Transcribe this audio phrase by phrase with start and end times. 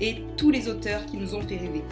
[0.00, 1.82] et tous les auteurs qui nous ont fait rêver.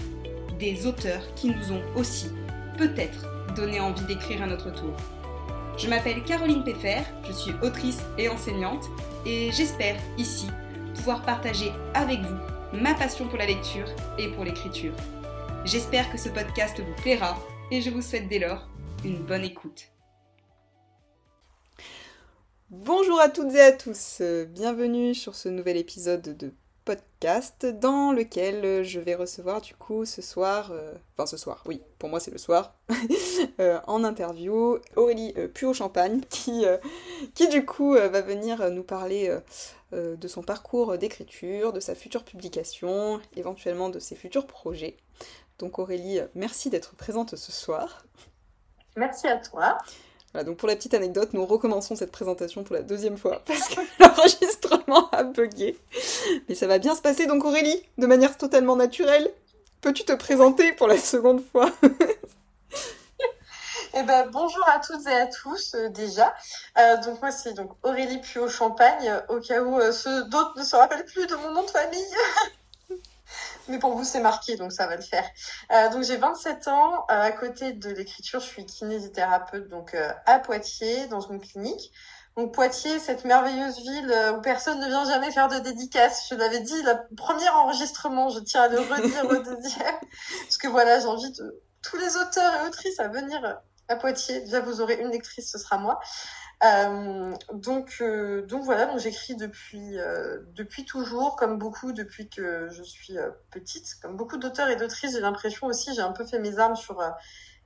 [0.58, 2.30] Des auteurs qui nous ont aussi,
[2.78, 4.94] peut-être, donné envie d'écrire à notre tour.
[5.78, 8.84] Je m'appelle Caroline Peffer, je suis autrice et enseignante,
[9.26, 10.46] et j'espère ici
[10.94, 13.86] pouvoir partager avec vous ma passion pour la lecture
[14.18, 14.94] et pour l'écriture.
[15.64, 17.38] J'espère que ce podcast vous plaira
[17.70, 18.68] et je vous souhaite dès lors
[19.04, 19.88] une bonne écoute.
[22.70, 26.52] Bonjour à toutes et à tous, bienvenue sur ce nouvel épisode de
[26.84, 31.82] podcast dans lequel je vais recevoir du coup ce soir, euh, enfin ce soir, oui,
[31.98, 32.74] pour moi c'est le soir,
[33.60, 36.64] euh, en interview Aurélie euh, Puot-Champagne qui,
[37.34, 39.36] qui du coup va venir nous parler
[39.92, 44.96] de son parcours d'écriture, de sa future publication, éventuellement de ses futurs projets.
[45.58, 48.04] Donc Aurélie, merci d'être présente ce soir.
[48.96, 49.78] Merci à toi.
[50.32, 53.68] Voilà, donc pour la petite anecdote, nous recommençons cette présentation pour la deuxième fois parce
[53.68, 55.78] que l'enregistrement a bugué.
[56.48, 59.30] Mais ça va bien se passer, donc Aurélie, de manière totalement naturelle,
[59.80, 61.70] peux-tu te présenter pour la seconde fois
[63.94, 66.34] Eh ben, bonjour à toutes et à tous euh, déjà.
[66.78, 70.64] Euh, donc moi c'est donc Aurélie Puot Champagne, au cas où euh, ceux d'autres ne
[70.64, 72.00] se rappellent plus de mon nom de famille.
[73.68, 75.24] mais pour vous c'est marqué donc ça va le faire.
[75.72, 80.12] Euh, donc j'ai 27 ans, euh, à côté de l'écriture, je suis kinésithérapeute donc euh,
[80.26, 81.92] à Poitiers dans une clinique.
[82.36, 86.28] Donc Poitiers, cette merveilleuse ville où personne ne vient jamais faire de dédicace.
[86.30, 89.96] Je l'avais dit, le premier enregistrement, je tiens à le redire au deuxième,
[90.42, 91.42] parce que voilà, j'invite
[91.82, 94.40] tous les auteurs et autrices à venir à Poitiers.
[94.40, 96.00] Déjà, vous aurez une lectrice, ce sera moi.
[96.64, 102.68] Euh, donc, euh, donc voilà, donc j'écris depuis euh, depuis toujours, comme beaucoup depuis que
[102.70, 103.16] je suis
[103.50, 105.12] petite, comme beaucoup d'auteurs et d'autrices.
[105.12, 107.02] J'ai l'impression aussi, j'ai un peu fait mes armes sur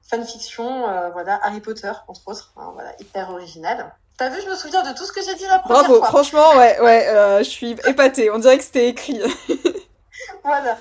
[0.08, 3.94] fanfiction, voilà, Harry Potter entre autres, hein, voilà, hyper original.
[4.16, 6.56] T'as vu, je me souviens de tout ce que j'ai dit la première Bravo, franchement,
[6.56, 8.30] ouais, ouais, je suis épatée.
[8.30, 9.20] On dirait que c'était écrit.
[10.44, 10.78] voilà.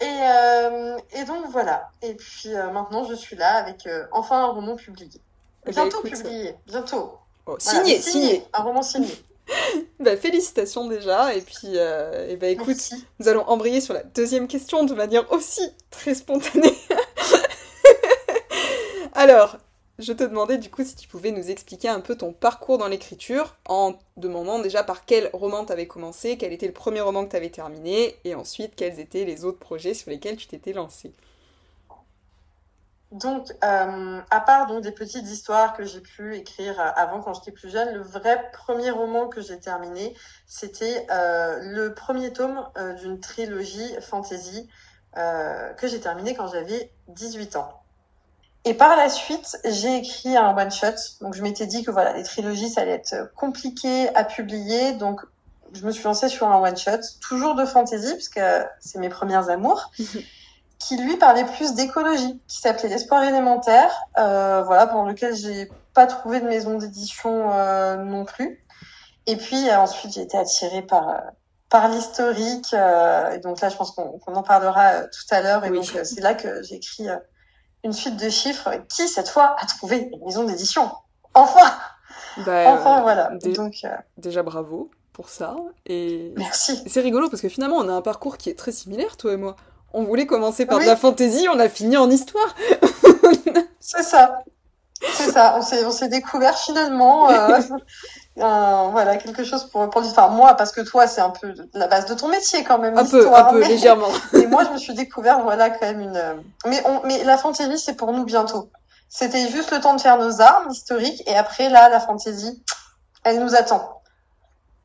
[0.00, 1.88] Et, et donc voilà.
[2.02, 5.22] Et puis maintenant, je suis là avec enfin un roman publié.
[5.64, 7.18] Eh ben, bientôt publié, bientôt.
[7.46, 9.08] Oh, signé, signé, Un roman signé.
[10.00, 11.34] bah, félicitations déjà.
[11.34, 12.90] Et puis, euh, et bah, écoute,
[13.20, 16.74] nous allons embrayer sur la deuxième question de manière aussi très spontanée.
[19.12, 19.56] Alors,
[19.98, 22.88] je te demandais du coup si tu pouvais nous expliquer un peu ton parcours dans
[22.88, 27.24] l'écriture en demandant déjà par quel roman tu avais commencé, quel était le premier roman
[27.24, 30.74] que tu avais terminé et ensuite quels étaient les autres projets sur lesquels tu t'étais
[30.74, 31.12] lancé.
[33.12, 37.52] Donc, euh, à part donc des petites histoires que j'ai pu écrire avant quand j'étais
[37.52, 40.14] plus jeune, le vrai premier roman que j'ai terminé,
[40.46, 44.68] c'était euh, le premier tome euh, d'une trilogie fantasy
[45.16, 47.80] euh, que j'ai terminé quand j'avais 18 ans.
[48.64, 50.96] Et par la suite, j'ai écrit un one shot.
[51.20, 54.94] Donc, je m'étais dit que voilà, les trilogies, ça allait être compliqué à publier.
[54.94, 55.20] Donc,
[55.72, 58.40] je me suis lancée sur un one shot, toujours de fantasy, puisque
[58.80, 59.92] c'est mes premières amours.
[60.78, 66.06] qui lui parlait plus d'écologie, qui s'appelait L'espoir élémentaire, euh, voilà, pour lequel j'ai pas
[66.06, 68.62] trouvé de maison d'édition euh, non plus.
[69.26, 71.18] Et puis euh, ensuite j'ai été attirée par euh,
[71.68, 75.64] par l'historique, et donc là je pense qu'on en parlera tout à l'heure.
[75.64, 77.08] Et donc c'est là que j'ai écrit
[77.82, 80.88] une suite de chiffres qui cette fois a trouvé une maison d'édition.
[81.34, 81.74] Enfin,
[82.44, 83.30] bah, enfin voilà.
[83.56, 83.84] donc
[84.16, 85.56] déjà bravo pour ça.
[85.86, 86.80] Et merci.
[86.86, 89.36] C'est rigolo parce que finalement on a un parcours qui est très similaire toi et
[89.36, 89.56] moi
[89.92, 92.54] on voulait commencer par de la fantaisie, on a fini en histoire.
[93.80, 94.42] c'est ça.
[95.00, 95.54] C'est ça.
[95.58, 97.30] On s'est, on s'est découvert finalement.
[97.30, 97.58] Euh,
[98.36, 102.06] voilà, quelque chose pour, pour enfin, moi, parce que toi, c'est un peu la base
[102.06, 102.96] de ton métier quand même.
[102.96, 104.08] Un peu, un peu, légèrement.
[104.34, 107.78] et moi, je me suis découvert, voilà, quand même une, mais on, mais la fantaisie,
[107.78, 108.70] c'est pour nous bientôt.
[109.08, 112.62] C'était juste le temps de faire nos armes historiques et après, là, la fantaisie,
[113.24, 113.95] elle nous attend.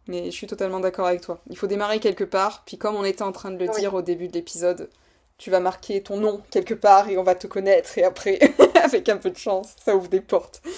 [0.07, 1.39] Mais je suis totalement d'accord avec toi.
[1.49, 4.01] Il faut démarrer quelque part, puis comme on était en train de le dire au
[4.01, 4.89] début de l'épisode,
[5.37, 8.39] tu vas marquer ton nom quelque part et on va te connaître et après,
[8.83, 10.61] avec un peu de chance, ça ouvre des portes.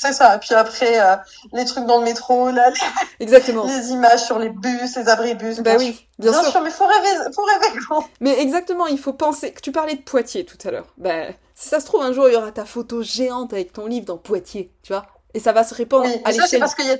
[0.00, 0.36] C'est ça.
[0.36, 1.16] Et puis après, euh,
[1.52, 3.24] les trucs dans le métro, là, les...
[3.24, 3.66] Exactement.
[3.66, 5.60] les images sur les bus, les abribus.
[5.60, 6.62] Bah oui, bien, bien sûr.
[6.62, 8.04] Mais faut rêver, faut rêver grand.
[8.20, 9.52] Mais exactement, il faut penser.
[9.62, 10.86] Tu parlais de Poitiers tout à l'heure.
[10.96, 13.86] Ben, si ça se trouve un jour, il y aura ta photo géante avec ton
[13.86, 15.04] livre dans Poitiers, tu vois.
[15.34, 16.48] Et ça va se répandre oui, à l'échelle.
[16.48, 16.96] c'est parce qu'il y a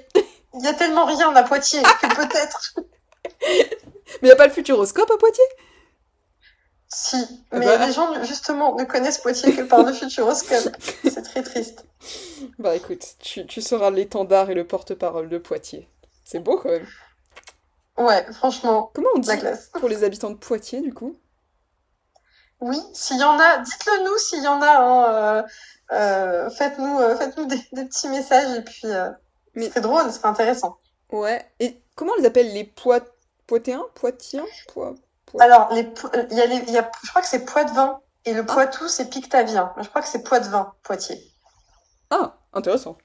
[0.54, 2.74] il y a tellement rien à Poitiers que peut-être.
[3.42, 5.44] Mais il n'y a pas le futuroscope à Poitiers?
[6.92, 10.76] Si, mais les gens justement ne connaissent Poitiers que par le Futuroscope.
[11.04, 11.84] C'est très triste.
[12.58, 15.88] Bah écoute, tu, tu seras l'étendard et le porte-parole de Poitiers.
[16.24, 16.86] C'est beau quand même.
[17.96, 18.90] Ouais, franchement.
[18.94, 19.30] Comment on dit
[19.78, 21.16] pour les habitants de Poitiers du coup?
[22.60, 24.78] Oui, s'il y en a, dites-le nous s'il y en a.
[24.78, 25.42] Hein, euh,
[25.92, 28.88] euh, faites-nous euh, faites-nous des, petits messages et puis
[29.54, 29.70] Mais...
[29.72, 30.78] c'est drôle, c'est intéressant.
[31.12, 31.44] Ouais.
[31.58, 33.00] Et comment on les appelle les Poit...
[33.46, 34.44] Poitéens Poitiens
[35.40, 35.88] Alors, les,
[36.30, 38.52] il y a les, il y a, je crois que c'est Poitevin et le ah.
[38.52, 39.72] Poitou, c'est Pictavien.
[39.80, 41.20] Je crois que c'est Poitevin, Poitiers.
[42.10, 42.96] Ah, intéressant.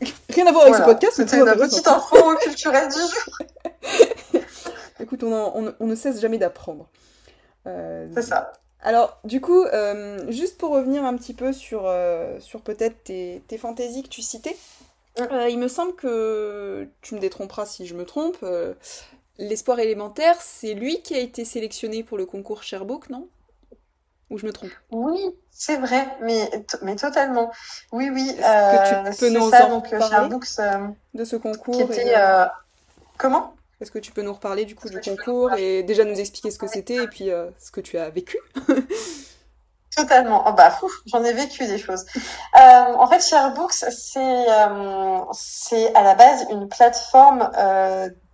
[0.30, 4.40] Rien à voir avec ce podcast, C'était une petite info culturelle du jour.
[5.00, 6.88] Écoute, on, on, ne cesse jamais d'apprendre.
[7.66, 8.52] Euh, c'est ça.
[8.82, 13.42] Alors, du coup, euh, juste pour revenir un petit peu sur, euh, sur peut-être tes,
[13.46, 14.56] tes, fantaisies que tu citais,
[15.18, 15.48] mm.
[15.48, 18.44] il me semble que, tu me détromperas si je me trompe,
[19.38, 23.28] l'espoir élémentaire, c'est lui qui a été sélectionné pour le concours Sherbrooke, non?
[24.30, 24.70] Ou je me trompe?
[24.92, 26.48] Oui, c'est vrai, mais,
[26.82, 27.50] mais totalement.
[27.90, 28.28] Oui, oui.
[28.38, 30.36] Est-ce que tu peux nous ça, en donc, parler
[31.14, 31.90] de ce concours
[33.18, 33.54] Comment?
[33.80, 36.58] est-ce que tu peux nous reparler du coup du concours et déjà nous expliquer ce
[36.58, 38.38] que c'était et puis euh, ce que tu as vécu?
[40.02, 40.44] Totalement.
[40.46, 42.06] Oh bah, j'en ai vécu des choses.
[42.60, 47.50] Euh, en fait, Sharebooks, c'est euh, c'est à la base une plateforme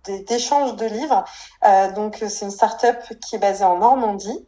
[0.05, 1.25] d'échange de livres.
[1.95, 4.45] donc, c'est une start-up qui est basée en Normandie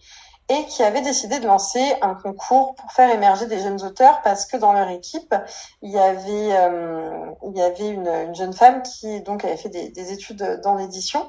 [0.50, 4.46] et qui avait décidé de lancer un concours pour faire émerger des jeunes auteurs parce
[4.46, 5.36] que dans leur équipe,
[5.84, 10.76] il y avait, euh, une, une, jeune femme qui donc avait fait des études dans
[10.76, 11.28] l'édition.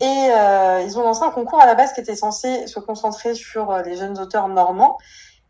[0.00, 3.34] Et euh, ils ont lancé un concours à la base qui était censé se concentrer
[3.34, 4.96] sur euh, les jeunes auteurs normands.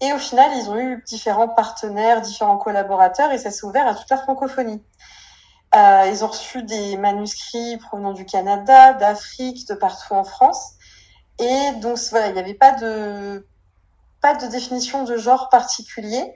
[0.00, 3.94] Et au final, ils ont eu différents partenaires, différents collaborateurs, et ça s'est ouvert à
[3.94, 4.82] toute la francophonie.
[5.74, 10.72] Euh, ils ont reçu des manuscrits provenant du Canada, d'Afrique, de partout en France.
[11.38, 13.46] Et donc voilà, il n'y avait pas de
[14.20, 16.34] pas de définition de genre particulier.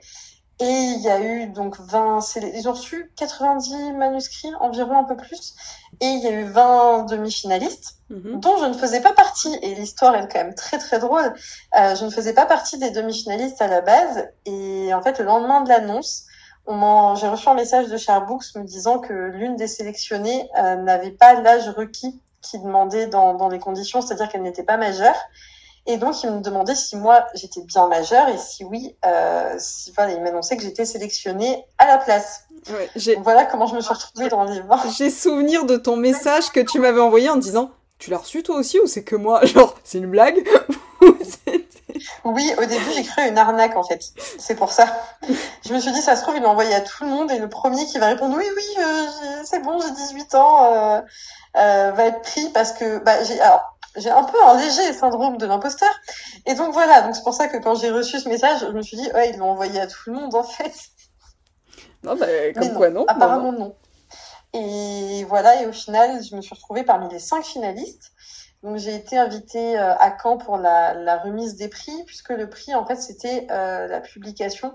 [0.59, 2.19] Et il y a eu donc 20,
[2.55, 5.55] ils ont reçu 90 manuscrits, environ un peu plus.
[6.03, 8.41] Et il y a eu 20 demi-finalistes, mhm.
[8.41, 9.57] dont je ne faisais pas partie.
[9.61, 11.33] Et l'histoire est quand même très très drôle.
[11.79, 14.27] Euh, je ne faisais pas partie des demi-finalistes à la base.
[14.45, 16.25] Et en fait, le lendemain de l'annonce,
[16.67, 21.35] j'ai reçu un message de Sharebooks me disant que l'une des sélectionnées euh, n'avait pas
[21.35, 25.15] l'âge requis qui demandait dans, dans les conditions, c'est-à-dire qu'elle n'était pas majeure.
[25.85, 29.91] Et donc, il me demandait si moi, j'étais bien majeure et si oui, euh, si,
[29.95, 32.45] voilà, il m'annonçait que j'étais sélectionnée à la place.
[32.69, 34.79] Ouais, voilà comment je me suis retrouvée dans le livre.
[34.97, 38.55] J'ai souvenir de ton message que tu m'avais envoyé en disant Tu l'as reçu toi
[38.55, 39.45] aussi ou c'est que moi?
[39.45, 40.47] Genre, c'est une blague?
[42.25, 44.01] Oui, au début, j'ai cru une arnaque en fait.
[44.37, 44.87] C'est pour ça.
[45.65, 47.37] Je me suis dit, ça se trouve, il l'a envoyé à tout le monde et
[47.37, 50.73] le premier qui va répondre Oui, oui, euh, c'est bon, j'ai 18 ans.
[50.73, 51.01] Euh,
[51.55, 55.37] euh, va être pris parce que bah, j'ai alors j'ai un peu un léger syndrome
[55.37, 55.89] de l'imposteur.
[56.45, 57.01] Et donc voilà.
[57.01, 59.31] Donc c'est pour ça que quand j'ai reçu ce message je me suis dit ouais
[59.31, 60.73] ils l'ont envoyé à tout le monde en fait.
[62.03, 63.75] Non bah comme quoi non apparemment non.
[64.53, 68.11] et voilà et au final je me suis retrouvée parmi les cinq finalistes.
[68.61, 72.49] Donc j'ai été invitée euh, à Caen pour la, la, remise des prix puisque le
[72.49, 74.73] prix en fait c'était euh, la publication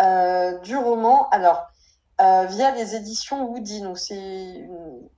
[0.00, 1.28] euh, du roman.
[1.30, 1.66] Alors
[2.20, 3.82] euh, via les éditions Woody.
[3.82, 5.08] Donc c'est une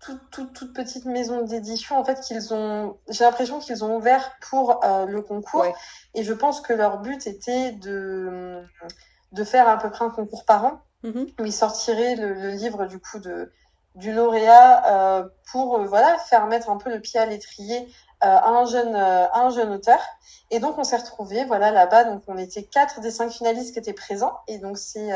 [0.00, 4.84] toute, toute, petite maison d'édition en fait qu'ils ont j'ai l'impression qu'ils ont ouvert pour
[4.84, 5.66] euh, le concours.
[6.14, 8.62] Et je pense que leur but était de
[9.32, 10.80] de faire à peu près un concours par an.
[11.02, 11.40] Mm-hmm.
[11.40, 13.50] où ils sortiraient le, le, livre du coup de
[13.94, 17.88] du lauréat euh, pour euh, voilà faire mettre un peu le pied à l'étrier
[18.22, 20.00] euh, à un jeune à un jeune auteur.
[20.50, 22.04] Et donc on s'est retrouvés voilà là-bas.
[22.04, 24.38] Donc on était quatre des cinq finalistes qui étaient présents.
[24.46, 25.10] Et donc c'est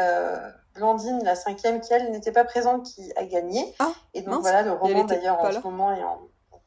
[0.75, 3.75] Blandine, la cinquième, qui elle n'était pas présente, qui a gagné.
[3.79, 6.21] Ah, et donc voilà, le roman d'ailleurs en ce moment est en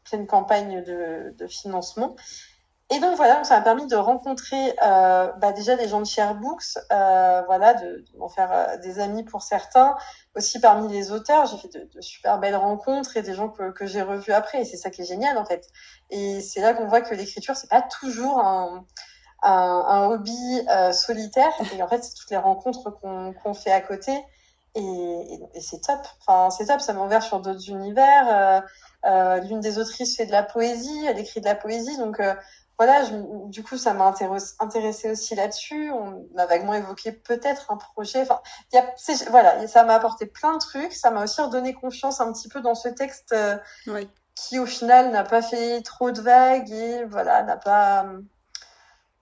[0.04, 2.16] pleine campagne de, de financement.
[2.90, 6.78] Et donc voilà, ça m'a permis de rencontrer euh, bah, déjà les gens de Sharebooks,
[6.94, 9.98] euh, voilà, de, de faire euh, des amis pour certains,
[10.38, 13.72] aussi parmi les auteurs, j'ai fait de, de, super belles rencontres et des gens que,
[13.72, 15.68] que j'ai revus après, et c'est ça qui est génial en fait.
[16.12, 18.86] Et c'est là qu'on voit que l'écriture c'est pas toujours un,
[19.44, 21.51] un, un hobby euh, solitaire.
[21.75, 24.12] Et en fait, c'est toutes les rencontres qu'on fait à côté.
[24.75, 26.00] Et, et, c'est top.
[26.25, 26.82] Enfin, c'est top.
[26.82, 28.27] Ça m'a ouvert sur d'autres univers.
[28.32, 28.62] Euh,
[29.06, 31.06] euh, L'une des autrices fait de la poésie.
[31.08, 31.98] Elle écrit de la poésie.
[31.98, 32.22] Donc
[32.77, 33.03] voilà.
[33.06, 33.13] Je,
[33.50, 34.13] du coup, ça m'a
[34.60, 35.91] intéressé aussi là-dessus.
[35.91, 38.22] On a vaguement évoqué peut-être un projet.
[38.22, 38.39] Enfin,
[38.74, 38.86] y a,
[39.29, 39.67] voilà.
[39.67, 40.94] Ça m'a apporté plein de trucs.
[40.94, 43.34] Ça m'a aussi redonné confiance un petit peu dans ce texte.
[43.34, 44.10] Euh, oui.
[44.36, 48.06] qui au final n'a pas fait trop de vagues et voilà n'a pas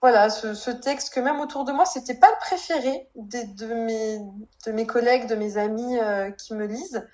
[0.06, 3.66] voilà, ce, ce, texte que même autour de moi, c'était pas le préféré des, de,
[3.66, 4.20] mes,
[4.64, 7.04] de mes collègues, de mes amis euh, qui me lisent.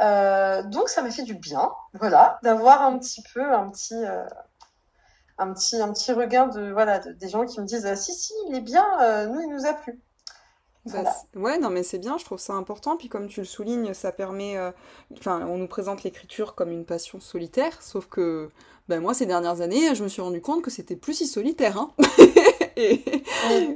[0.00, 4.26] Euh, donc ça m'a fait du bien, voilà, d'avoir un petit peu un petit, euh,
[5.38, 8.32] un petit, un petit regain de, voilà, des gens qui me disent ah, si, si,
[8.48, 8.84] il est bien,
[9.28, 10.02] nous, il nous a plu.
[10.86, 11.04] Bah,
[11.34, 12.96] ouais, non, mais c'est bien, je trouve ça important.
[12.96, 14.56] Puis comme tu le soulignes, ça permet.
[14.56, 14.70] Euh,
[15.18, 18.50] enfin, on nous présente l'écriture comme une passion solitaire, sauf que
[18.88, 21.76] ben, moi, ces dernières années, je me suis rendu compte que c'était plus si solitaire.
[21.76, 21.90] Hein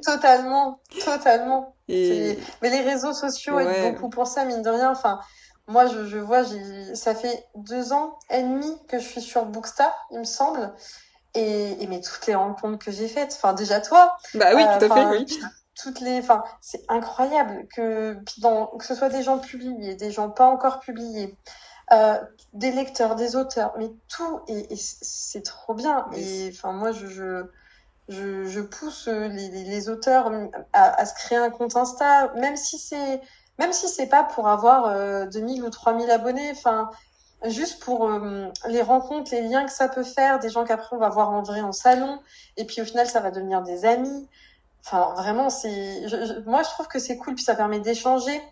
[0.04, 1.74] totalement, totalement.
[1.88, 4.90] Mais les réseaux sociaux aident beaucoup pour ça, mine de rien.
[4.90, 5.20] Enfin,
[5.66, 6.42] moi, je, je vois,
[6.94, 10.72] ça fait deux ans et demi que je suis sur Bookstar, il me semble.
[11.34, 14.16] Et, et mais toutes les rencontres que j'ai faites, enfin déjà toi.
[14.34, 15.26] Bah oui, tout à fait, oui.
[15.74, 20.30] Toutes les, enfin, c'est incroyable que, dans, que ce soit des gens publiés, des gens
[20.30, 21.36] pas encore publiés,
[21.90, 22.16] euh,
[22.52, 26.06] des lecteurs, des auteurs, mais tout, et, et c'est trop bien.
[26.14, 27.46] Et enfin, moi, je, je,
[28.08, 30.30] je, pousse les, les, auteurs
[30.72, 33.20] à, à, se créer un compte Insta, même si c'est,
[33.58, 36.90] même si c'est pas pour avoir euh, 2000 ou 3000 abonnés, enfin,
[37.44, 40.98] juste pour euh, les rencontres, les liens que ça peut faire, des gens qu'après on
[40.98, 42.20] va voir en vrai en salon,
[42.56, 44.28] et puis au final ça va devenir des amis.
[44.84, 46.02] Enfin, vraiment, c'est,
[46.46, 48.42] moi je trouve que c'est cool, puis ça permet d'échanger,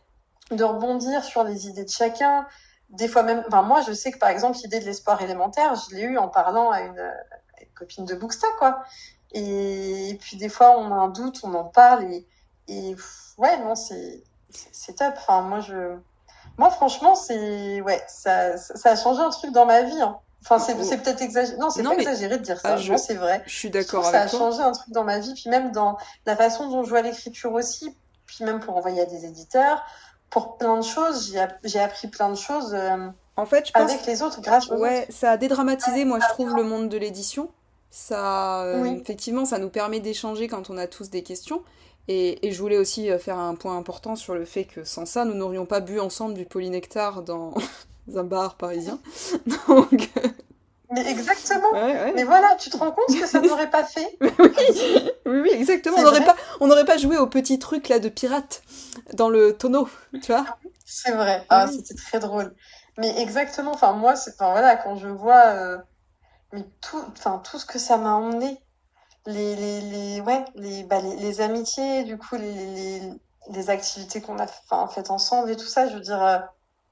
[0.51, 2.47] de rebondir sur les idées de chacun.
[2.91, 5.95] Des fois même, enfin moi je sais que par exemple l'idée de l'espoir élémentaire, je
[5.95, 7.13] l'ai eu en parlant à une,
[7.61, 8.83] une copine de Booksta, quoi.
[9.35, 12.27] Et, puis des fois on a un doute, on en parle, et,
[12.69, 12.97] et
[13.39, 14.23] ouais, non, c'est,
[14.97, 15.15] top.
[15.17, 15.97] Enfin, moi je
[16.59, 20.01] moi, franchement, c'est ouais, ça, ça a changé un truc dans ma vie.
[20.01, 20.19] Hein.
[20.45, 21.03] Enfin, c'est oh.
[21.03, 21.57] peut-être exagéré.
[21.57, 22.75] Non, c'est pas exagéré de dire ça.
[22.75, 22.95] Ah, je...
[22.97, 23.43] c'est vrai.
[23.47, 25.97] Je suis d'accord avec Ça a changé un truc dans ma vie, puis même dans
[26.27, 27.95] la façon dont je vois l'écriture aussi,
[28.27, 29.85] puis même pour envoyer à des éditeurs,
[30.31, 31.37] pour plein de choses.
[31.65, 32.75] J'ai appris plein de choses.
[32.75, 33.91] Euh, en fait, je pense...
[33.91, 36.99] avec les autres, grâce aux Ouais, ça a dédramatisé, moi, je trouve, le monde de
[36.99, 37.49] l'édition.
[37.95, 41.63] Ça, euh, effectivement, ça nous permet d'échanger quand on a tous des questions.
[42.09, 45.05] Et, et, je voulais aussi euh, faire un point important sur le fait que sans
[45.05, 47.53] ça, nous n'aurions pas bu ensemble du polynectar dans
[48.17, 48.99] un bar parisien.
[49.69, 50.11] Donc...
[50.91, 51.69] Mais exactement.
[52.15, 55.99] Mais voilà, tu te rends compte que ça n'aurait pas fait oui, oui, exactement.
[55.99, 58.63] On n'aurait pas, on n'aurait pas joué au petit truc là de pirate
[59.13, 59.89] dans le tonneau,
[60.23, 60.45] tu vois
[60.87, 61.45] C'est vrai.
[61.51, 62.55] Ah, c'était très drôle.
[62.99, 63.73] Mais exactement.
[63.73, 65.79] Enfin, moi, c'est, enfin voilà, quand je vois, euh...
[66.53, 68.61] mais tout, enfin tout ce que ça m'a emmené
[69.27, 73.01] les, les, les, ouais, les, bah, les, les, amitiés, du coup, les, les,
[73.51, 74.47] les activités qu'on a
[74.89, 76.39] faites ensemble et tout ça, je veux dire, euh,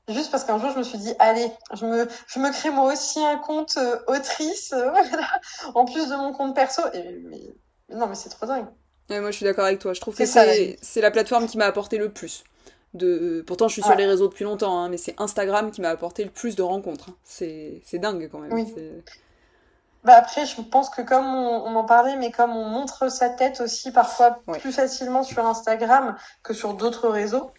[0.09, 2.93] juste parce qu'un jour, je me suis dit, allez, je me, je me crée moi
[2.93, 5.29] aussi un compte euh, autrice, euh, voilà,
[5.75, 6.83] en plus de mon compte perso.
[6.95, 7.41] Et, mais,
[7.97, 8.67] non, mais c'est trop dingue.
[9.09, 9.93] Ouais, moi, je suis d'accord avec toi.
[9.93, 12.45] Je trouve que c'est la plateforme qui m'a apporté le plus.
[12.95, 13.43] De...
[13.47, 16.23] Pourtant, je suis sur les réseaux depuis longtemps, hein, mais c'est Instagram qui m'a apporté
[16.23, 17.11] le plus de rencontres.
[17.11, 17.17] Hein.
[17.25, 18.53] C'est dingue quand même.
[18.53, 18.73] Oui.
[20.05, 23.29] Bah après, je pense que comme on, on, en parlait, mais comme on montre sa
[23.29, 24.59] tête aussi parfois oui.
[24.59, 27.51] plus facilement sur Instagram que sur d'autres réseaux,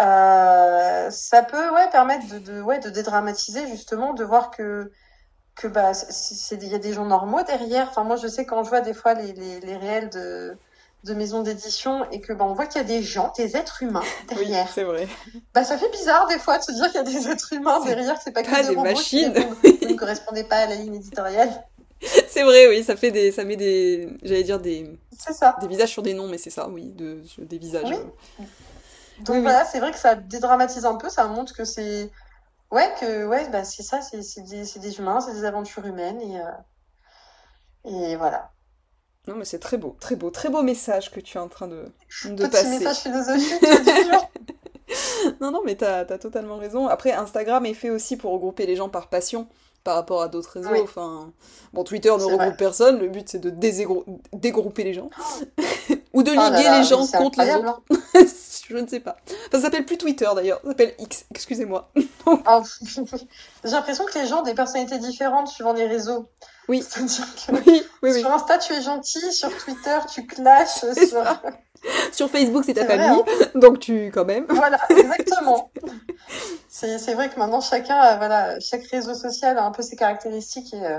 [0.00, 4.90] euh, ça peut ouais permettre de, de, ouais de dédramatiser justement, de voir que
[5.54, 5.92] que bah
[6.50, 7.88] il y a des gens normaux derrière.
[7.88, 10.58] Enfin moi je sais quand je vois des fois les les, les réels de
[11.04, 13.82] de maisons d'édition et que bah, on voit qu'il y a des gens, des êtres
[13.82, 14.64] humains derrière.
[14.64, 15.08] Oui, c'est vrai.
[15.54, 17.82] Bah ça fait bizarre des fois de se dire qu'il y a des êtres humains
[17.84, 21.64] derrière, c'est pas, pas que des, machines qui ne correspondaient pas à la ligne éditoriale.
[22.28, 25.90] c'est vrai, oui, ça fait des, ça met des, j'allais dire des, ça, des visages
[25.90, 27.88] sur des noms, mais c'est ça, oui, de, des visages.
[27.88, 27.96] Oui.
[27.96, 28.44] Euh...
[29.20, 29.68] Donc oui, voilà, oui.
[29.70, 32.10] c'est vrai que ça dédramatise un peu, ça montre que c'est,
[32.70, 36.20] ouais, que ouais, bah c'est ça, c'est, des, c'est des humains, c'est des aventures humaines
[36.20, 38.10] et euh...
[38.12, 38.52] et voilà.
[39.26, 41.66] Non, mais c'est très beau, très beau, très beau message que tu es en train
[41.66, 41.86] de,
[42.26, 42.68] de Petit passer.
[42.68, 43.62] message philosophique.
[45.40, 46.86] non, non, mais t'as as totalement raison.
[46.86, 49.48] Après, Instagram est fait aussi pour regrouper les gens par passion
[49.86, 50.82] par rapport à d'autres réseaux.
[50.82, 51.32] Enfin,
[51.72, 52.56] bon, Twitter ne regroupe vrai.
[52.56, 52.98] personne.
[52.98, 53.50] Le but, c'est de
[54.32, 55.10] dégrouper les gens.
[56.12, 57.80] Ou de liguer oh là là, les gens contre les autres.
[57.90, 57.96] Hein.
[58.68, 59.16] je ne sais pas.
[59.46, 60.60] Enfin, ça s'appelle plus Twitter d'ailleurs.
[60.64, 61.26] Ça s'appelle X.
[61.30, 61.88] Excusez-moi.
[62.26, 62.62] oh,
[63.64, 66.28] J'ai l'impression que les gens ont des personnalités différentes suivant les réseaux.
[66.68, 66.82] Oui.
[66.82, 68.20] C'est-à-dire que oui, oui, oui.
[68.20, 69.32] sur Insta, tu es gentil.
[69.32, 70.84] Sur Twitter, tu clashes.
[71.08, 71.22] Sur...
[72.12, 72.30] sur...
[72.30, 73.22] Facebook, c'est ta famille.
[73.22, 73.50] Vrai, hein.
[73.54, 74.46] Donc, tu, quand même.
[74.48, 75.70] Voilà, exactement.
[76.68, 80.72] c'est vrai que maintenant, chacun, euh, voilà, chaque réseau social a un peu ses caractéristiques
[80.74, 80.84] et.
[80.84, 80.98] Euh...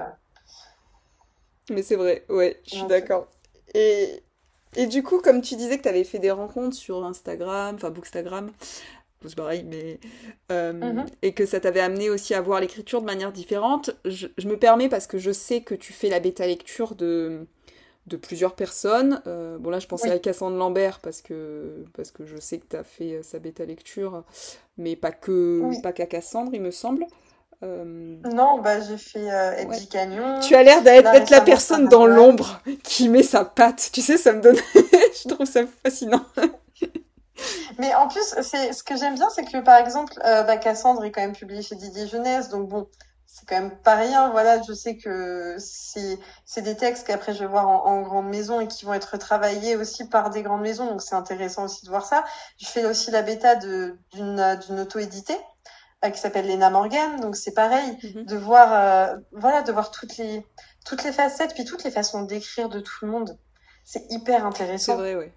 [1.70, 3.28] Mais c'est vrai, ouais, je suis d'accord.
[3.74, 4.24] Et,
[4.76, 7.90] et du coup, comme tu disais que tu avais fait des rencontres sur Instagram, enfin
[7.90, 8.52] Bookstagram,
[9.26, 10.00] c'est pareil, mais.
[10.52, 11.06] Euh, mm -hmm.
[11.22, 14.58] Et que ça t'avait amené aussi à voir l'écriture de manière différente, je, je, me
[14.58, 17.48] permets parce que je sais que tu fais la bêta lecture de,
[18.08, 19.22] de plusieurs personnes.
[19.28, 20.16] Euh, bon, là, je pensais oui.
[20.16, 23.66] à Cassandre Lambert parce que, parce que je sais que tu as fait sa bêta
[23.66, 24.24] lecture,
[24.78, 25.82] mais pas que oui.
[25.82, 27.06] pas qu'à Cassandre, il me semble.
[27.64, 28.16] Euh...
[28.34, 29.86] Non, bah, j'ai fait euh, Eddie ouais.
[29.90, 30.40] Cagnon.
[30.42, 33.90] Tu as l'air d'être la personne dans l'ombre qui met sa patte.
[33.92, 34.58] Tu sais, ça me donne.
[34.76, 36.24] je trouve ça fascinant.
[37.80, 41.04] Mais en plus, c'est ce que j'aime bien, c'est que par exemple, euh, bah, Cassandre
[41.04, 42.88] est quand même publié chez Didier Jeunesse, donc bon,
[43.38, 44.30] c'est quand même pas rien.
[44.32, 48.30] Voilà, je sais que c'est c'est des textes qu'après je vais voir en, en, grande
[48.30, 51.86] maison et qui vont être travaillés aussi par des grandes maisons, donc c'est intéressant aussi
[51.86, 52.24] de voir ça.
[52.60, 55.38] Je fais aussi la bêta d'une d'une auto éditée
[56.04, 58.26] euh, qui s'appelle Lena Morgan, donc c'est pareil mm-hmm.
[58.26, 60.44] de voir euh, voilà de voir toutes les
[60.84, 63.38] toutes les facettes puis toutes les façons d'écrire de tout le monde.
[63.84, 64.94] C'est hyper intéressant.
[64.94, 65.32] C'est vrai, oui.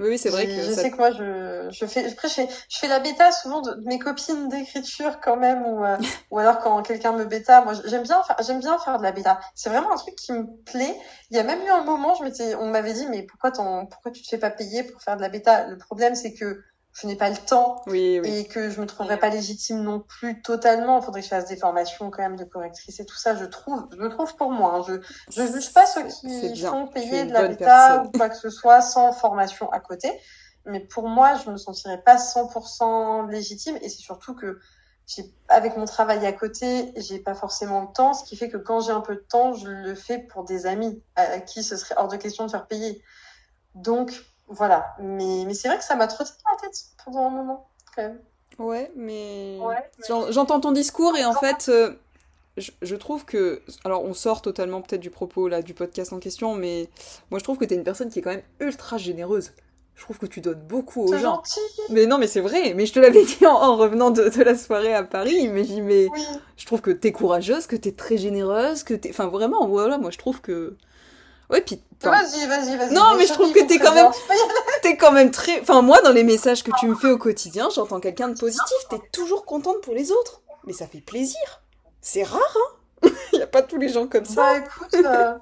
[0.00, 0.52] Oui, c'est vrai que.
[0.52, 3.60] Je sais que moi, je, je fais, après, je fais, je fais la bêta souvent
[3.60, 5.98] de, mes copines d'écriture quand même, ou, euh,
[6.30, 7.62] ou alors quand quelqu'un me bêta.
[7.62, 9.40] Moi, j'aime bien faire, j'aime bien faire de la bêta.
[9.54, 10.96] C'est vraiment un truc qui me plaît.
[11.30, 14.10] Il y a même eu un moment, je m'étais, on m'avait dit, mais pourquoi pourquoi
[14.10, 15.66] tu te fais pas payer pour faire de la bêta?
[15.66, 19.28] Le problème, c'est que je n'ai pas le temps et que je me trouverais pas
[19.28, 20.98] légitime non plus totalement.
[21.00, 23.36] Il faudrait que je fasse des formations quand même de correctrice et tout ça.
[23.36, 24.74] Je trouve, je trouve pour moi.
[24.74, 24.84] Hein.
[24.86, 24.94] Je
[25.30, 28.80] je juge pas ceux qui font payer de la bêta ou quoi que ce soit
[28.80, 30.10] sans formation à côté.
[30.66, 34.58] Mais pour moi, je me sentirais pas 100% légitime et c'est surtout que
[35.48, 38.80] avec mon travail à côté, j'ai pas forcément le temps, ce qui fait que quand
[38.80, 41.96] j'ai un peu de temps, je le fais pour des amis à qui ce serait
[41.98, 43.02] hors de question de faire payer.
[43.74, 44.12] Donc,
[44.50, 44.94] voilà.
[44.98, 48.02] Mais, mais c'est vrai que ça m'a trotté dans la tête pendant un moment, quand
[48.02, 48.18] même.
[48.58, 49.58] Ouais, mais.
[50.30, 51.92] J'entends ton discours et en fait, euh,
[52.58, 53.62] je, trouve que.
[53.84, 56.88] Alors, on sort totalement peut-être du propos là, du podcast en question, mais
[57.30, 59.52] moi je trouve que t'es une personne qui est quand même ultra généreuse.
[59.94, 61.36] Je trouve que tu donnes beaucoup aux gens.
[61.36, 61.60] Gentil.
[61.90, 62.72] Mais non, mais c'est vrai.
[62.74, 65.48] Mais je te l'avais dit en, revenant de, la soirée à Paris.
[65.48, 66.08] Mais, mais
[66.56, 69.10] je trouve que t'es courageuse, que t'es très généreuse, que t'es.
[69.10, 70.76] Enfin, vraiment, voilà, moi je trouve que.
[71.50, 71.82] Ouais, puis.
[72.02, 72.92] Vas-y, vas-y, vas-y.
[72.94, 74.10] Non, mais je trouve que t'es quand même.
[74.82, 75.60] T'es quand même très.
[75.60, 78.76] Enfin, moi, dans les messages que tu me fais au quotidien, j'entends quelqu'un de positif.
[78.88, 80.40] T'es toujours contente pour les autres.
[80.64, 81.62] Mais ça fait plaisir.
[82.00, 84.42] C'est rare, hein Il n'y a pas tous les gens comme ça.
[84.42, 84.94] Bah écoute.
[84.94, 85.34] Euh...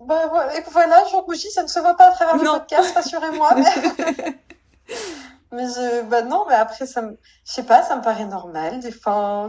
[0.00, 0.30] bah
[0.70, 3.54] voilà, je rougis, ça ne se voit pas à travers le podcast, rassurez-moi.
[3.56, 4.40] Mais...
[5.50, 6.02] mais je...
[6.02, 7.16] bah non, mais après, ça me.
[7.46, 8.80] Je sais pas, ça me paraît normal.
[8.80, 9.48] Des fois.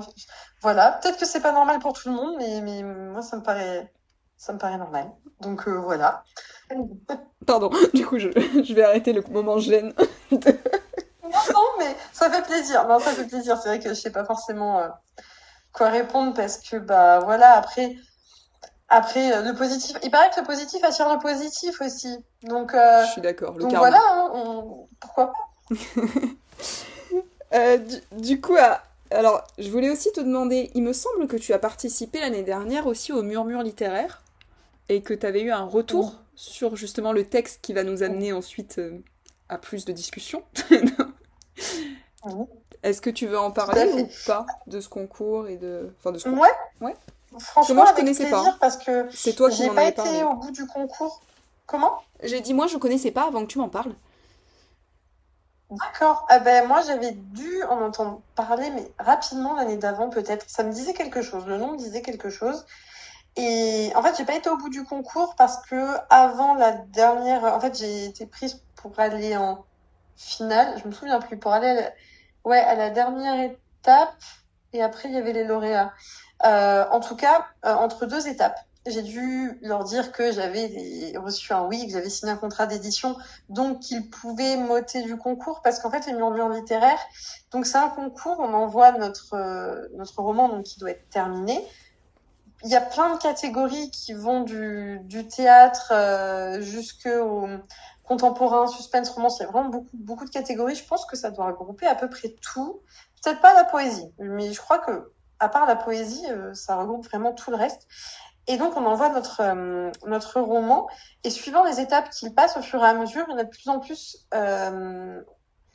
[0.61, 3.43] Voilà, peut-être que c'est pas normal pour tout le monde, mais, mais moi, ça me
[3.43, 3.91] paraît
[4.37, 5.11] ça me paraît normal.
[5.41, 6.23] Donc euh, voilà.
[7.45, 9.93] Pardon, du coup, je, je, vais arrêter le moment gêne.
[10.31, 10.39] non,
[11.53, 12.87] non, mais ça fait plaisir.
[12.87, 13.57] Non, ça fait plaisir.
[13.57, 14.87] C'est vrai que je sais pas forcément euh,
[15.73, 17.95] quoi répondre parce que, bah voilà, après,
[18.89, 19.97] après euh, le positif.
[20.03, 22.17] Il paraît que le positif attire le positif aussi.
[22.43, 23.53] Donc, je suis d'accord.
[23.53, 24.63] Donc voilà, hein,
[24.99, 25.77] pourquoi pas.
[27.77, 31.53] du, du, coup, à, alors, je voulais aussi te demander, il me semble que tu
[31.53, 34.21] as participé l'année dernière aussi au Murmure littéraire
[34.89, 38.33] et que tu avais eu un retour sur justement le texte qui va nous amener
[38.33, 39.03] ensuite euh,
[39.49, 40.43] à plus de discussions.
[42.83, 46.19] Est-ce que tu veux en parler ou pas de ce concours et de, enfin de
[46.19, 46.87] ce concours Ouais.
[46.87, 46.95] ouais.
[47.39, 48.55] Franchement, moi, je connaissais pas.
[48.59, 51.21] parce que c'est toi qui m'en pas été au bout du concours.
[51.65, 52.01] Comment?
[52.23, 53.93] J'ai dit moi je connaissais pas avant que tu m'en parles.
[55.71, 56.25] D'accord.
[56.29, 60.47] Ah ben moi j'avais dû en entendre parler, mais rapidement l'année d'avant peut-être.
[60.47, 61.45] Ça me disait quelque chose.
[61.47, 62.65] Le nom me disait quelque chose.
[63.37, 67.43] Et en fait, j'ai pas été au bout du concours parce que avant la dernière,
[67.43, 69.65] en fait, j'ai été prise pour aller en
[70.15, 70.79] finale.
[70.81, 71.91] Je me souviens plus pour aller, à la...
[72.45, 74.15] ouais, à la dernière étape.
[74.73, 75.93] Et après, il y avait les lauréats.
[76.45, 81.53] Euh, en tout cas, euh, entre deux étapes, j'ai dû leur dire que j'avais reçu
[81.53, 83.15] un oui, que j'avais signé un contrat d'édition,
[83.49, 86.99] donc qu'ils pouvaient m'ôter du concours parce qu'en fait, les murmures littéraires,
[87.51, 91.65] donc c'est un concours, on envoie notre euh, notre roman donc qui doit être terminé
[92.65, 97.47] il y a plein de catégories qui vont du, théâtre euh, jusqu'au
[98.03, 99.37] contemporain, suspense, romance.
[99.39, 100.73] Il y a vraiment beaucoup, beaucoup de catégories.
[100.73, 102.81] Je pense que ça doit regrouper à peu près tout.
[103.23, 107.05] Peut-être pas la poésie, mais je crois que à part la poésie, euh, ça regroupe
[107.05, 107.87] vraiment tout le reste.
[108.47, 110.87] Et donc, on envoie notre, euh, notre roman.
[111.23, 113.43] Et suivant les étapes qu'il passe au fur et à mesure, il y en a
[113.43, 114.27] de plus en plus,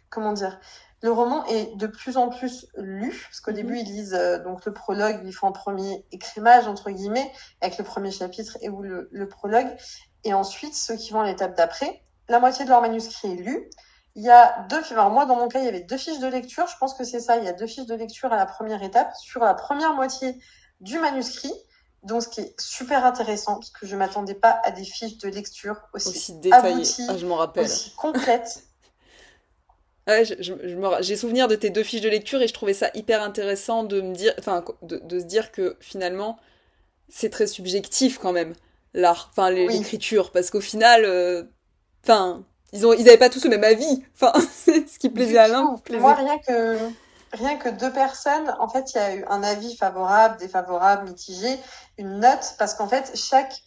[0.08, 0.58] comment dire,
[1.02, 3.56] le roman est de plus en plus lu, parce qu'au mhm.
[3.56, 7.78] début, ils lisent euh, donc le prologue, ils font un premier écrémage, entre guillemets, avec
[7.78, 9.68] le premier chapitre et ou le, le prologue.
[10.24, 13.70] Et ensuite, ceux qui vont à l'étape d'après, la moitié de leur manuscrit est lu.
[14.14, 16.26] Il y a deux, alors moi, dans mon cas, il y avait deux fiches de
[16.26, 16.66] lecture.
[16.66, 17.36] Je pense que c'est ça.
[17.36, 20.36] Il y a deux fiches de lecture à la première étape sur la première moitié
[20.80, 21.52] du manuscrit.
[22.02, 25.28] Donc, ce qui est super intéressant, parce que je m'attendais pas à des fiches de
[25.28, 28.64] lecture aussi, aussi détaillées, ah, je m'en rappelle, aussi complètes.
[30.06, 33.84] Ouais, j'ai souvenir de tes deux fiches de lecture et je trouvais ça hyper intéressant
[33.84, 36.38] de me dire, enfin, de, de se dire que finalement,
[37.08, 38.54] c'est très subjectif quand même
[38.94, 41.44] l'art, enfin l'écriture, parce qu'au final, euh,
[42.04, 44.04] enfin, ils ont, ils avaient pas tous le même avis.
[44.14, 45.76] Enfin, c'est ce qui plaisait à l'un.
[45.90, 46.76] Moi, rien que
[47.32, 51.58] rien que deux personnes, en fait, il y a eu un avis favorable, défavorable, mitigé,
[51.96, 53.62] une note, parce qu'en fait, chaque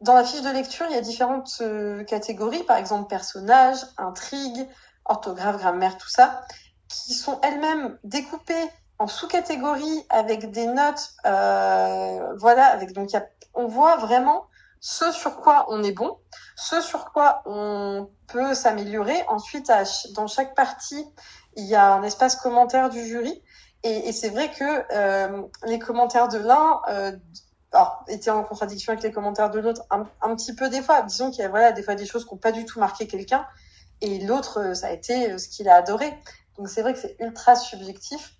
[0.00, 4.68] dans la fiche de lecture, il y a différentes euh, catégories, par exemple personnages, intrigue,
[5.08, 6.42] orthographe, grammaire, tout ça,
[6.88, 13.10] qui sont elles-mêmes découpées en sous-catégories avec des notes, euh, voilà, avec donc
[13.54, 14.46] on voit vraiment
[14.80, 16.18] ce sur quoi on est bon,
[16.56, 19.24] ce sur quoi on peut s'améliorer.
[19.28, 19.72] Ensuite,
[20.14, 21.04] dans chaque partie,
[21.56, 23.42] il y a un espace commentaire du jury.
[23.84, 27.12] Et, c'est vrai que euh, les commentaires de l'un euh,
[28.08, 31.02] étaient en contradiction avec les commentaires de l'autre un, un, petit peu des fois.
[31.02, 33.06] Disons qu'il y a voilà, des fois des choses qui n'ont pas du tout marqué
[33.06, 33.46] quelqu'un.
[34.00, 36.12] Et l'autre, euh, ça a été euh, ce qu'il a adoré.
[36.56, 38.34] Donc c'est vrai que c'est ultra subjectif.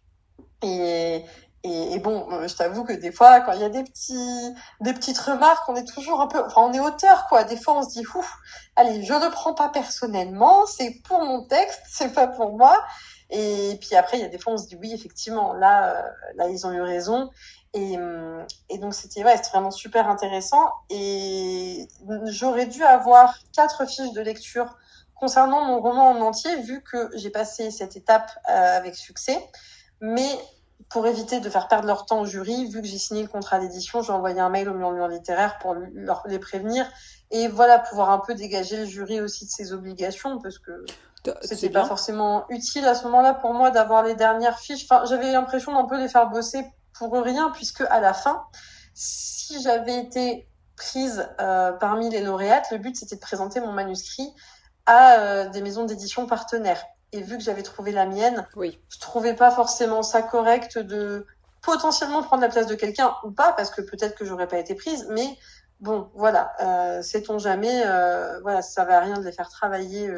[0.63, 1.25] Et,
[1.65, 5.19] et, bon, je t'avoue que des fois, quand il y a des petits, des petites
[5.19, 7.45] remarques, on est toujours un peu, enfin, on est auteur, quoi.
[7.45, 8.33] Des fois, on se dit, ouf,
[8.77, 12.85] allez, je ne prends pas personnellement, c'est pour mon texte, c'est pas pour moi.
[13.31, 16.03] Et puis après, il y a des fois, on se dit, oui, effectivement, là, euh,
[16.37, 17.31] là, ils ont eu raison.
[17.75, 17.97] Et,
[18.71, 20.73] et donc, c'était vraiment super intéressant.
[20.91, 21.87] Et
[22.27, 24.75] j'aurais dû avoir quatre fiches de lecture
[25.19, 29.39] concernant mon roman en entier, vu que j'ai passé cette étape euh, avec succès.
[30.01, 30.29] Mais
[30.89, 33.59] pour éviter de faire perdre leur temps au jury, vu que j'ai signé le contrat
[33.59, 36.87] d'édition, j'ai envoyé un mail au murmure littéraire pour leur, les prévenir
[37.31, 40.85] et voilà pouvoir un peu dégager le jury aussi de ses obligations parce que
[41.43, 44.85] c'était pas forcément utile à ce moment-là pour moi d'avoir les dernières fiches.
[44.85, 48.45] Enfin, j'avais l'impression d'un peu les faire bosser pour rien puisque à la fin,
[48.95, 54.33] si j'avais été prise euh, parmi les lauréates, le but c'était de présenter mon manuscrit
[54.89, 56.83] à euh, des maisons d'édition partenaires.
[57.13, 58.81] Et vu que j'avais trouvé la mienne, oui.
[58.89, 61.27] je trouvais pas forcément ça correct de
[61.63, 64.75] potentiellement prendre la place de quelqu'un ou pas, parce que peut-être que j'aurais pas été
[64.75, 65.39] prise, mais
[65.81, 70.09] bon, voilà, euh, sait-on jamais, euh, voilà, ça va rien de les faire travailler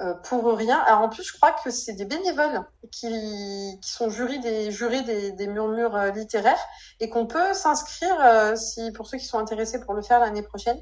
[0.00, 0.78] euh, pour rien.
[0.86, 5.02] Alors en plus, je crois que c'est des bénévoles qui, qui sont jurés des, jurés
[5.02, 6.64] des, des murmures littéraires
[7.00, 10.80] et qu'on peut s'inscrire si pour ceux qui sont intéressés pour le faire l'année prochaine.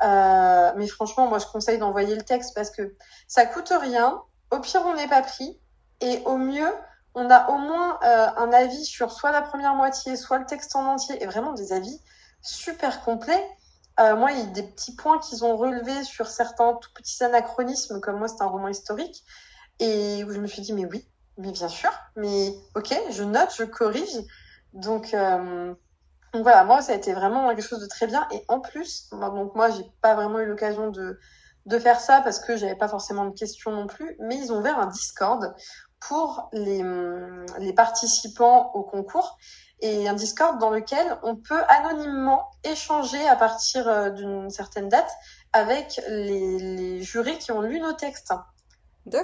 [0.00, 2.94] Mais franchement, moi, je conseille d'envoyer le texte parce que
[3.28, 4.22] ça coûte rien.
[4.50, 5.58] Au pire, on n'est pas pris.
[6.00, 6.72] Et au mieux,
[7.14, 10.76] on a au moins euh, un avis sur soit la première moitié, soit le texte
[10.76, 12.00] en entier, et vraiment des avis
[12.42, 13.46] super complets.
[13.98, 17.22] Euh, moi, il y a des petits points qu'ils ont relevés sur certains tout petits
[17.22, 19.24] anachronismes, comme moi, c'est un roman historique,
[19.78, 23.52] et où je me suis dit, mais oui, mais bien sûr, mais ok, je note,
[23.56, 24.18] je corrige.
[24.72, 25.74] Donc, euh,
[26.32, 28.26] donc voilà, moi, ça a été vraiment quelque chose de très bien.
[28.32, 31.18] Et en plus, donc moi, j'ai pas vraiment eu l'occasion de
[31.66, 34.58] de faire ça parce que j'avais pas forcément de questions non plus, mais ils ont
[34.58, 35.54] ouvert un Discord
[36.00, 36.82] pour les,
[37.58, 39.38] les participants au concours
[39.80, 45.10] et un Discord dans lequel on peut anonymement échanger à partir euh, d'une certaine date
[45.52, 48.32] avec les jurés qui ont lu nos textes.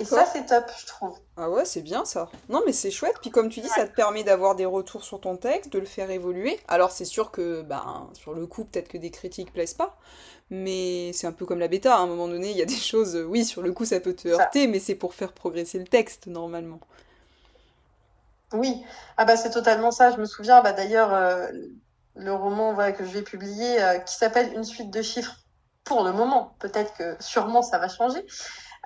[0.01, 1.19] Et ça, c'est top, je trouve.
[1.37, 2.29] Ah ouais, c'est bien ça.
[2.49, 3.17] Non, mais c'est chouette.
[3.21, 5.85] Puis comme tu dis, ça te permet d'avoir des retours sur ton texte, de le
[5.87, 6.59] faire évoluer.
[6.67, 9.97] Alors c'est sûr que, ben, sur le coup, peut-être que des critiques plaisent pas.
[10.49, 11.95] Mais c'est un peu comme la bêta.
[11.95, 14.15] À un moment donné, il y a des choses, oui, sur le coup, ça peut
[14.15, 16.81] te heurter, mais c'est pour faire progresser le texte, normalement.
[18.53, 18.83] Oui,
[19.17, 20.11] ah bah c'est totalement ça.
[20.13, 21.49] Je me souviens, bah d'ailleurs, euh,
[22.15, 25.37] le roman voilà, que je vais publier, euh, qui s'appelle Une suite de chiffres,
[25.85, 26.55] pour le moment.
[26.59, 28.25] Peut-être que sûrement ça va changer.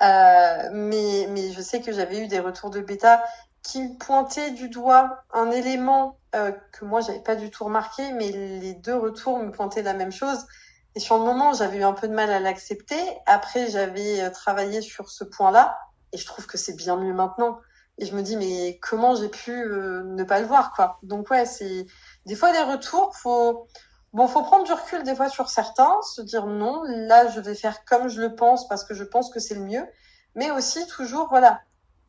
[0.02, 3.22] Euh, mais, mais je sais que j'avais eu des retours de bêta
[3.62, 8.30] qui pointaient du doigt un élément euh, que moi j'avais pas du tout remarqué, mais
[8.30, 10.46] les deux retours me pointaient la même chose.
[10.94, 13.00] Et sur le moment, j'avais eu un peu de mal à l'accepter.
[13.26, 15.78] Après, j'avais euh, travaillé sur ce point-là,
[16.12, 17.60] et je trouve que c'est bien mieux maintenant.
[17.98, 20.98] Et je me dis, mais comment j'ai pu euh, ne pas le voir, quoi.
[21.02, 21.86] Donc ouais, c'est
[22.26, 23.14] des fois des retours.
[23.16, 23.68] Faut
[24.12, 27.54] Bon, faut prendre du recul des fois sur certains, se dire non, là je vais
[27.54, 29.86] faire comme je le pense parce que je pense que c'est le mieux,
[30.34, 31.60] mais aussi toujours, voilà,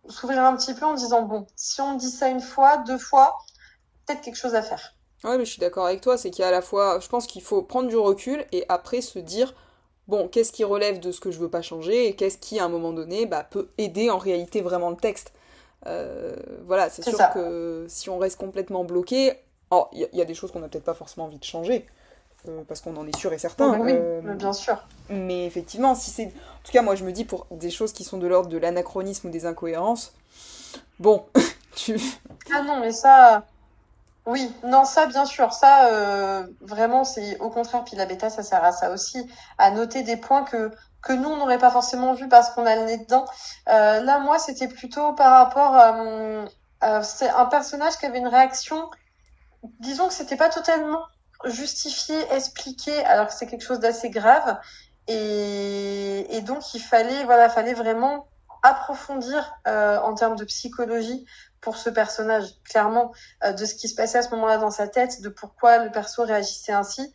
[0.07, 2.97] s'ouvrir un petit peu en disant bon, si on me dit ça une fois, deux
[2.97, 3.37] fois,
[4.05, 4.95] peut-être quelque chose à faire.
[5.23, 7.07] Ouais, mais je suis d'accord avec toi, c'est qu'il y a à la fois, je
[7.07, 9.53] pense qu'il faut prendre du recul et après se dire
[10.07, 12.65] bon, qu'est-ce qui relève de ce que je veux pas changer et qu'est-ce qui à
[12.65, 15.33] un moment donné bah, peut aider en réalité vraiment le texte.
[15.87, 16.35] Euh,
[16.65, 19.39] voilà, c'est sûr que si on reste complètement bloqué,
[19.73, 21.87] Oh, il y, a des choses qu'on n'a peut-être pas forcément envie de changer,
[22.49, 23.79] euh, parce qu'on en est sûr et certain.
[23.79, 24.83] oui, euh, bien sûr.
[25.09, 26.25] Mais effectivement, si c'est.
[26.25, 28.57] En tout cas, moi, je me dis pour des choses qui sont de l'ordre de
[28.57, 30.13] l'anachronisme ou des incohérences,
[30.99, 31.25] bon,
[31.75, 31.97] tu.
[32.53, 33.45] Ah non, mais ça.
[34.25, 35.53] Oui, non, ça, bien sûr.
[35.53, 37.85] Ça, euh, vraiment, c'est au contraire.
[37.85, 39.25] Puis la bêta, ça sert à ça aussi,
[39.57, 40.69] à noter des points que
[41.01, 43.25] que nous, on n'aurait pas forcément vu parce qu'on a le nez dedans.
[43.65, 47.01] là, moi, c'était plutôt par rapport à...
[47.01, 48.87] c'est un personnage qui avait une réaction
[49.79, 51.03] disons que c'était pas totalement
[51.45, 54.59] justifié, expliqué, alors que c'est quelque chose d'assez grave.
[55.07, 58.27] Et, donc il fallait, voilà, fallait vraiment
[58.63, 61.25] approfondir euh, en termes de psychologie
[61.61, 63.11] pour ce personnage, clairement,
[63.43, 65.91] euh, de ce qui se passait à ce moment-là dans sa tête, de pourquoi le
[65.91, 67.13] perso réagissait ainsi.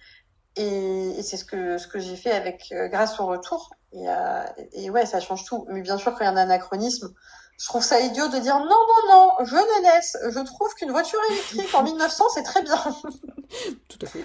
[0.56, 3.74] Et, et c'est ce que ce que j'ai fait avec euh, grâce au retour.
[3.92, 5.66] Et, euh, et ouais, ça change tout.
[5.70, 7.12] Mais bien sûr, quand il y a un anachronisme,
[7.58, 10.16] je trouve ça idiot de dire non, non, non, je le laisse.
[10.22, 12.76] Je trouve qu'une voiture électrique en 1900, c'est très bien.
[13.88, 14.24] Tout à fait.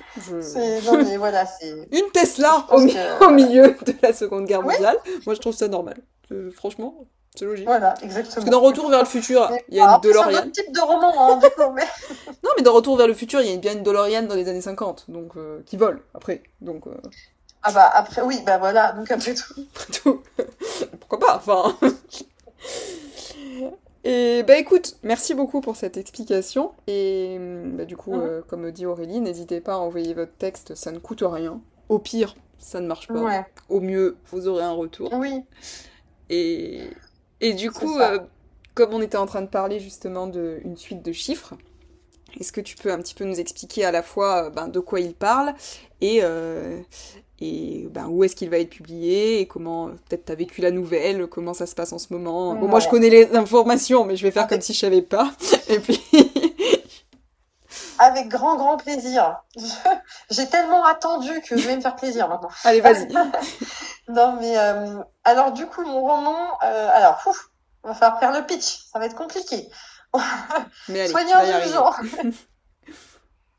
[0.86, 1.70] Non, mais voilà, c'est.
[1.92, 4.98] Une Tesla au, au, milieu de la Seconde Guerre mondiale.
[5.26, 5.98] Moi, je trouve ça normal.
[6.34, 7.66] Euh, franchement, c'est logique.
[7.66, 8.34] Voilà, exactement.
[8.34, 10.30] Parce que dans Retour vers le futur, il y a une DeLorean.
[10.30, 11.84] C'est un autre type de roman, hein, du coup, mais...
[12.44, 14.50] non, mais dans Retour vers le futur, il y a bien une DeLorean dans les
[14.50, 16.44] années 50, donc euh, qui vole après.
[16.60, 16.88] Donc.
[16.88, 16.96] Euh...
[17.64, 19.54] Ah bah après, oui, bah voilà, donc après tout.
[19.76, 20.22] après tout.
[21.00, 21.78] Pourquoi pas, enfin.
[24.04, 26.72] Et bah écoute, merci beaucoup pour cette explication.
[26.88, 27.38] Et
[27.74, 30.98] bah, du coup, euh, comme dit Aurélie, n'hésitez pas à envoyer votre texte, ça ne
[30.98, 31.62] coûte rien.
[31.90, 33.46] Au pire, ça ne marche pas.
[33.70, 35.14] Au mieux, vous aurez un retour.
[35.14, 35.44] Oui.
[36.30, 36.82] Et,
[37.42, 38.20] et du coup, euh,
[38.74, 41.54] comme on était en train de parler justement d'une suite de chiffres,
[42.40, 44.80] est-ce que tu peux un petit peu nous expliquer à la fois euh, ben, de
[44.80, 45.54] quoi il parle
[46.00, 46.22] et,
[47.42, 50.70] et ben, où est-ce qu'il va être publié et comment peut-être tu as vécu la
[50.70, 52.54] nouvelle, comment ça se passe en ce moment.
[52.54, 55.32] Bon, moi je connais les informations, mais je vais faire comme si je savais pas.
[55.68, 56.00] Et puis.
[58.00, 59.42] Avec grand grand plaisir.
[60.30, 62.50] J'ai tellement attendu que je vais me faire plaisir maintenant.
[62.64, 63.08] Allez, vas-y.
[64.08, 67.50] non, mais euh, alors du coup, mon roman, euh, alors, ouf,
[67.84, 68.86] on va faire faire le pitch.
[68.92, 69.68] Ça va être compliqué.
[70.88, 71.94] allez, Soignons gens.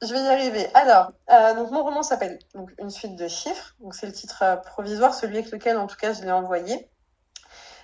[0.02, 0.68] Je vais y arriver.
[0.74, 2.40] Alors, euh, donc mon roman s'appelle
[2.78, 3.76] une suite de chiffres.
[3.92, 6.90] C'est le titre euh, provisoire, celui avec lequel en tout cas je l'ai envoyé.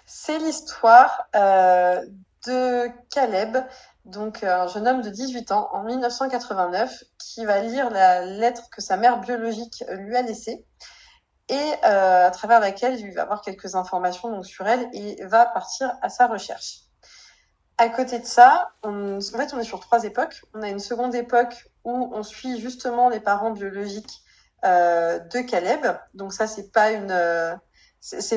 [0.05, 2.05] C'est l'histoire euh,
[2.45, 3.59] de Caleb,
[4.05, 8.83] donc un jeune homme de 18 ans en 1989 qui va lire la lettre que
[8.83, 10.67] sa mère biologique lui a laissée
[11.49, 15.97] et à travers laquelle il va avoir quelques informations donc sur elle et va partir
[16.03, 16.81] à sa recherche.
[17.81, 20.43] À côté de ça, en fait, on est sur trois époques.
[20.53, 24.23] On a une seconde époque où on suit justement les parents biologiques
[24.65, 25.87] euh, de Caleb.
[26.15, 27.57] Donc ça, c'est pas euh,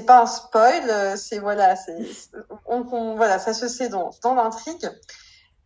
[0.08, 0.90] pas un spoil.
[0.90, 4.90] Euh, c'est voilà, c'est, ça se sait dans, l'intrigue.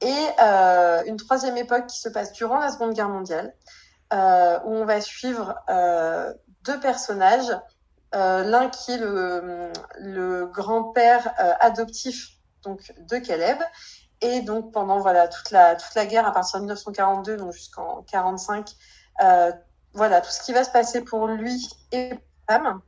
[0.02, 3.54] Et une troisième époque qui se passe durant la Seconde Guerre mondiale,
[4.12, 5.56] où on va suivre
[6.64, 7.56] deux personnages.
[8.14, 12.30] L'un qui est le, le grand-père adoptif
[12.64, 13.58] donc de Caleb.
[14.22, 18.04] Et donc pendant voilà toute la toute la guerre à partir de 1942 donc jusqu'en
[18.04, 18.72] 45,
[19.22, 19.52] euh,
[19.94, 22.12] voilà tout ce qui va se passer pour lui et
[22.48, 22.82] femme.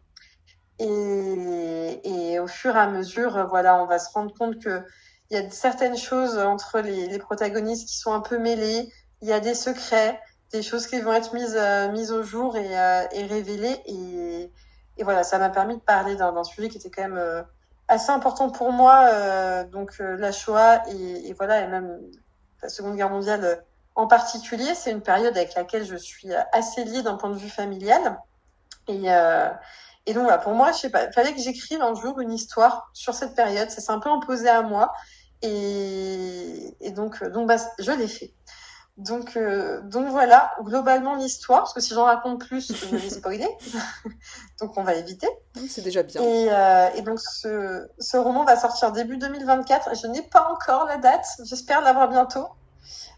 [0.79, 4.83] Et, et au fur et à mesure, voilà, on va se rendre compte que
[5.29, 8.91] il y a certaines choses entre les, les protagonistes qui sont un peu mêlées.
[9.21, 10.19] Il y a des secrets,
[10.51, 13.81] des choses qui vont être mises euh, mises au jour et, euh, et révélées.
[13.85, 14.51] Et,
[14.97, 17.41] et voilà, ça m'a permis de parler d'un sujet qui était quand même euh,
[17.87, 21.99] assez important pour moi, euh, donc euh, la Shoah et, et, voilà, et même
[22.61, 23.55] la Seconde Guerre mondiale euh,
[23.95, 27.49] en particulier, c'est une période avec laquelle je suis assez liée d'un point de vue
[27.49, 28.19] familial.
[28.87, 29.49] Et, euh,
[30.05, 32.91] et donc voilà, pour moi, je sais pas, fallait que j'écrive un jour une histoire
[32.93, 33.71] sur cette période.
[33.71, 34.93] Ça s'est un peu imposé à moi.
[35.41, 38.33] Et, et donc, donc bah, je l'ai fait.
[38.97, 43.47] Donc, euh, donc voilà, globalement l'histoire, parce que si j'en raconte plus, je vais spoiler.
[44.59, 45.27] donc on va éviter.
[45.69, 46.19] C'est déjà bien.
[46.19, 49.95] Et, euh, et donc ce, ce, roman va sortir début 2024.
[49.95, 52.47] Je n'ai pas encore la date, j'espère l'avoir bientôt,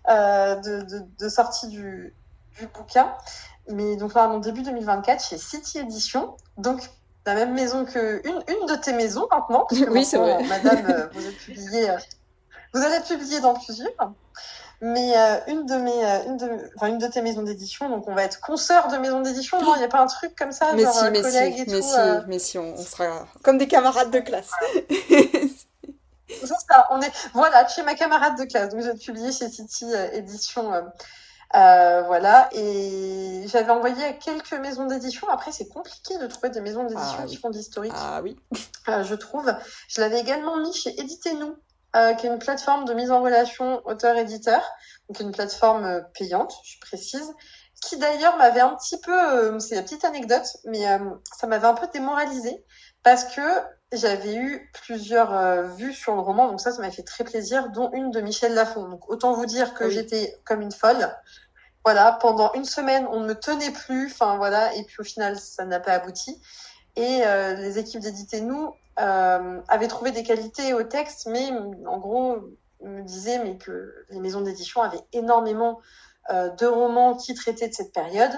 [0.09, 2.13] euh, de, de, de, sortie du,
[2.57, 3.13] du bouquin.
[3.69, 6.35] Mais donc là, en début 2024, chez City Edition.
[6.57, 6.89] Donc
[7.25, 9.65] la même maison que une, une de tes maisons maintenant.
[9.69, 10.43] Parce que oui, c'est vrai.
[10.43, 11.89] Madame, vous êtes publié,
[12.73, 13.93] vous allez être publié dans plusieurs
[14.81, 18.07] mais euh, une de mes euh, une de enfin une de tes maisons d'édition donc
[18.07, 20.53] on va être consoeur de maison d'édition non il n'y a pas un truc comme
[20.53, 22.21] ça mais genre si, mais collègue si, et mais tout si, euh...
[22.27, 24.51] mais si on, on, sera comme des camarades de classe.
[26.29, 28.69] C'est ça on est voilà chez ma camarade de classe.
[28.69, 30.71] Donc j'ai publié chez City euh, Édition
[31.55, 32.49] euh, voilà.
[32.53, 35.27] Et j'avais envoyé à quelques maisons d'édition.
[35.29, 37.41] Après c'est compliqué de trouver des maisons d'édition ah, qui oui.
[37.41, 37.93] font de l'historique.
[37.95, 38.37] Ah oui.
[38.87, 39.51] Je trouve.
[39.87, 41.55] Je l'avais également mis chez Éditez-nous
[41.95, 44.61] euh, qui est une plateforme de mise en relation auteur-éditeur,
[45.09, 47.33] donc une plateforme euh, payante, je précise,
[47.81, 50.99] qui d'ailleurs m'avait un petit peu, euh, c'est la petite anecdote, mais euh,
[51.37, 52.63] ça m'avait un peu démoralisée
[53.03, 53.41] parce que
[53.93, 57.69] j'avais eu plusieurs euh, vues sur le roman, donc ça, ça m'a fait très plaisir,
[57.69, 58.87] dont une de Michel Lafon.
[58.89, 59.91] Donc autant vous dire que Oui.
[59.91, 61.09] j'étais comme une folle.
[61.85, 65.39] Voilà, pendant une semaine, on ne me tenait plus, enfin voilà, et puis au final,
[65.39, 66.39] ça n'a pas abouti.
[66.97, 71.49] Et euh, les équipes d'éditer nous euh, avaient trouvé des qualités au texte, mais
[71.87, 72.37] en gros
[72.81, 75.79] me disaient mais que les maisons d'édition avaient énormément
[76.31, 78.31] euh, de romans qui traitaient de cette période.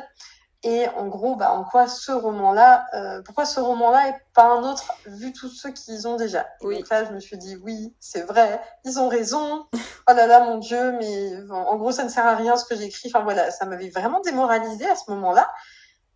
[0.63, 4.63] Et en gros, bah, en quoi ce roman-là, euh, pourquoi ce roman-là et pas un
[4.63, 6.41] autre, vu tous ceux qu'ils ont déjà?
[6.61, 6.77] Et Oui.
[6.77, 9.65] donc là, je me suis dit, oui, c'est vrai, ils ont raison.
[10.09, 12.75] Oh là là, mon Dieu, mais en gros, ça ne sert à rien ce que
[12.75, 13.09] j'écris.
[13.13, 15.47] Enfin voilà, ça m'avait vraiment démoralisée à ce moment-là,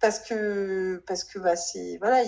[0.01, 2.23] parce que parce que bah c'est voilà,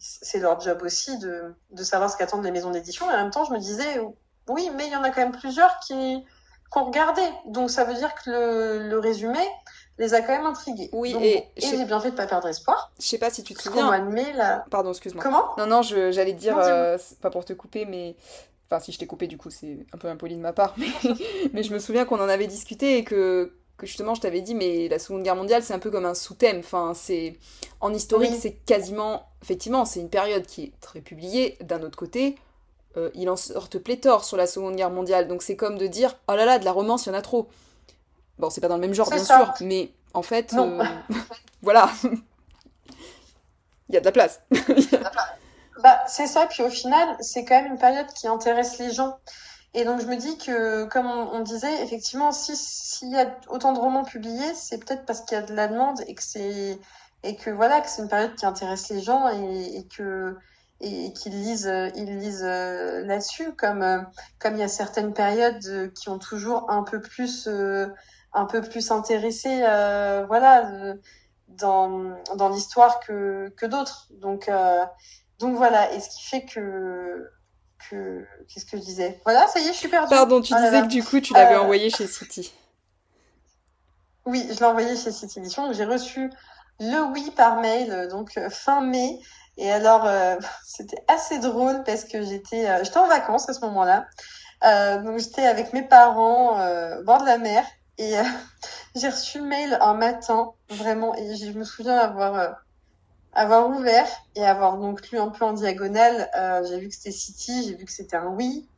[0.00, 3.08] c'est leur job aussi de de savoir ce qu'attendent les maisons d'édition.
[3.10, 4.00] Et en même temps, je me disais,
[4.48, 6.24] oui, mais il y en a quand même plusieurs qui
[6.70, 7.22] qu'on regardé.
[7.46, 9.38] Donc ça veut dire que le, le résumé
[9.98, 10.88] les a quand même intrigués.
[10.92, 12.90] Oui, Donc, et, j'ai bien fait de pas perdre espoir.
[12.98, 13.98] Je sais pas si tu te souviens.
[14.00, 14.64] mai, là...
[14.70, 15.22] Pardon, excuse-moi.
[15.22, 15.44] Comment?
[15.58, 18.16] Non, non, je- j'allais dire, Non, euh, pas pour te couper, mais.
[18.66, 20.74] Enfin, si je t'ai coupé, du coup, c'est un peu impoli de ma part.
[20.78, 20.86] Mais,
[21.52, 24.54] mais je me souviens qu'on en avait discuté et que, que justement, je t'avais dit,
[24.54, 26.58] mais la Seconde Guerre mondiale, c'est un peu comme un sous-thème.
[26.60, 27.36] Enfin, c'est.
[27.80, 28.38] En historique, Oui.
[28.40, 29.26] c'est quasiment.
[29.42, 31.56] Effectivement, c'est une période qui est très publiée.
[31.62, 32.36] D'un autre côté,
[32.96, 35.26] euh, il en sorte pléthore sur la Seconde Guerre mondiale.
[35.28, 37.22] Donc, c'est comme de dire, oh là là, de la romance, il y en a
[37.22, 37.48] trop.
[38.38, 39.36] Bon, c'est pas dans le même genre, bien ça.
[39.38, 40.80] sûr, mais en fait, Non.
[40.80, 40.84] euh,
[41.62, 41.90] voilà.
[43.88, 44.40] Il y a de la place.
[45.82, 49.16] Bah, c'est ça, puis au final, c'est quand même une période qui intéresse les gens.
[49.74, 53.72] Et donc je me dis que, comme on, disait, effectivement, si s'il y a autant
[53.72, 56.78] de romans publiés, c'est peut-être parce qu'il y a de la demande et que c'est
[57.22, 60.36] et que voilà, que c'est une période qui intéresse les gens et, que
[60.80, 64.00] et, qu'ils lisent ils lisent euh, là-dessus, comme euh,
[64.40, 67.48] comme il y a certaines périodes euh, qui ont toujours un peu plus
[68.32, 69.58] un peu plus intéressé,
[70.28, 70.96] voilà,
[71.60, 74.08] dans dans l'histoire que que d'autres.
[74.10, 74.84] Donc euh,
[75.38, 77.30] donc voilà, et ce qui fait que
[77.88, 79.20] que qu'est-ce que je disais?
[79.24, 80.10] Voilà, ça y est, je suis perdue.
[80.10, 80.82] Pardon, tu Oh disais là.
[80.82, 82.52] que du coup, tu l'avais Euh, envoyé chez City.
[84.26, 85.72] Oui, je l'ai envoyé chez City Edition.
[85.72, 86.30] J'ai reçu
[86.78, 89.18] le oui par mail, donc euh, fin mai.
[89.56, 93.60] Et alors, euh, c'était assez drôle parce que j'étais euh, j'étais en vacances à ce
[93.60, 94.06] moment-là.
[94.64, 96.60] Euh, donc j'étais avec mes parents
[96.98, 97.64] au bord de la mer
[97.96, 98.12] et
[98.94, 101.14] j'ai reçu le mail un matin, vraiment.
[101.16, 102.56] Et je me souviens avoir
[103.32, 106.30] avoir ouvert et avoir donc lu un peu en diagonale.
[106.36, 108.68] Euh, j'ai vu que c'était City, j'ai vu que c'était un oui.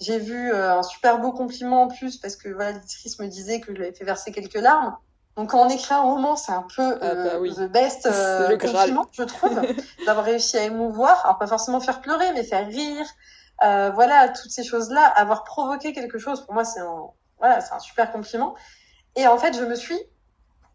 [0.00, 3.60] J'ai vu euh, un super beau compliment en plus parce que voilà, l'éditrice me disait
[3.60, 4.96] que je lui avais fait verser quelques larmes.
[5.36, 7.54] Donc quand on écrit un roman, c'est un peu Ah bah euh, oui.
[7.54, 9.60] the best euh, le compliment, je trouve,
[10.06, 11.24] d'avoir réussi à émouvoir.
[11.24, 13.06] Alors pas forcément faire pleurer, mais faire rire.
[13.62, 17.74] Euh, voilà, toutes ces choses-là, avoir provoqué quelque chose, pour moi, c'est un, voilà, c'est
[17.74, 18.54] un super compliment.
[19.16, 19.98] Et en fait, je me suis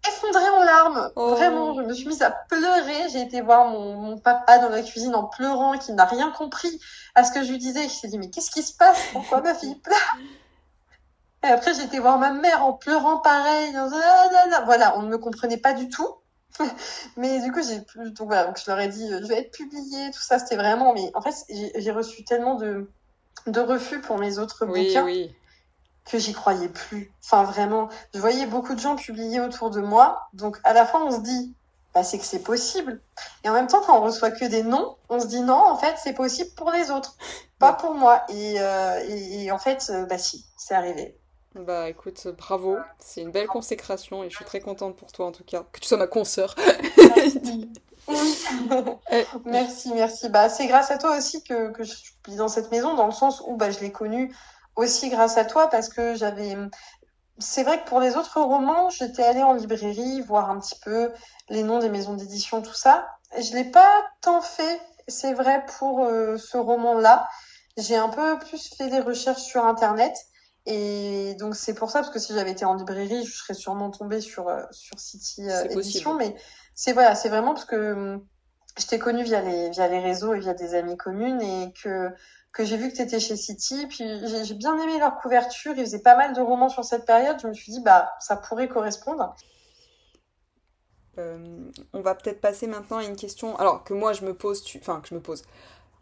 [0.07, 1.11] effondrée en larmes.
[1.15, 1.29] Oh.
[1.29, 3.09] Vraiment, je me suis mise à pleurer.
[3.11, 6.79] J'ai été voir mon, mon papa dans la cuisine en pleurant, qui n'a rien compris
[7.15, 7.85] à ce que je lui disais.
[7.85, 8.99] Il s'est dit, mais qu'est-ce qui se passe?
[9.13, 10.17] Pourquoi ma fille pleure?
[11.43, 13.71] Et après, j'ai été voir ma mère en pleurant pareil.
[13.75, 13.87] Ah,
[14.31, 14.61] là, là.
[14.65, 16.07] Voilà, on ne me comprenait pas du tout.
[17.17, 18.11] Mais du coup, j'ai plus.
[18.11, 20.39] Donc voilà, donc je leur ai dit, euh, je vais être publiée, tout ça.
[20.39, 20.93] C'était vraiment.
[20.93, 22.89] Mais en fait, j'ai j'ai reçu tellement de,
[23.47, 25.35] de refus pour mes autres Oui, bouquins oui.
[26.05, 27.11] Que j'y croyais plus.
[27.23, 30.27] Enfin, vraiment, je voyais beaucoup de gens publier autour de moi.
[30.33, 31.53] Donc, à la fois, on se dit,
[31.93, 33.01] bah, c'est que c'est possible.
[33.43, 35.77] Et en même temps, quand on reçoit que des noms, on se dit, non, en
[35.77, 37.15] fait, c'est possible pour les autres,
[37.57, 38.23] pas pour moi.
[38.29, 41.17] Et, euh, et, et en fait, euh, bah, si, c'est arrivé.
[41.55, 42.77] Bah écoute, bravo.
[42.99, 45.63] C'est une belle consécration et je suis très contente pour toi en tout cas.
[45.71, 46.53] Que tu sois ma consoeur.
[49.45, 50.29] Merci, merci.
[50.29, 53.13] Bah, c'est grâce à toi aussi que, que je suis dans cette maison, dans le
[53.13, 54.35] sens où bah, je l'ai connue
[54.75, 56.55] aussi grâce à toi, parce que j'avais.
[57.37, 61.11] C'est vrai que pour les autres romans, j'étais allée en librairie voir un petit peu
[61.49, 63.07] les noms des maisons d'édition, tout ça.
[63.37, 67.27] Je l'ai pas tant fait, c'est vrai, pour euh, ce roman-là.
[67.77, 70.15] J'ai un peu plus fait des recherches sur Internet.
[70.65, 73.91] Et donc c'est pour ça, parce que si j'avais été en librairie, je serais sûrement
[73.91, 76.09] tombée sur, euh, sur City euh, possible.
[76.17, 76.35] Mais
[76.73, 78.25] c'est voilà, c'est vraiment parce que hum,
[78.77, 82.09] je t'ai connue via les, via les réseaux et via des amies communes et que,
[82.55, 83.85] que j'ai vu que tu étais chez City.
[83.87, 84.03] Puis
[84.45, 85.73] j'ai bien aimé leur couverture.
[85.77, 87.37] Ils faisaient pas mal de romans sur cette période.
[87.41, 89.35] Je me suis dit, bah, ça pourrait correspondre.
[91.17, 93.55] Euh, on va peut-être passer maintenant à une question.
[93.57, 95.43] Alors que moi je me pose, enfin que je me pose.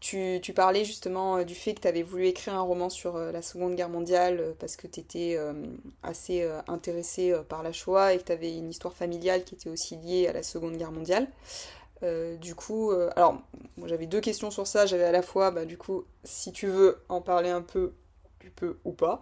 [0.04, 3.16] Tu, tu parlais justement euh, du fait que tu avais voulu écrire un roman sur
[3.16, 5.40] euh, la Seconde Guerre mondiale parce que tu étais
[6.04, 9.70] assez intéressé euh, par la Shoah et que tu avais une histoire familiale qui était
[9.70, 11.30] aussi liée à la Seconde Guerre mondiale.
[12.04, 13.42] Euh, du coup, euh, alors
[13.78, 14.86] moi j'avais deux questions sur ça.
[14.86, 17.94] J'avais à la fois, bah, du coup, si tu veux en parler un peu,
[18.40, 19.20] tu peux ou pas.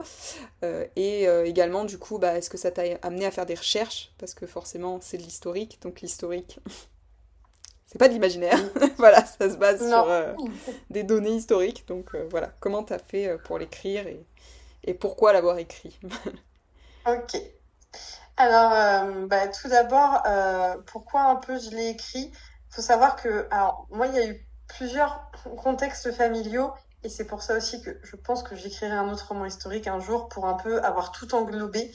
[0.63, 4.11] Euh, et également, du coup, bah, est-ce que ça t'a amené à faire des recherches?
[4.17, 5.79] Parce que forcément, c'est de l'historique.
[5.81, 6.59] Donc l'historique,
[7.85, 8.59] c'est pas de l'imaginaire.
[8.97, 10.03] voilà, ça se base Non.
[10.03, 10.07] sur
[10.89, 11.87] des données historiques.
[11.87, 14.25] Donc voilà, comment t'as fait pour l'écrire et,
[14.85, 15.99] et pourquoi l'avoir écrit?
[17.05, 17.36] Ok.
[18.38, 20.23] Alors, bah, tout d'abord,
[20.88, 22.32] pourquoi un peu je l'ai écrit?
[22.72, 26.72] Il faut savoir que, alors, moi, il y a eu plusieurs contextes familiaux,
[27.03, 29.99] et c'est pour ça aussi que je pense que j'écrirai un autre roman historique un
[29.99, 31.91] jour pour un peu avoir tout englobé.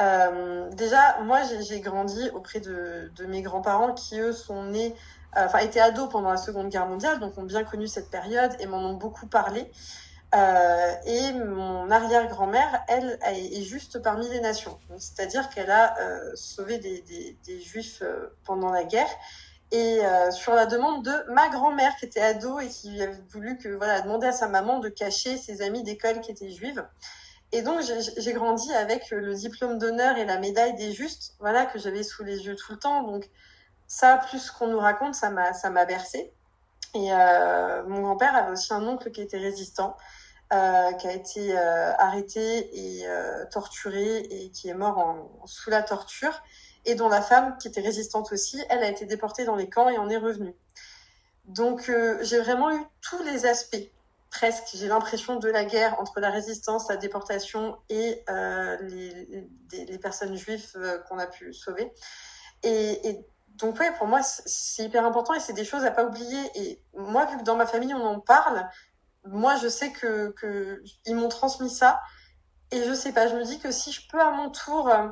[0.00, 4.94] Euh, déjà, moi, j'ai grandi auprès de, mes grands-parents qui, eux, sont nés,
[5.36, 8.52] euh, enfin, étaient ados pendant la Seconde Guerre mondiale, donc ont bien connu cette période
[8.60, 9.70] et m'en ont beaucoup parlé.
[10.34, 14.78] Euh, et mon arrière-grand-mère, elle, est juste parmi les nations.
[14.98, 15.94] C'est-à-dire qu'elle a
[16.34, 18.02] sauvé des, juifs
[18.44, 19.10] pendant la guerre.
[19.74, 20.00] Et
[20.30, 24.00] sur la demande de ma grand-mère qui était ado et qui avait voulu que voilà
[24.00, 26.86] demander à sa maman de cacher ses amis d'école qui étaient juives.
[27.52, 27.82] Et donc
[28.16, 32.24] j'ai grandi avec le diplôme d'honneur et la médaille des justes, voilà que j'avais sous
[32.24, 33.02] les yeux tout le temps.
[33.02, 33.28] Donc
[33.86, 36.32] ça, plus qu'on nous raconte, ça m'a ça m'a bercé.
[36.94, 39.96] Et euh, mon grand-père avait aussi un oncle qui était résistant,
[40.52, 45.16] euh, qui a été euh, arrêté et euh, torturé et qui est mort
[45.46, 46.42] sous la torture,
[46.84, 49.88] et dont la femme, qui était résistante aussi, elle a été déportée dans les camps
[49.88, 50.54] et en est revenue.
[51.44, 53.90] Donc euh, j'ai vraiment eu tous les aspects,
[54.30, 60.36] presque, j'ai l'impression de la guerre entre la résistance, la déportation et euh, les, personnes
[60.36, 60.66] juives
[61.08, 61.92] qu'on a pu sauver.
[62.62, 63.20] Et,
[63.56, 66.40] donc ouais, pour moi, c'est hyper important et c'est des choses à pas oublier.
[66.56, 68.68] Et moi, vu que dans ma famille, on en parle,
[69.24, 70.82] moi, je sais que, que
[71.12, 72.00] m'ont transmis ça.
[72.70, 75.08] Et je sais pas, je me dis que si je peux à mon tour euh,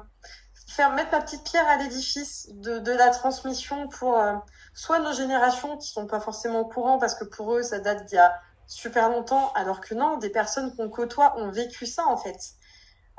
[0.73, 4.35] faire mettre ma petite pierre à l'édifice de, de la transmission pour euh,
[4.73, 8.07] soit nos générations qui sont pas forcément au courant parce que pour eux, ça date
[8.07, 12.07] d'il y a super longtemps, alors que non, des personnes qu'on côtoie ont vécu ça
[12.07, 12.39] en fait.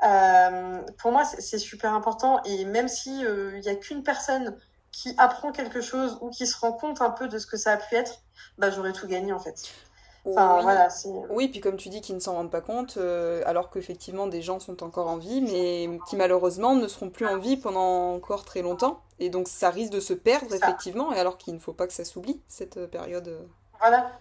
[0.02, 4.58] Euh, pour moi, c'est super important et même si il euh, y a qu'une personne
[4.90, 7.72] qui apprend quelque chose ou qui se rend compte un peu de ce que ça
[7.72, 8.20] a pu être,
[8.58, 9.70] bah j'aurais tout gagné en fait.
[10.26, 10.62] Enfin, oui.
[10.62, 10.88] Voilà,
[11.30, 14.40] oui, puis comme tu dis, qu'ils ne s'en rendent pas compte, euh, alors qu'effectivement des
[14.40, 18.44] gens sont encore en vie, mais qui malheureusement ne seront plus en vie pendant encore
[18.44, 19.02] très longtemps.
[19.18, 21.92] Et donc ça risque de se perdre, effectivement, et alors qu'il ne faut pas que
[21.92, 23.28] ça s'oublie, cette euh, période.
[23.28, 23.46] Euh.
[23.78, 24.12] Voilà.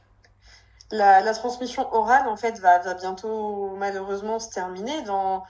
[0.91, 5.01] La, la, transmission orale, en fait, va, va bientôt malheureusement se terminer.
[5.03, 5.43] Dans,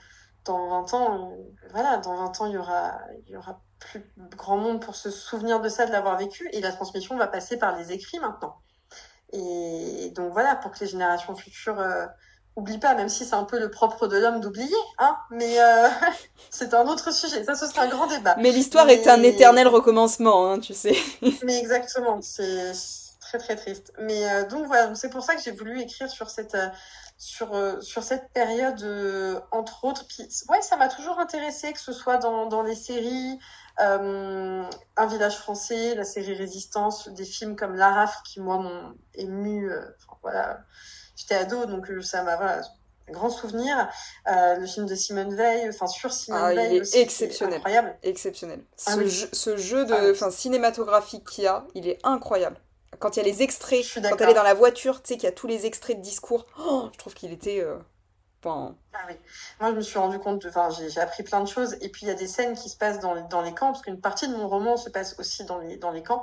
[0.44, 1.32] dans 20 ans,
[1.72, 4.04] voilà, dans 20 ans, il y aura, il y aura plus
[4.36, 6.48] grand monde pour se souvenir de ça, de l'avoir vécu.
[6.52, 8.56] Et la transmission va passer par les écrits maintenant.
[9.34, 12.06] Et donc voilà, pour que les générations futures euh,
[12.54, 15.16] oublient pas, même si c'est un peu le propre de l'homme d'oublier, hein.
[15.30, 15.88] Mais euh,
[16.50, 17.42] c'est un autre sujet.
[17.44, 18.36] Ça, ce sera un grand débat.
[18.38, 18.94] Mais l'histoire mais...
[18.94, 20.96] est un éternel recommencement, hein, tu sais.
[21.42, 22.72] Mais exactement, c'est
[23.20, 23.92] très très triste.
[23.98, 26.56] Mais euh, donc voilà, c'est pour ça que j'ai voulu écrire sur cette
[27.16, 30.06] sur, euh, sur cette période, euh, entre autres.
[30.06, 33.38] Puis, ouais, ça m'a toujours intéressé, que ce soit dans, dans les séries,
[33.80, 34.64] euh,
[34.96, 39.70] Un village français, la série Résistance, des films comme L'Araf, qui, moi, m'ont ému.
[39.70, 40.60] Enfin, voilà,
[41.16, 42.36] j'étais ado, donc ça m'a.
[42.36, 42.62] Voilà,
[43.06, 43.88] un grand souvenir.
[44.26, 46.70] le film de Simone Veil, enfin, sur Simone ah, Veil.
[46.70, 47.56] Il est aussi, exceptionnel.
[47.56, 47.96] Incroyable.
[48.02, 48.64] Exceptionnel.
[48.76, 49.10] Ce, ah, oui.
[49.10, 50.32] jeu, ce jeu de, ah, oui.
[50.32, 52.56] cinématographique qu'il y a, il est incroyable
[52.98, 55.24] quand il y a les extraits, quand elle est dans la voiture, tu sais qu'il
[55.24, 57.60] y a tous les extraits de discours, oh, je trouve qu'il était.
[57.60, 57.78] Euh...
[58.42, 58.76] Enfin...
[58.92, 59.14] Ah oui.
[59.60, 60.48] Moi, je me suis rendu compte, de...
[60.48, 61.76] enfin, j'ai appris plein de choses.
[61.80, 63.82] Et puis, il y a des scènes qui se passent dans, dans les camps, parce
[63.82, 66.22] qu'une partie de mon roman se passe aussi dans les, dans les camps.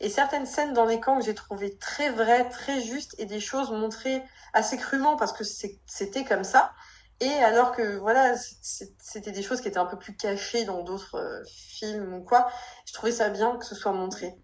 [0.00, 3.40] Et certaines scènes dans les camps que j'ai trouvées très vraies, très justes, et des
[3.40, 6.72] choses montrées assez crûment, parce que c'était comme ça.
[7.20, 11.14] Et alors que, voilà, c'était des choses qui étaient un peu plus cachées dans d'autres
[11.14, 12.48] euh, films ou quoi,
[12.84, 14.34] je trouvais ça bien que ce soit montré.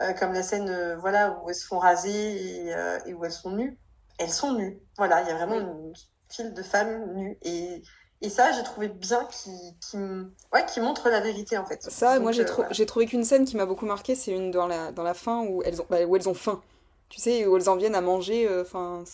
[0.00, 3.24] Euh, comme la scène euh, voilà où elles se font raser et, euh, et, où
[3.24, 3.76] elles sont nues.
[4.18, 4.78] Elles sont nues.
[4.96, 5.92] Voilà, il y a vraiment une
[6.28, 7.82] file de femmes nues et
[8.20, 11.80] et ça, j'ai trouvé bien qui, qui, ouais, qui montre la vérité en fait.
[11.84, 12.84] Ça, Donc, moi j'ai, voilà.
[12.84, 15.62] trouvé qu'une scène qui m'a beaucoup marqué, c'est une dans la, dans la fin où
[15.62, 16.60] elles ont, bah, où elles ont faim.
[17.10, 19.04] Tu sais, où elles en viennent à manger, enfin,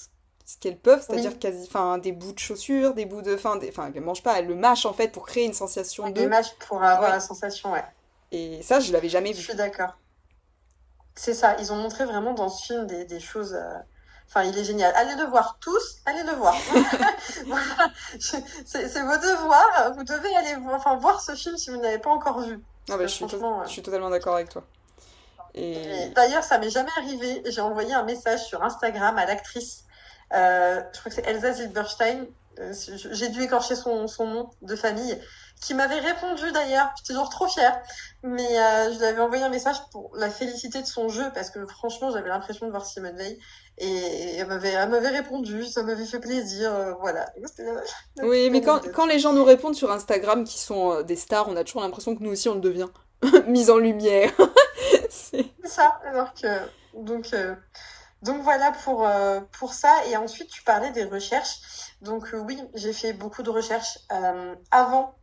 [0.46, 1.38] ce qu'elles peuvent, c'est-à-dire oui.
[1.38, 4.46] quasi, enfin, des bouts de chaussures, des bouts de, enfin, enfin, elles mangent pas, elles
[4.46, 6.22] le mâchent en fait pour créer une sensation elles de.
[6.22, 7.16] Elles mâchent pour avoir ouais.
[7.16, 7.84] la sensation, ouais.
[8.32, 9.40] Et ça, je l'avais jamais vu.
[9.40, 9.98] Je suis d'accord.
[11.14, 13.54] C'est ça, ils ont montré vraiment dans ce film des, des choses.
[13.54, 13.78] Euh...
[14.28, 14.92] Enfin, il est génial.
[14.96, 16.56] Allez le voir tous, allez le voir.
[18.18, 18.40] c'est
[19.02, 19.92] vos devoirs.
[19.96, 22.60] Vous devez aller voir, enfin, voir ce film si vous n'avez pas encore vu.
[22.90, 23.64] Ah bah, je, suis to euh...
[23.64, 24.64] je suis totalement d'accord avec toi.
[25.54, 26.06] Et...
[26.06, 27.42] Et D'ailleurs, ça m'est jamais arrivé.
[27.46, 29.84] J'ai envoyé un message sur Instagram à l'actrice.
[30.32, 32.26] Euh, je crois que c'est Elsa Zilberstein.
[32.58, 32.72] Euh,
[33.10, 35.18] J'ai dû écorcher son, son nom de famille
[35.60, 36.90] qui m'avait répondu d'ailleurs.
[36.96, 37.80] J'étais toujours trop fière.
[38.22, 41.50] Mais euh, je lui avais envoyé un message pour la féliciter de son jeu parce
[41.50, 43.38] que franchement, j'avais l'impression de voir Simone Veil.
[43.78, 46.72] Et elle m'avait répondu, ça m'avait fait plaisir.
[46.72, 47.26] Euh, voilà.
[48.22, 51.48] Oui, mais quand, quand les gens nous répondent sur Instagram qui sont euh, des stars,
[51.48, 52.88] on a toujours l'impression que nous aussi on le devient.
[53.48, 54.30] Mise en lumière.
[55.10, 56.00] C'est ça.
[56.06, 56.46] Alors que.
[56.94, 57.32] Donc.
[57.34, 57.54] Euh...
[58.24, 59.94] Donc voilà pour, euh, pour ça.
[60.08, 61.92] Et ensuite, tu parlais des recherches.
[62.00, 65.14] Donc euh, oui, j'ai fait beaucoup de recherches euh, avant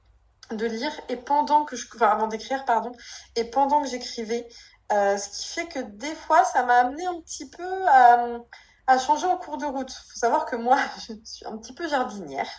[0.54, 2.92] de lire et pendant que je, enfin, avant d'écrire, pardon,
[3.36, 4.48] et pendant que j'écrivais,
[4.92, 8.40] euh, ce qui fait que des fois, ça m'a amené un petit peu à,
[8.88, 9.92] à changer en cours de route.
[9.92, 10.78] Faut savoir que moi,
[11.08, 12.50] je suis un petit peu jardinière,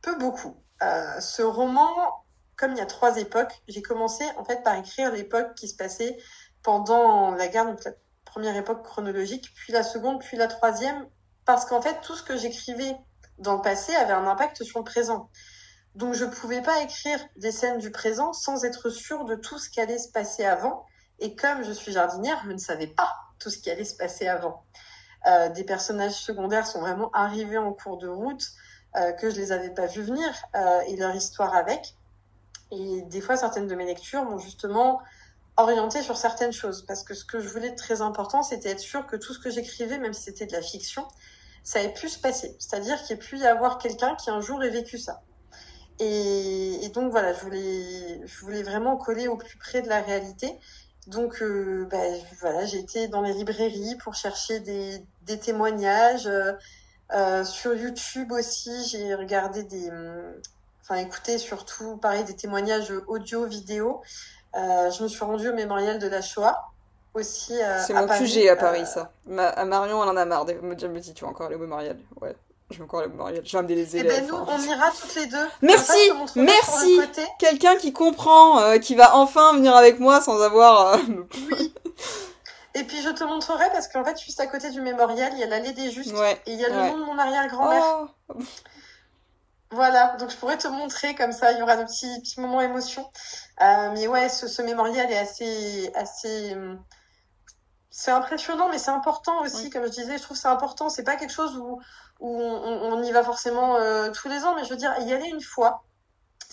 [0.00, 0.56] peu beaucoup.
[0.82, 1.90] Euh, ce roman,
[2.56, 5.76] comme il y a trois époques, j'ai commencé en fait par écrire l'époque qui se
[5.76, 6.16] passait
[6.62, 7.92] pendant la guerre, donc la
[8.24, 11.06] première époque chronologique, puis la seconde, puis la troisième,
[11.44, 12.96] parce qu'en fait, tout ce que j'écrivais
[13.38, 15.28] dans le passé avait un impact sur le présent.
[15.94, 19.68] Donc je pouvais pas écrire des scènes du présent sans être sûre de tout ce
[19.68, 20.86] qui allait se passer avant
[21.18, 24.26] Et comme je suis jardinière, je ne savais pas tout ce qui allait se passer
[24.26, 24.64] avant.
[25.26, 28.44] Euh, des personnages secondaires sont vraiment arrivés en cours de route
[28.96, 31.96] euh, que je les avais pas vus venir euh, et leur histoire avec.
[32.70, 35.00] Et des fois, certaines de mes lectures m'ont justement
[35.58, 38.80] orienté sur certaines choses parce que ce que je voulais de très important, c'était être
[38.80, 41.06] sûr que tout ce que j'écrivais, même si c'était de la fiction,
[41.62, 42.56] ça ait pu se passer.
[42.58, 45.22] C'est-à-dire qu'il ait pu y avoir quelqu'un qui un jour ait vécu ça.
[45.98, 50.00] Et, et, donc voilà, je voulais, je voulais vraiment coller au plus près de la
[50.00, 50.58] réalité.
[51.06, 51.98] Donc euh, bah,
[52.40, 56.26] voilà, j'ai été dans les librairies pour chercher des, des témoignages.
[56.26, 56.52] Euh,
[57.14, 59.90] euh, sur YouTube aussi, j'ai regardé des,
[60.82, 64.00] enfin écouté surtout pareil des témoignages audio, vidéo.
[64.54, 66.70] Euh, je me suis rendue au mémorial de la Shoah
[67.14, 67.54] aussi.
[67.86, 68.24] C'est mon Paris.
[68.24, 69.12] QG à Paris, ça.
[69.26, 71.60] Ma à Marion, elle en a marre de me dit, tu vas encore aller au
[71.60, 71.98] mémorial.
[72.20, 72.34] Ouais.
[72.72, 73.42] Je vais encore mémorial.
[73.44, 74.22] Je vais amener des Et élèves.
[74.22, 74.46] ben nous, hein.
[74.48, 75.48] on ira toutes les deux.
[75.60, 77.00] Merci, merci.
[77.38, 80.94] Quelqu'un qui comprend, euh, qui va enfin venir avec moi sans avoir.
[80.94, 80.98] euh,
[81.52, 81.74] Oui.
[82.74, 85.42] Et puis je te montrerai parce qu'en fait, juste à côté du mémorial, il y
[85.42, 86.16] a l'allée des Justes.
[86.16, 86.40] Ouais.
[86.46, 86.90] Et il y a le ouais.
[86.92, 88.08] nom de mon arrière-grand-mère.
[88.30, 88.34] Oh,
[89.70, 92.60] Voilà, donc je pourrais te montrer comme ça, il y aura de petits, petits moments
[92.62, 93.06] émotion.
[93.62, 96.56] Euh, mais ouais, ce, ce mémorial est assez, assez,
[97.90, 99.70] c'est impressionnant, mais c'est important aussi, Oui.
[99.70, 100.88] comme je disais, je trouve que c'est important.
[100.88, 101.78] C'est pas quelque chose où,
[102.22, 105.28] où on, y va forcément euh, tous les ans, mais je veux dire, y aller
[105.28, 105.82] une fois,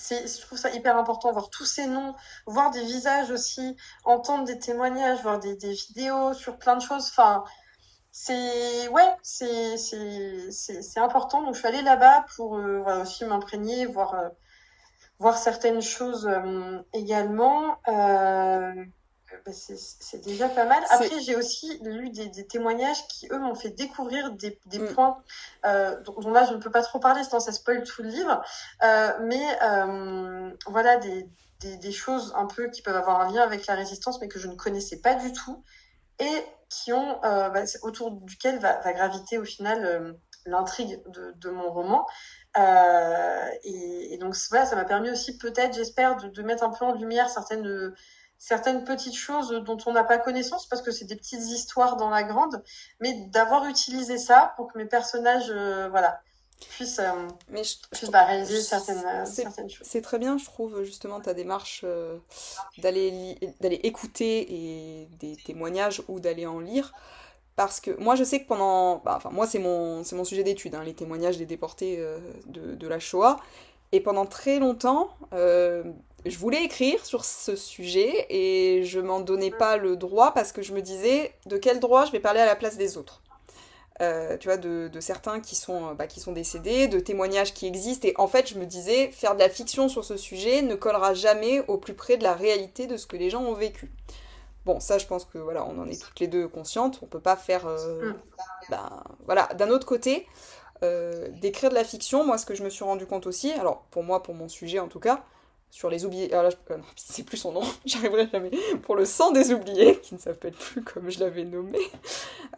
[0.09, 2.15] je trouve ça hyper important, voir tous ces noms,
[2.47, 7.07] voir des visages aussi, entendre des témoignages, voir des, vidéos sur plein de choses.
[7.09, 7.43] Enfin,
[8.11, 11.43] c'est ouais, c'est important.
[11.43, 14.30] Donc je suis allée là-bas pour euh, aussi m'imprégner, voir euh,
[15.20, 16.28] voir certaines choses
[16.93, 17.78] également.
[19.46, 20.84] Bah, c'est déjà pas mal.
[20.90, 24.94] Après, j'ai aussi lu des, des témoignages qui eux m'ont fait découvrir des des Mm.
[24.94, 25.24] points
[25.66, 28.10] euh, dont, dont là je ne peux pas trop parler, sinon ça spoil tout le
[28.10, 28.42] livre.
[28.84, 31.28] Euh, mais euh, voilà des
[31.62, 34.48] des choses un peu qui peuvent avoir un lien avec la résistance, mais que je
[34.48, 35.64] ne connaissais pas du tout
[36.20, 41.50] et qui ont euh, bah, autour duquel va, va graviter au final l'intrigue de, de
[41.50, 42.06] mon roman.
[42.58, 46.70] Euh, et, et donc voilà, ça m'a permis aussi peut-être, j'espère, de, de mettre un
[46.72, 47.94] peu en lumière certaines
[48.40, 52.10] certaines petites choses dont on n'a pas connaissance parce que c'est des petites histoires dans
[52.10, 52.64] la grande,
[53.00, 56.22] mais d'avoir utilisé ça pour que mes personnages, euh, voilà,
[56.72, 57.12] puissent, euh,
[57.50, 59.86] Mais je- puissent bah, réaliser certaines, euh, C'est- certaines choses.
[59.88, 62.18] C'est très bien, je trouve, justement, ta démarche euh,
[62.78, 64.48] d'aller écouter
[65.04, 66.94] et des témoignages ou d'aller en lire.
[67.56, 68.98] Parce que moi, je sais que pendant.
[69.00, 71.98] bah, enfin, moi, c'est mon, mon sujet d'étude, hein, les témoignages des déportés
[72.48, 73.40] de, de la Shoah.
[73.92, 75.84] Et pendant très longtemps, euh,
[76.26, 80.61] je voulais écrire sur ce sujet et je m'en donnais pas le droit parce que
[80.61, 83.22] je me disais de quel droit je vais parler à la place des autres?
[84.01, 87.67] Euh, tu vois, de, de certains qui sont, bah, qui sont décédés, de témoignages qui
[87.67, 88.07] existent.
[88.07, 91.13] Et en fait, je me disais, faire de la fiction sur ce sujet ne collera
[91.13, 93.91] jamais au plus près de la réalité de ce que les gens ont vécu.
[94.65, 96.99] Bon, ça, je pense que voilà, on en est toutes les deux conscientes.
[97.01, 97.67] On peut pas faire.
[97.67, 98.15] euh, Mm.
[98.70, 99.47] ben, voilà.
[99.55, 100.28] D'un autre côté,
[100.84, 103.84] euh, d'écrire de la fiction, moi, ce que je me suis rendu compte aussi, alors
[103.91, 105.24] pour moi, pour mon sujet en tout cas,
[105.72, 106.32] sur les oubliés.
[106.32, 108.51] Alors là, je- euh, non, c'est plus son nom, j'arriverai jamais.
[108.84, 111.80] Pour le sang des oubliés, qui ne s'appelle plus comme je l'avais nommé.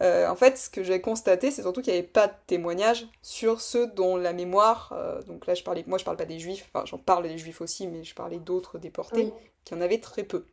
[0.02, 3.08] Euh, en fait, ce que j'ai constaté, c'est surtout qu'il n'y avait pas de témoignages
[3.22, 4.94] sur ceux dont la mémoire.
[4.96, 7.38] euh, donc là, je parlais, moi, je parle pas des juifs, enfin, j'en parle des
[7.38, 9.34] juifs aussi, mais je parlais d'autres déportés, Oui.
[9.66, 10.46] qui en avaient très peu.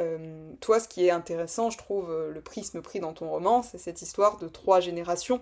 [0.00, 3.78] Euh, toi, ce qui est intéressant, je trouve, le prisme pris dans ton roman, c'est
[3.78, 5.40] cette histoire de trois générations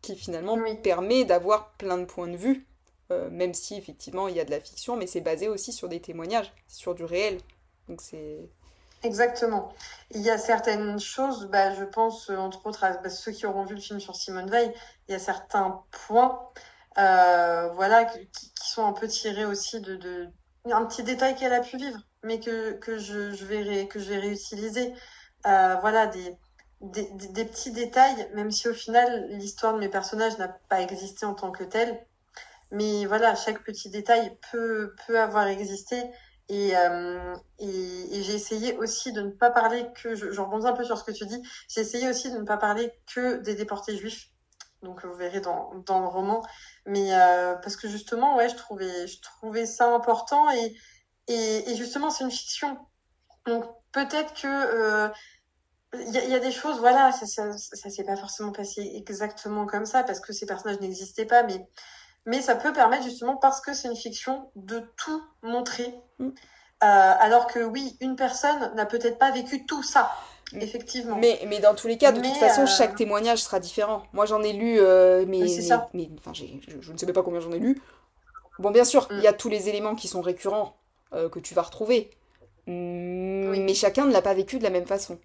[0.00, 0.76] qui finalement Oui.
[0.82, 2.66] permet d'avoir plein de points de vue,
[3.10, 5.88] euh, même si effectivement il y a de la fiction, mais c'est basé aussi sur
[5.88, 7.38] des témoignages, sur du réel.
[7.88, 8.38] Donc c'est.
[9.02, 9.74] Exactement.
[10.12, 13.44] Il y a certaines choses, bah, je pense, euh, entre autres, à bah, ceux qui
[13.44, 14.72] auront vu le film sur Simone Veil,
[15.08, 16.40] il y a certains points,
[16.96, 20.28] euh, voilà, qui, sont un peu tirés aussi de, de
[20.72, 24.08] un petit détail qu'elle a pu vivre, mais que, que je, je vais que je
[24.08, 24.94] vais réutiliser.
[25.44, 26.38] Voilà, des,
[26.80, 31.26] des, des petits détails, même si au final, l'histoire de mes personnages n'a pas existé
[31.26, 32.06] en tant que telle.
[32.70, 36.02] Mais voilà, chaque petit détail peut, peut avoir existé.
[36.48, 40.66] Et, euh, et, et j'ai essayé aussi de ne pas parler que, je, je rebondis
[40.66, 43.36] un peu sur ce que tu dis, j'ai essayé aussi de ne pas parler que
[43.38, 44.28] des déportés juifs.
[44.82, 46.42] Donc vous verrez dans, dans le roman.
[46.86, 50.76] Mais euh, parce que justement, ouais, je trouvais, je trouvais ça important et,
[51.26, 52.78] et, justement, c'est une fiction.
[53.46, 55.08] Donc peut-être que euh,
[55.94, 59.86] il y, a, des choses, voilà, ça, ça, ça s'est pas forcément passé exactement comme
[59.86, 61.66] ça parce que ces personnages n'existaient pas, mais
[62.26, 65.94] mais ça peut permettre justement parce que c'est une fiction de tout montrer.
[66.18, 66.28] Mm.
[66.28, 66.32] Euh,
[66.82, 70.10] alors que oui, une personne n'a peut-être pas vécu tout ça,
[70.52, 70.60] Mm.
[70.60, 71.16] effectivement.
[71.16, 74.02] Mais, mais dans tous les cas, de Mais, toute façon, euh, chaque témoignage sera différent.
[74.12, 75.40] Moi, j'en ai lu, euh, mais,
[75.94, 76.44] Mais enfin, je,
[76.80, 77.80] je ne sais même pas combien j'en ai lu.
[78.58, 79.22] Bon, bien sûr, il Mm.
[79.22, 80.76] y a tous les éléments qui sont récurrents
[81.12, 82.10] euh, que tu vas retrouver.
[82.66, 85.18] mais chacun ne l'a pas vécu de la même façon.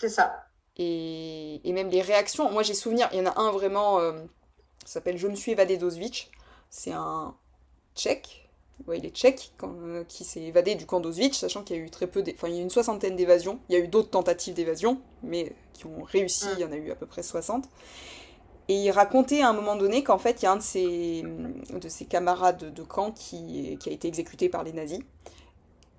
[0.00, 0.44] C'est ça.
[0.76, 4.00] Et, et, même les réactions, moi j'ai souvenir, il y en a un vraiment,
[4.88, 6.28] ça s'appelle Je me suis évadé d'Auschwitz.
[6.70, 7.34] C'est un
[7.94, 8.48] tchèque,
[8.86, 11.82] ouais, il est tchèque, euh, qui s'est évadé du camp d'Auschwitz, sachant qu'il y a
[11.82, 13.88] eu très peu, enfin il y a eu une soixantaine d'évasions, il y a eu
[13.88, 17.22] d'autres tentatives d'évasion, mais qui ont réussi, il y en a eu à peu près
[17.22, 17.66] 60.
[18.68, 21.22] Et il racontait à un moment donné qu'en fait, il y a un de ses,
[21.22, 25.00] de ses camarades de camp qui, qui a été exécuté par les nazis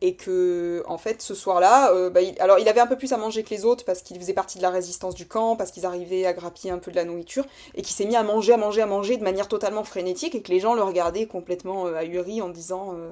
[0.01, 3.11] et que en fait ce soir-là, euh, bah, il, alors il avait un peu plus
[3.11, 5.71] à manger que les autres parce qu'il faisait partie de la résistance du camp, parce
[5.71, 7.45] qu'ils arrivaient à grappiller un peu de la nourriture,
[7.75, 10.41] et qu'il s'est mis à manger, à manger, à manger de manière totalement frénétique, et
[10.41, 13.11] que les gens le regardaient complètement euh, ahuri en disant euh,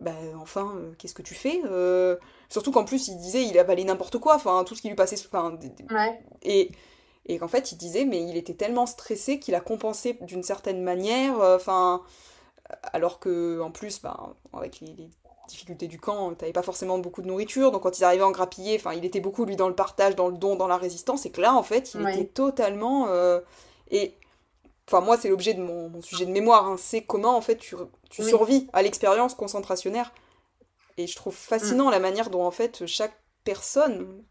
[0.00, 1.60] bah enfin qu'est-ce que tu fais
[2.48, 5.16] Surtout qu'en plus il disait il avalait n'importe quoi, enfin tout ce qui lui passait,
[5.26, 5.58] enfin
[5.90, 6.20] ouais.
[6.42, 6.70] et
[7.26, 10.82] et qu'en fait il disait mais il était tellement stressé qu'il a compensé d'une certaine
[10.82, 12.00] manière, enfin
[12.92, 15.10] alors que en plus ben, avec les, les
[15.48, 18.76] difficultés du camp, t'avais pas forcément beaucoup de nourriture, donc quand ils arrivaient en grappiller,
[18.76, 21.30] enfin, il était beaucoup lui dans le partage, dans le don, dans la résistance, et
[21.30, 23.08] que là, en fait, il était totalement.
[23.08, 23.40] Euh,
[23.90, 24.14] et.
[24.86, 27.56] Enfin, moi, c'est l'objet de mon, mon, sujet de mémoire, hein, c'est comment, en fait,
[27.56, 27.76] tu,
[28.08, 28.28] tu oui.
[28.28, 30.14] survis à l'expérience concentrationnaire.
[30.96, 31.90] Et je trouve fascinant mm.
[31.90, 33.12] la manière dont, en fait, chaque
[33.44, 34.24] personne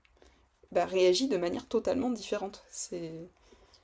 [0.72, 2.66] bah, réagit de manière totalement différente.
[2.70, 3.30] C'est.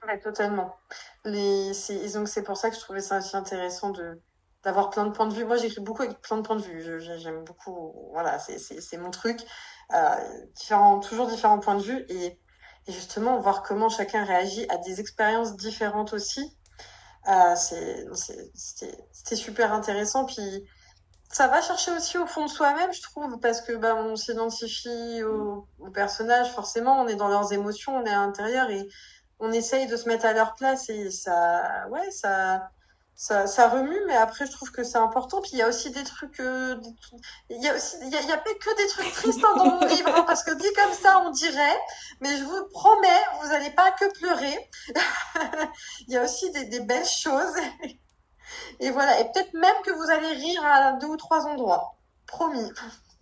[0.05, 0.75] Ouais, totalement.
[1.23, 1.71] Les...
[2.13, 4.19] Donc, c'est pour ça que je trouvais ça aussi intéressant de
[4.63, 5.45] d'avoir plein de points de vue.
[5.45, 6.99] Moi, j'écris beaucoup avec plein de points de vue.
[6.99, 9.39] J'aime beaucoup, voilà, c'est mon truc.
[9.93, 10.15] Euh,
[10.55, 12.39] différents, toujours différents points de vue et,
[12.87, 16.57] justement voir comment chacun réagit à des expériences différentes aussi.
[17.29, 17.55] Euh,
[18.53, 20.25] C'était super intéressant.
[20.25, 20.67] Puis
[21.29, 25.23] ça va chercher aussi au fond de soi-même, je trouve, parce que bah, on s'identifie
[25.23, 26.51] aux personnages.
[26.51, 28.87] Forcément, on est dans leurs émotions, on est à l'intérieur et
[29.39, 32.69] on essaye de se mettre à leur place et ça, ouais, ça
[33.15, 35.41] ça, ça remue, mais après, je trouve que c'est important.
[35.41, 36.39] Puis il y a aussi des trucs.
[36.39, 36.75] Euh.
[37.49, 40.09] Il y a y y a pas que des trucs tristes hein, dans mon livre,
[40.15, 41.79] hein, parce que dit comme ça, on dirait.
[42.21, 44.69] Mais je vous promets, vous n'allez pas que pleurer.
[46.07, 47.55] il y a aussi des, des belles choses.
[48.79, 49.19] Et voilà.
[49.19, 51.95] Et peut-être même que vous allez rire à deux ou trois endroits.
[52.27, 52.71] Promis.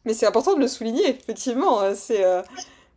[0.06, 1.82] Mais c'est important de le souligner, effectivement.
[1.82, 2.24] Euh, c'est.
[2.24, 2.42] Euh...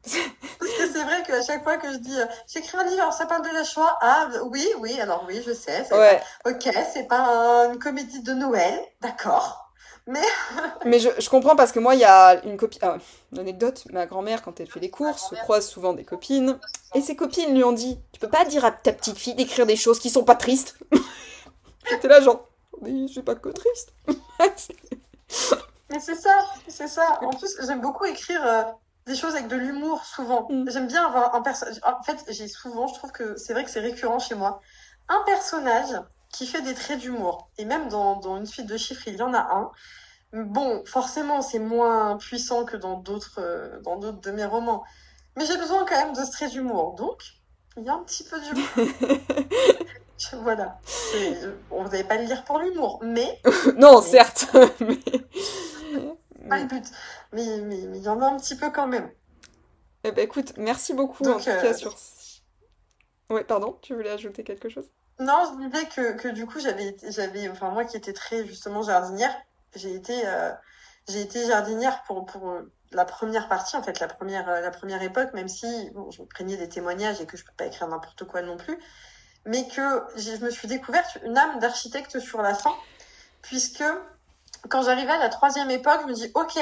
[0.05, 3.27] Parce que c'est vrai qu'à chaque fois que je dis euh, j'écris un livre, ça
[3.27, 5.87] parle de la Shoah, ah oui, oui, alors oui, je sais.
[5.93, 6.21] Ouais.
[6.43, 6.51] Pas...
[6.51, 9.65] Ok, c'est pas une comédie de Noël, d'accord.
[10.07, 10.21] Mais...
[10.85, 12.81] Mais je, je, comprends parce que moi, il y a une copine.
[12.83, 12.99] Ah,
[13.33, 16.59] une anecdote ma grand-mère, quand elle fait les courses, se croise souvent des copines.
[16.95, 19.67] Et ses copines lui ont dit Tu peux pas dire à ta petite fille d'écrire
[19.67, 20.77] des choses qui sont pas tristes
[21.91, 22.49] J'étais là, genre
[22.83, 23.95] Mais j'ai pas que triste.
[25.91, 26.35] Mais c'est ça,
[26.69, 27.19] c'est ça.
[27.23, 28.77] En plus, j'aime beaucoup écrire.
[29.07, 30.47] Euh des choses avec de l'humour souvent.
[30.51, 30.71] Mm.
[30.71, 31.81] J'aime bien avoir un personnage.
[31.83, 34.61] En fait, j'ai souvent, je trouve que c'est vrai que c'est récurrent chez moi,
[35.09, 36.01] un personnage
[36.31, 37.51] qui fait des traits d'humour.
[37.59, 39.71] Et même dans, dans, une suite de chiffres, il y en a un.
[40.33, 44.83] Bon, forcément, c'est moins puissant que dans d'autres euh, dans d'autres de mes romans.
[45.37, 46.95] Mais j'ai besoin quand même de ce trait d'humour.
[46.95, 47.23] Donc,
[47.77, 48.67] il y a un petit peu d'humour.
[50.43, 50.79] voilà.
[51.71, 53.41] Bon, vous n'allez pas le lire pour l'humour, mais...
[53.77, 54.07] non, mais...
[54.07, 54.47] certes.
[54.81, 54.99] mais
[56.45, 56.85] pas le but.
[57.33, 59.11] Mais, mais, mais il y en a un petit peu quand même.
[60.05, 61.63] Eh ben écoute, merci beaucoup Donc, en tout euh...
[61.63, 61.95] cas sur...
[63.31, 64.91] Oui, pardon, tu voulais ajouter quelque chose?
[65.19, 68.83] Non, je disais que, que du coup, j'avais, j'avais, enfin moi qui étais très justement
[68.83, 69.35] jardinière,
[69.75, 70.53] j'ai été, euh,
[71.09, 75.33] j'ai été jardinière pour, pour la première partie, en fait, la première, la première époque,
[75.33, 78.25] même si bon, je me craignais des témoignages et que je peux pas écrire n'importe
[78.25, 78.79] quoi non plus,
[79.47, 82.75] mais que je me suis découverte une âme d'architecte sur la fin,
[83.43, 83.85] puisque
[84.69, 86.59] quand j'arrivais à la troisième époque, je me dis, OK,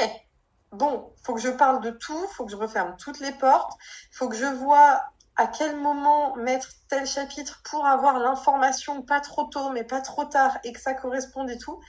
[0.71, 3.71] bon, faut que je parle de tout, faut que je referme toutes les portes,
[4.11, 5.01] faut que je vois
[5.35, 10.25] à quel moment mettre tel chapitre pour avoir l'information pas trop tôt, mais pas trop
[10.25, 11.79] tard, et que ça corresponde et tout.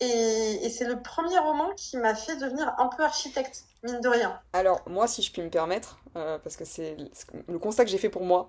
[0.00, 4.08] Et, et c'est le premier roman qui m'a fait devenir un peu architecte, mine de
[4.08, 4.40] rien.
[4.52, 6.96] Alors, moi, si je puis me permettre, euh, parce que c'est
[7.48, 8.48] le constat que j'ai fait pour moi,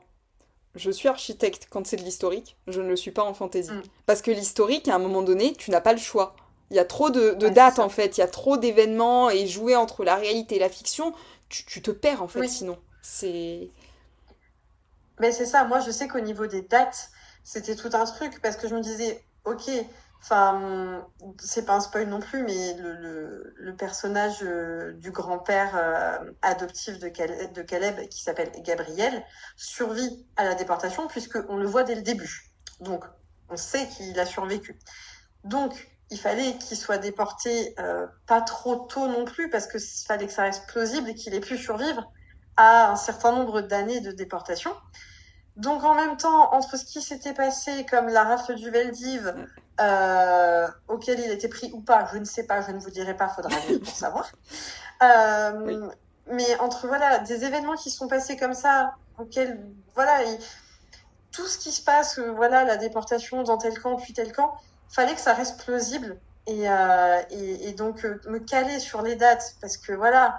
[0.75, 3.71] je suis architecte quand c'est de l'historique, je ne le suis pas en fantaisie.
[3.71, 3.83] Mm.
[4.05, 6.35] Parce que l'historique, à un moment donné, tu n'as pas le choix.
[6.71, 9.29] Il y a trop de, de ouais, dates en fait, il y a trop d'événements
[9.29, 11.13] et jouer entre la réalité et la fiction,
[11.49, 12.49] tu, tu te perds en fait oui.
[12.49, 12.77] sinon.
[13.01, 13.69] C'est.
[15.19, 17.09] Mais c'est ça, moi je sais qu'au niveau des dates,
[17.43, 19.69] c'était tout un truc parce que je me disais, ok,
[20.21, 21.07] enfin,
[21.39, 26.31] c'est pas un spoil non plus, mais le, le, le personnage euh, du grand-père euh,
[26.41, 29.23] adoptif de, Caleb, de Caleb qui s'appelle Gabriel
[29.55, 32.51] survit à la déportation puisqu'on le voit dès le début.
[32.79, 33.05] Donc
[33.49, 34.79] on sait qu'il a survécu.
[35.43, 40.27] Donc il fallait qu'il soit déporté euh, pas trop tôt non plus parce que fallait
[40.27, 42.11] que ça reste plausible et qu'il ait pu survivre
[42.57, 44.71] à un certain nombre d'années de déportation.
[45.57, 49.33] Donc en même temps, entre ce qui s'était passé comme la rafle du Veldiv,
[49.81, 53.15] euh, auquel il était pris ou pas, je ne sais pas, je ne vous dirai
[53.15, 54.29] pas, faudra aller pour savoir.
[55.01, 55.89] Euh,
[56.27, 59.59] Mais entre voilà des événements qui sont passés comme ça, auxquels
[59.95, 60.19] voilà
[61.31, 64.55] tout ce qui se passe, voilà la déportation dans tel camp puis tel camp,
[64.89, 69.15] fallait que ça reste plausible et, euh, et, et, donc euh, me caler sur les
[69.15, 70.37] dates parce que voilà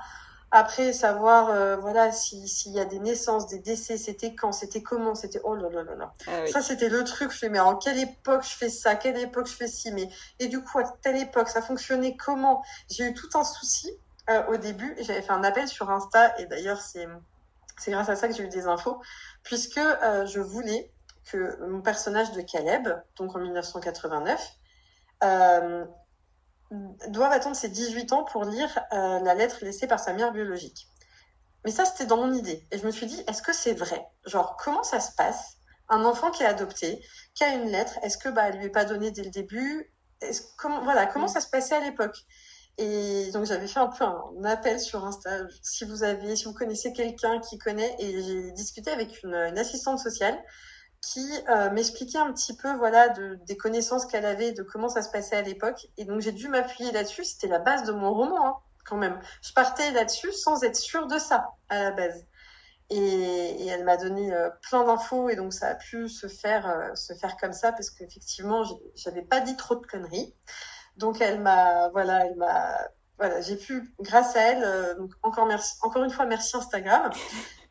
[0.53, 5.16] après, savoir euh, voilà s'il y a des naissances, des décès, c'était quand, c'était comment,
[5.16, 6.14] c'était oh là là là là.
[6.28, 6.51] Ah, oui.
[6.51, 7.32] Ça c'était le truc.
[7.32, 10.09] Je fais mais en quelle époque je fais ça, quelle époque je fais ci, mais
[10.38, 12.62] et du coup à telle époque ça fonctionnait comment?
[12.88, 13.90] J'ai eu tout un souci
[14.49, 14.97] au début.
[15.01, 17.09] J'avais fait un appel sur Insta et d'ailleurs c'est
[17.76, 19.03] c'est grâce à ça que j'ai eu des infos
[19.42, 20.92] puisque je voulais
[21.27, 24.53] que mon personnage de Caleb, donc en 1989,
[25.24, 25.85] euh,
[27.09, 30.89] doivent attendre ses 18 ans pour lire euh, la lettre laissée par sa mère biologique.
[31.64, 32.66] Mais ça, c'était dans mon idée.
[32.70, 34.05] Et je me suis dit, est-ce que c'est vrai?
[34.24, 35.57] Genre, comment ça se passe?
[35.89, 37.05] Un enfant qui est adopté,
[37.35, 39.93] qui a une lettre, est-ce que bah, elle lui est pas donnée dès le début?
[40.57, 42.16] Comment, Voilà, comment ça se passait à l'époque?
[42.79, 45.31] Et donc j'avais fait un peu un appel sur Insta.
[45.62, 49.59] Si vous avez, si vous connaissez quelqu'un qui connaît, et j'ai discuté avec une, une
[49.59, 50.39] assistante sociale
[51.12, 55.02] qui euh, m'expliquait un petit peu voilà de, des connaissances qu'elle avait de comment ça
[55.02, 55.86] se passait à l'époque.
[55.96, 57.24] Et donc j'ai dû m'appuyer là-dessus.
[57.24, 59.20] C'était la base de mon roman hein, quand même.
[59.40, 62.26] Je partais là-dessus sans être sûre de ça à la base.
[62.90, 65.28] Et, et elle m'a donné euh, plein d'infos.
[65.28, 68.64] Et donc ça a pu se faire euh, se faire comme ça parce qu'effectivement
[68.96, 70.34] j'avais pas dit trop de conneries.
[70.96, 72.76] Donc elle m'a voilà elle m'a
[73.16, 77.11] voilà j'ai pu grâce à elle donc encore merci encore une fois merci Instagram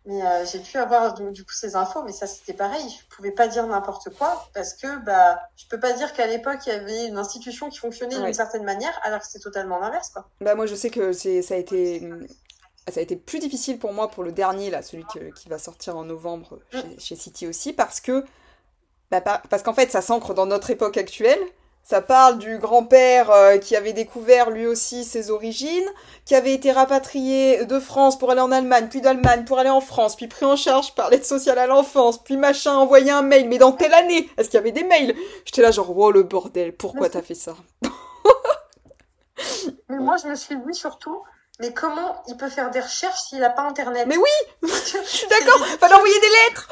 [0.06, 2.84] mais euh, j'ai pu avoir du, du, coup ces infos, mais ça c'était pareil.
[2.89, 6.60] Je pouvais pas dire n'importe quoi parce que bah je peux pas dire qu'à l'époque
[6.68, 10.10] il y avait une institution qui fonctionnait d'une certaine manière alors que c'est totalement l'inverse
[10.10, 10.30] quoi.
[10.41, 12.08] Bah moi je sais que c'est ça a été
[12.88, 15.58] ça a été plus difficile pour moi pour le dernier là, celui que, qui va
[15.58, 16.99] sortir en novembre chez, mm.
[16.99, 18.24] chez City aussi parce que
[19.10, 21.41] bah, parce qu'en fait ça s'ancre dans notre époque actuelle
[21.86, 25.88] ça parle du grand-père euh, qui avait découvert lui aussi ses origines,
[26.25, 29.81] qui avait été rapatrié de France pour aller en Allemagne, puis d'Allemagne pour aller en
[29.81, 33.47] France, puis pris en charge par l'aide sociale à l'enfance, puis machin, envoyé un mail,
[33.47, 34.27] mais dans telle année?
[34.36, 35.15] Est-ce qu'il y avait des mails?
[35.45, 37.53] J'étais là genre, oh le bordel, pourquoi t'as fait ça?
[39.89, 41.21] Mais moi je me suis dit surtout,
[41.59, 44.07] mais comment il peut faire des recherches s'il n'a pas internet?
[44.07, 44.23] Mais oui!
[44.63, 46.69] Je suis d'accord, fallait envoyer des lettres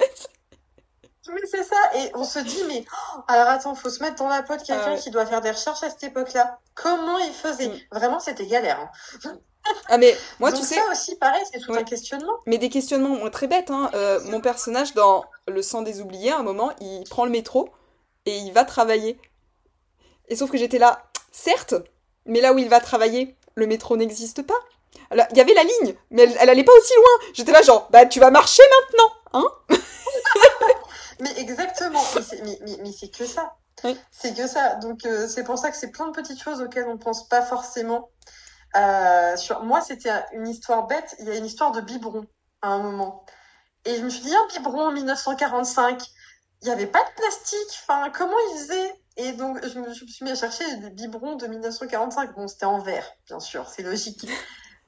[1.28, 4.28] mais c'est ça, et on se dit, mais oh, alors attends, faut se mettre dans
[4.28, 6.58] la peau de quelqu'un ah qui doit faire des recherches à cette époque-là.
[6.74, 7.80] Comment il faisait mm.
[7.92, 8.80] Vraiment, c'était galère.
[9.24, 9.38] Hein.
[9.88, 11.78] Ah mais moi Donc tu sais ça aussi pareil c'est tout Ouais.
[11.78, 12.32] un questionnement.
[12.46, 13.90] mais des questionnements très bêtes hein.
[13.94, 17.70] Euh, mon personnage dans le sang des oubliés à un moment il prend le métro
[18.26, 19.20] et il va travailler
[20.28, 21.74] et sauf que j'étais là certes
[22.26, 24.58] mais là où il va travailler le métro n'existe pas
[25.10, 27.62] alors il y avait la ligne mais elle, elle allait pas aussi loin j'étais là
[27.62, 29.76] genre bah tu vas marcher maintenant hein
[31.22, 33.54] Mais exactement, mais c'est, mais, mais, mais c'est que ça.
[33.84, 33.96] Oui.
[34.10, 34.74] C'est que ça.
[34.76, 37.42] Donc euh, c'est pour ça que c'est plein de petites choses auxquelles on pense pas
[37.42, 38.10] forcément.
[38.74, 41.14] Euh, sur moi, c'était une histoire bête.
[41.20, 42.26] Il y a une histoire de biberon
[42.60, 43.24] à un moment.
[43.84, 46.02] Et je me suis dit, un biberon en 1945,
[46.62, 47.80] il n'y avait pas de plastique.
[47.82, 50.90] Enfin, comment ils faisaient Et donc, je me, je me suis mis à chercher des
[50.90, 52.34] biberons de 1945.
[52.34, 54.26] Bon, c'était en verre, bien sûr, c'est logique.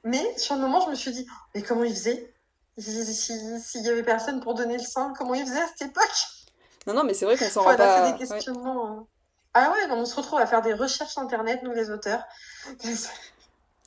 [0.03, 2.34] Mais sur le moment, je me suis dit, mais comment ils faisaient
[2.77, 5.89] S'il si, si, y avait personne pour donner le sein, comment ils faisaient à cette
[5.89, 6.25] époque?
[6.87, 8.87] Non non mais c'est vrai qu'on s'en rend pas des questionnements.
[8.87, 9.07] hein.
[9.53, 12.23] Ah ouais, on se retrouve à faire des recherches internet, nous les auteurs.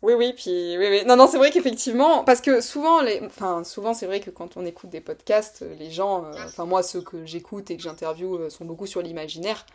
[0.03, 1.05] Oui, oui, puis oui, oui.
[1.07, 3.21] Non, non, c'est vrai qu'effectivement, parce que souvent, les...
[3.27, 6.85] enfin, souvent, c'est vrai que quand on écoute des podcasts, les gens, euh, enfin moi,
[6.85, 9.67] ceux que j'écoute et que j'interviewe euh, sont beaucoup sur l'imaginaire,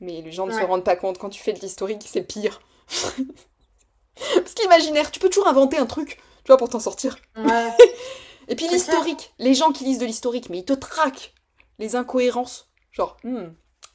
[0.00, 0.64] mais les gens ne se Ouais.
[0.64, 1.18] rendent pas compte.
[1.18, 2.60] Quand tu fais de l'historique, c'est pire.
[4.34, 7.16] parce qu'imaginaire, tu peux toujours inventer un truc, tu vois, pour t'en sortir.
[7.36, 7.74] Ouais.
[8.48, 11.34] Et puis l'historique, les gens qui lisent de l'historique, mais ils te traquent
[11.78, 12.70] les incohérences.
[12.92, 13.48] Genre, hmm,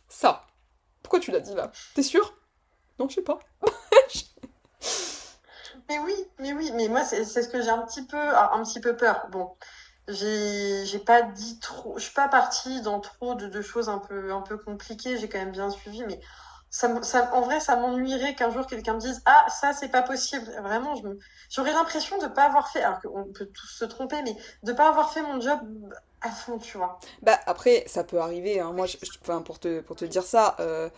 [0.08, 0.48] ça.
[1.04, 1.72] Pourquoi tu l'as dit là?
[1.96, 2.34] T'es sûr?
[3.00, 3.40] Non, je sais pas.
[5.90, 8.80] Mais oui, mais oui, mais moi c'est ce que j'ai un petit peu un petit
[8.80, 9.26] peu peur.
[9.32, 9.56] Bon,
[10.08, 13.98] j'ai j'ai pas dit trop, je suis pas partie dans trop de, de choses un
[13.98, 16.20] peu un peu compliquées, j'ai quand même bien suivi, mais
[16.70, 20.02] ça, ça en vrai ça m'ennuierait qu'un jour quelqu'un me dise ah ça c'est pas
[20.04, 20.46] possible.
[20.62, 24.36] Vraiment, me- j'aurais l'impression de pas avoir fait, alors qu'on peut tous se tromper, mais
[24.64, 25.60] de pas avoir fait mon job
[26.22, 27.00] à fond, tu vois.
[27.22, 28.60] Bah après, ça peut arriver.
[28.60, 28.74] Hein.
[28.74, 30.90] Moi, je, je- enfin, pour te, pour te dire ça, euh,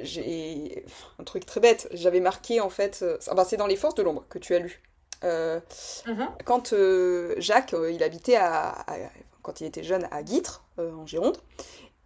[0.00, 0.84] j'ai
[1.18, 1.88] un truc très bête.
[1.92, 4.82] J'avais marqué en fait, euh, c'est dans Les Forces de l'ombre que tu as lu.
[5.24, 5.60] Euh,
[6.06, 6.28] Mhm.
[6.44, 8.96] quand euh, Jacques, il habitait à, à-
[9.42, 11.38] quand il était jeune à Guîtres, euh, en Gironde,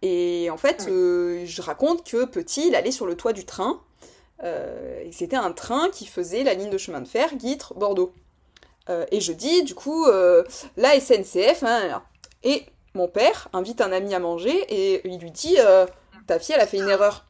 [0.01, 3.81] et en fait, euh, je raconte que petit, il allait sur le toit du train,
[4.43, 8.13] euh, et c'était un train qui faisait la ligne de chemin de fer Guîtres-Bordeaux.
[8.89, 10.05] Euh, et je dis, du coup,
[10.77, 12.01] la SNCF, hein,
[12.43, 15.57] et mon père invite un ami à manger, et il lui dit,
[16.27, 17.25] ta fille, elle a fait une erreur.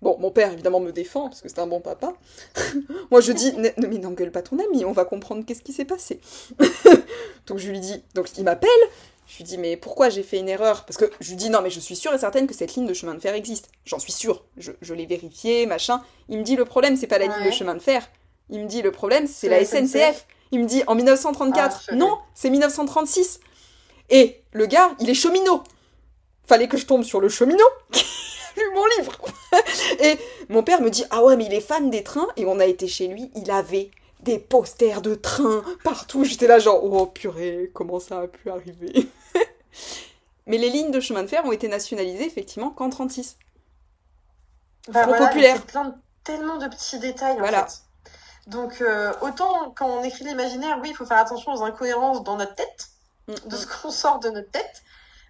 [0.00, 2.14] Bon, mon père, évidemment, me défend, parce que c'est un bon papa.
[3.10, 6.20] Moi, je dis, mais n'engueule pas ton ami, on va comprendre qu'est-ce qui s'est passé.
[7.46, 8.70] donc, je lui dis, donc il m'appelle,
[9.26, 10.84] je lui dis, mais pourquoi j'ai fait une erreur?
[10.84, 12.86] Parce que je lui dis, non, mais je suis sûre et certaine que cette ligne
[12.86, 13.68] de chemin de fer existe.
[13.86, 14.44] J'en suis sûre.
[14.56, 16.02] Je, l'ai vérifié, machin.
[16.28, 18.08] Il me dit, le problème, c'est pas la ligne de chemin de fer.
[18.50, 20.26] Il me dit, le problème, c'est la SNCF.
[20.52, 21.86] Il me dit, en 1934.
[21.88, 23.40] Ah, non, c'est 1936.
[24.10, 25.62] Et le gars, il est cheminot.
[26.46, 29.18] Fallait que je tombe sur le cheminot qui a lu mon livre.
[30.00, 30.18] et
[30.50, 32.28] mon père me dit, ah ouais, mais il est fan des trains.
[32.36, 33.90] Et on a été chez lui, il avait
[34.24, 36.24] des posters de trains partout.
[36.24, 39.08] J'étais là genre, oh purée, comment ça a pu arriver?
[40.46, 43.36] Mais les lignes de chemin de fer ont été nationalisées effectivement qu'en 36.
[44.88, 45.62] Bah populaire.
[45.62, 45.94] Plein
[46.24, 47.64] tellement de petits détails voilà.
[47.64, 47.82] en fait.
[48.46, 52.36] Donc euh, autant quand on écrit l'imaginaire, oui, il faut faire attention aux incohérences dans
[52.36, 52.88] notre tête,
[53.28, 53.58] mm, de mm.
[53.58, 54.82] ce qu'on sort de notre tête.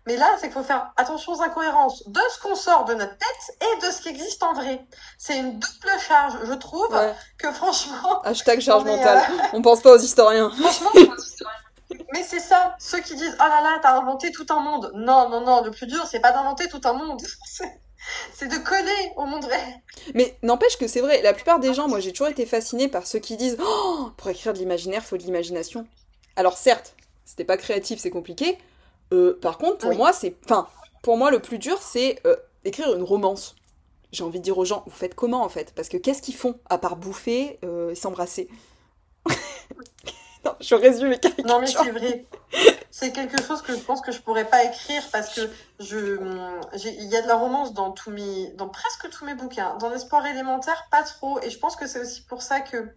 [0.07, 3.16] Mais là, c'est qu'il faut faire attention aux incohérences de ce qu'on sort de notre
[3.16, 4.84] tête et de ce qui existe en vrai.
[5.16, 6.94] C'est une double charge, je trouve,
[7.38, 8.20] que franchement...
[8.24, 9.24] Hashtag charge mentale.
[9.30, 10.50] Euh, on pense pas aux historiens.
[10.59, 10.90] Franchement,
[12.12, 14.92] mais c'est ça, ceux qui disent «Oh là là, t'as inventé tout un monde».
[14.94, 17.22] Non, non, non, le plus dur, c'est pas d'inventer tout un monde.
[18.34, 19.82] c'est de coller au monde vrai.
[20.14, 23.07] Mais n'empêche que c'est vrai, la plupart des gens, moi j'ai toujours été fascinée par
[23.07, 25.86] ceux qui disent oh, pour écrire de l'imaginaire, faut de l'imagination.
[26.36, 26.94] Alors certes,
[27.24, 28.59] c'était pas créatif, c'est compliqué,
[29.12, 30.36] euh, par contre, pour moi, c'est.
[30.44, 30.68] Enfin,
[31.02, 33.55] pour moi, le plus dur, c'est euh, écrire une romance.
[34.12, 35.72] J'ai envie de dire aux gens, vous faites comment en fait?
[35.74, 38.48] Parce que qu'est-ce qu'ils font à part bouffer euh, et s'embrasser?
[40.44, 41.50] Non, je résume les caricatures.
[41.50, 42.26] Non, mais c'est vrai.
[42.90, 45.40] C'est quelque chose que je pense que je pourrais pas écrire parce que
[45.80, 46.18] je,
[46.76, 49.76] il y a de la romance dans tous mes, dans presque tous mes bouquins.
[49.78, 51.40] Dans l'espoir élémentaire, pas trop.
[51.40, 52.92] Et je pense que c'est aussi pour ça que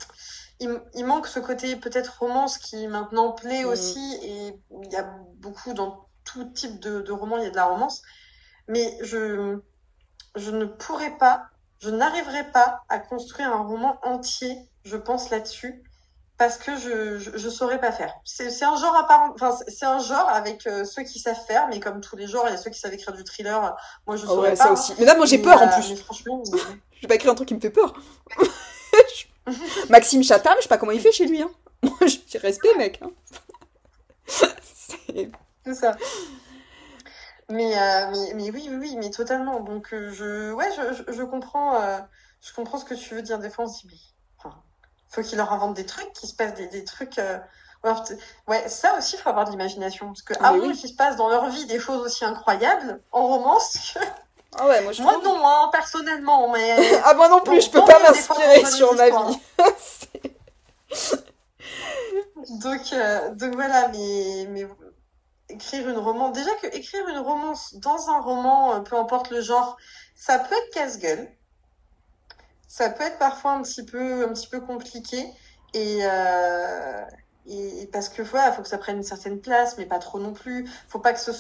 [0.60, 3.68] il, manque ce côté peut-être romance qui maintenant plaît mm.
[3.68, 5.04] aussi et il y a
[5.36, 8.02] beaucoup dans tout type de, de roman il y a de la romance
[8.68, 9.60] mais je
[10.36, 11.46] je ne pourrais pas
[11.80, 15.84] je n'arriverai pas à construire un roman entier je pense là-dessus
[16.38, 18.14] parce que je, je, saurais pas faire.
[18.24, 21.68] C'est un genre à part, enfin c'est un genre avec euh, ceux qui savent faire,
[21.68, 23.76] mais comme tous les genres, il y a ceux qui savent écrire du thriller.
[24.06, 24.56] Moi, je oh saurais pas.
[24.56, 24.94] Ça aussi.
[25.00, 25.96] Mais là, moi, j'ai peur en euh, plus.
[25.96, 27.94] franchement, je vais pas écrire un truc qui me fait peur.
[29.90, 31.42] Maxime Chatham, je sais pas comment il fait chez lui.
[31.42, 31.52] Hein.
[31.84, 33.02] Moi, je dis respect, mec.
[33.02, 33.12] Hein.
[35.64, 35.96] c'est ça.
[37.50, 39.60] Mais, euh, mais, mais, oui, oui, oui, mais totalement.
[39.62, 41.98] Donc, euh, je, ouais, je, je, comprends, euh,
[42.42, 43.40] je comprends ce que tu veux dire.
[43.40, 43.98] Des fois, on se dit, mais,
[44.38, 44.56] enfin,
[45.10, 47.20] faut qu'il leur invente des trucs, qu'il se passe des, des trucs.
[48.48, 50.08] ouais, ça aussi, il faut avoir de l'imagination.
[50.08, 53.28] Parce que, ah, oui, qu'il se passe dans leur vie des choses aussi incroyables en
[53.28, 54.00] romance que
[54.56, 57.00] ah ouais, moi, je moi non, hein, personnellement, mais.
[57.04, 59.40] ah, moi non plus, je peux pas m'inspirer sur ma vie.
[62.62, 64.68] donc, euh, donc voilà, mais, mais
[65.50, 66.34] écrire une romance.
[66.34, 69.78] Déjà que écrire une romance dans un roman, euh, peu importe le genre,
[70.16, 71.30] ça peut être casse-gueule.
[72.68, 75.26] Ça peut être parfois un petit peu, un petit peu compliqué.
[75.74, 77.02] Et, euh,
[77.48, 80.34] et parce que voilà, faut que ça prenne une certaine place, mais pas trop non
[80.34, 80.70] plus.
[80.90, 81.32] Faut pas que ce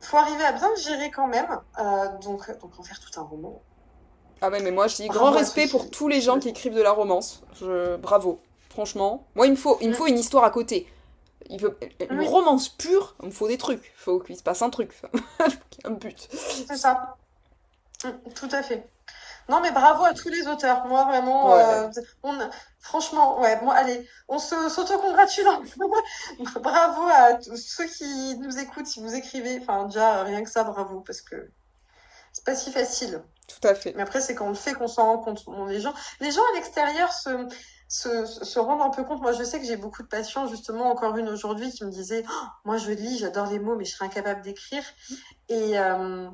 [0.00, 1.60] faut arriver à bien le gérer quand même.
[1.78, 3.60] Euh, donc, donc en faire tout un roman.
[4.40, 6.82] Ah ouais, mais moi je dis grand respect pour tous les gens qui écrivent de
[6.82, 7.42] la romance.
[7.60, 7.96] Je...
[7.96, 8.40] Bravo,
[8.70, 9.26] franchement.
[9.34, 10.90] Moi il me faut, il me faut une histoire à côté.
[11.50, 11.76] Il veut...
[12.08, 13.82] Une romance pure, il me faut des trucs.
[13.84, 14.92] Il faut qu'il se passe un truc.
[15.84, 16.28] un but.
[16.30, 17.16] C'est ça.
[18.04, 18.88] Mm, tout à fait.
[19.50, 20.86] Non, mais bravo à tous les auteurs.
[20.86, 21.88] Moi, vraiment, euh,
[22.22, 22.38] on,
[22.78, 25.44] franchement, ouais, moi, allez, on se s'auto-congratule.
[26.62, 29.58] bravo à ceux qui nous écoutent, si vous écrivez.
[29.60, 31.50] Enfin, déjà, rien que ça, bravo, parce que
[32.32, 33.24] c'est pas si facile.
[33.48, 33.92] Tout à fait.
[33.96, 35.44] Mais après, c'est quand on le fait qu'on s'en rend compte.
[35.68, 37.48] les gens, les gens à l'extérieur se,
[37.88, 39.20] se, se, rendent un peu compte.
[39.20, 42.22] Moi, je sais que j'ai beaucoup de patients, justement, encore une aujourd'hui, qui me disait
[42.30, 44.84] oh, Moi, je lis, j'adore les mots, mais je serais incapable d'écrire.
[45.48, 46.30] Et, euh,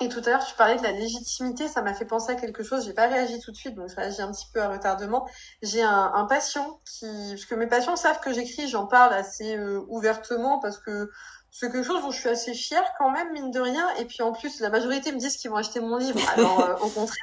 [0.00, 2.62] et tout à l'heure, tu parlais de la légitimité, ça m'a fait penser à quelque
[2.62, 2.84] chose.
[2.84, 5.26] J'ai pas réagi tout de suite, donc j'ai un petit peu à retardement.
[5.62, 9.56] J'ai un, un, patient qui, parce que mes patients savent que j'écris, j'en parle assez
[9.56, 11.10] euh, ouvertement parce que
[11.50, 13.88] c'est quelque chose dont je suis assez fière quand même, mine de rien.
[13.98, 16.20] Et puis en plus, la majorité me disent qu'ils vont acheter mon livre.
[16.36, 17.16] Alors euh, au contraire,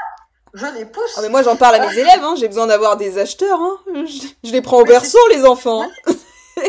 [0.55, 1.13] je les pousse.
[1.17, 2.33] Ah mais moi j'en parle à mes élèves, hein.
[2.37, 3.61] j'ai besoin d'avoir des acheteurs.
[3.61, 3.77] Hein.
[4.43, 5.87] Je, les prends au berceau les enfants.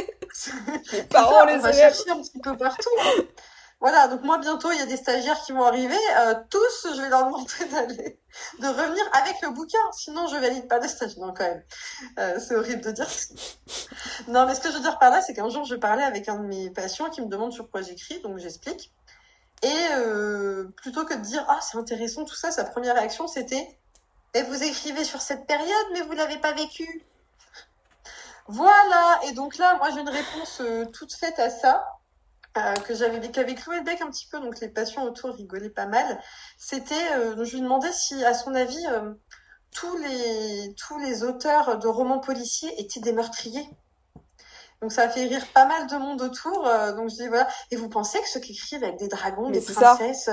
[0.92, 2.90] les parents, les on va chercher un petit peu partout.
[3.85, 5.99] Voilà, donc moi bientôt il y a des stagiaires qui vont arriver.
[6.16, 8.18] Euh, tous, je vais leur demander d'aller,
[8.59, 9.78] de revenir avec le bouquin.
[9.93, 11.18] Sinon, je valide pas le stage.
[11.18, 11.62] Non, quand même,
[12.18, 13.07] euh, c'est horrible de dire.
[14.28, 16.30] Non, mais ce que je veux dire par là, c'est qu'un jour je parlais avec
[16.30, 18.91] un de mes patients qui me demande sur quoi j'écris, donc j'explique.
[19.62, 23.78] Et euh, plutôt que de dire ah c'est intéressant tout ça, sa première réaction c'était
[24.32, 27.05] et vous écrivez sur cette période, mais vous l'avez pas vécu.
[28.47, 29.20] Voilà.
[29.24, 30.62] Et donc là, moi j'ai une réponse
[30.95, 31.93] toute faite à ça
[32.57, 35.70] euh, que j'avais avec cloué le bec un petit peu, donc les patients autour rigolaient
[35.70, 36.20] pas mal.
[36.59, 36.94] C'était,
[37.42, 38.84] je lui demandais si, à son avis,
[39.72, 43.68] tous les tous les auteurs de romans policiers étaient des meurtriers.
[44.80, 46.62] Donc ça a fait rire pas mal de monde autour.
[46.96, 47.48] donc je dis voilà.
[47.70, 50.28] Et vous pensez que ceux qui écrivent avec des dragons, des princesses,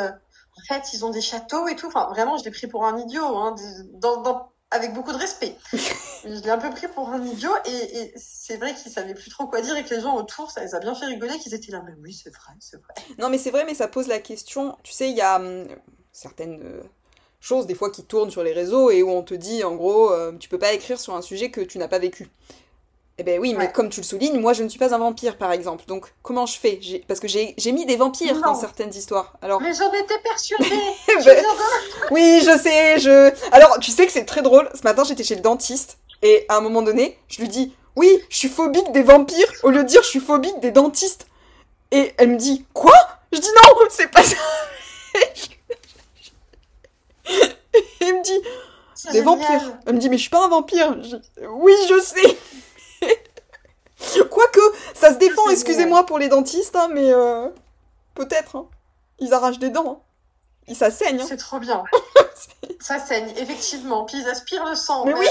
[0.57, 1.88] en fait, ils ont des châteaux et tout?
[1.88, 3.55] Enfin, vraiment, je l'ai pris pour un idiot, hein,
[3.93, 5.55] dans, dans, avec beaucoup de respect.
[5.74, 9.30] je l'ai un peu pris pour un idiot et, et c'est vrai qu'ils savaient plus
[9.30, 11.53] trop quoi dire et que les gens autour, ça les a bien fait rigoler, qu'ils
[11.53, 12.93] étaient là, mais oui, c'est vrai, c'est vrai.
[13.17, 14.78] Non, mais c'est vrai, mais ça pose la question.
[14.84, 15.67] Tu sais, il y a hum,
[16.11, 16.82] certaines euh,
[17.39, 20.11] choses des fois qui tournent sur les réseaux et où on te dit, en gros,
[20.11, 22.30] euh, tu peux pas écrire sur un sujet que tu n'as pas vécu.
[23.22, 25.38] Eh ben oui, mais comme tu le soulignes, moi je ne suis pas un vampire
[25.38, 25.84] par exemple.
[25.88, 26.80] Donc comment je fais?
[27.07, 29.38] Parce que j'ai mis des vampires dans certaines histoires.
[29.43, 29.61] Alors...
[29.61, 30.65] Mais j'en étais persuadée
[31.24, 31.45] ben,
[32.09, 33.32] Oui, je sais, je...
[33.51, 34.67] Alors tu sais que c'est très drôle.
[34.74, 38.09] Ce matin j'étais chez le dentiste et à un moment donné, je lui dis Oui,
[38.30, 41.28] je suis phobique des vampires au lieu de dire je suis phobique des dentistes.
[41.91, 42.95] Et elle me dit Quoi?
[43.32, 44.36] Je dis non, c'est pas ça
[47.99, 48.41] elle me dit
[49.11, 49.78] Des vampires.
[49.86, 50.97] Elle me dit Mais je suis pas un vampire.
[51.51, 52.36] Oui, je sais
[54.30, 54.60] Quoique,
[54.93, 57.49] ça se défend, excusez-moi pour les dentistes, hein, mais euh,
[58.16, 58.56] peut-être.
[58.56, 58.68] Hein.
[59.20, 60.02] Ils arrachent des dents.
[60.02, 60.12] Hein.
[60.68, 61.24] Et ça saigne.
[61.28, 61.84] C'est trop bien.
[62.80, 64.06] ça saigne, effectivement.
[64.06, 65.06] Puis ils aspirent le sang.
[65.06, 65.28] Mais oui.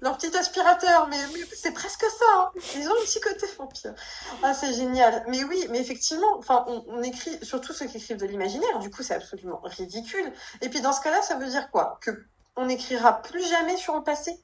[0.00, 1.08] leur, petit, aspirateur.
[1.08, 1.16] Mais,
[1.54, 2.52] c'est presque ça.
[2.76, 3.94] Ils ont un petit côté vampire.
[4.42, 5.24] Ah, c'est génial.
[5.28, 8.78] Mais oui, mais effectivement, enfin, on, on, écrit, surtout ceux qui écrivent de l'imaginaire.
[8.78, 10.32] Du coup, c'est absolument ridicule.
[10.60, 11.98] Et puis dans ce cas-là, ça veut dire quoi?
[12.00, 12.10] Que
[12.56, 14.38] on n'écrira plus jamais sur le passé?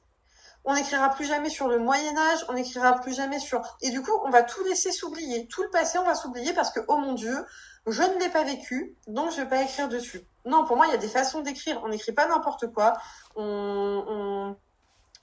[0.67, 3.61] On n'écrira plus jamais sur le Moyen Âge, on n'écrira plus jamais sur...
[3.81, 5.47] Et du coup, on va tout laisser s'oublier.
[5.47, 7.45] Tout le passé, on va s'oublier parce que, oh mon Dieu,
[7.87, 10.21] je ne l'ai pas vécu, donc je ne vais pas écrire dessus.
[10.43, 11.81] Non, pour moi, il y a des façons d'écrire.
[11.85, 12.97] On n'écrit pas n'importe quoi.
[13.37, 14.57] On,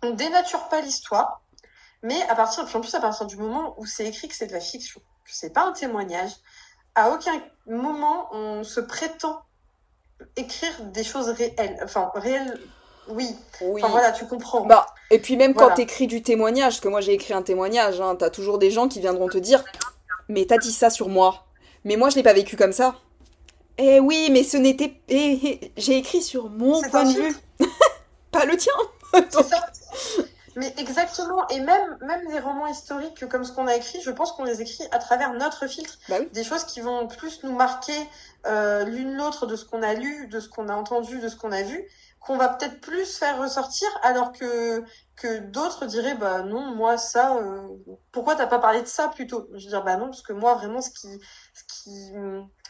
[0.03, 1.43] on, dénature pas l'histoire.
[2.03, 4.53] Mais à partir, en plus, à partir du moment où c'est écrit que c'est de
[4.53, 6.33] la fiction, que c'est pas un témoignage,
[6.95, 9.43] à aucun moment on se prétend
[10.37, 12.61] écrire des choses réelles, enfin réelles
[13.09, 13.29] oui.
[13.61, 14.65] Enfin voilà, tu comprends.
[14.67, 18.01] Bah, et puis même quand t'écris du témoignage, parce que moi j'ai écrit un témoignage,
[18.01, 19.65] hein, t'as toujours des gens qui viendront te dire
[20.29, 21.45] Mais t'as dit ça sur moi.
[21.85, 22.97] Mais moi je l'ai pas vécu comme ça.
[23.79, 25.01] Eh oui, mais ce n'était.
[25.09, 27.37] Eh, eh, j'ai écrit sur mon point de vue.
[28.31, 28.73] pas le tien.
[29.31, 29.69] Ça.
[30.57, 34.33] Mais exactement, et même, même les romans historiques comme ce qu'on a écrit, je pense
[34.33, 35.99] qu'on les écrit à travers notre filtre.
[36.09, 37.99] Bah des choses qui vont plus nous marquer
[38.47, 41.35] euh, l'une l'autre de ce qu'on a lu, de ce qu'on a entendu, de ce
[41.35, 41.85] qu'on a vu
[42.25, 44.83] qu'on va peut-être plus faire ressortir, alors que
[45.17, 47.69] que d'autres diraient bah non moi ça euh,
[48.13, 49.47] pourquoi t'as pas parlé de ça plutôt?
[49.53, 51.21] Je veux dire bah non parce que moi vraiment ce qui
[51.53, 52.13] ce qui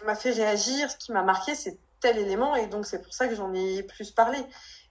[0.04, 3.28] m'a fait réagir ce qui m'a marqué c'est tel élément et donc c'est pour ça
[3.28, 4.38] que j'en ai plus parlé.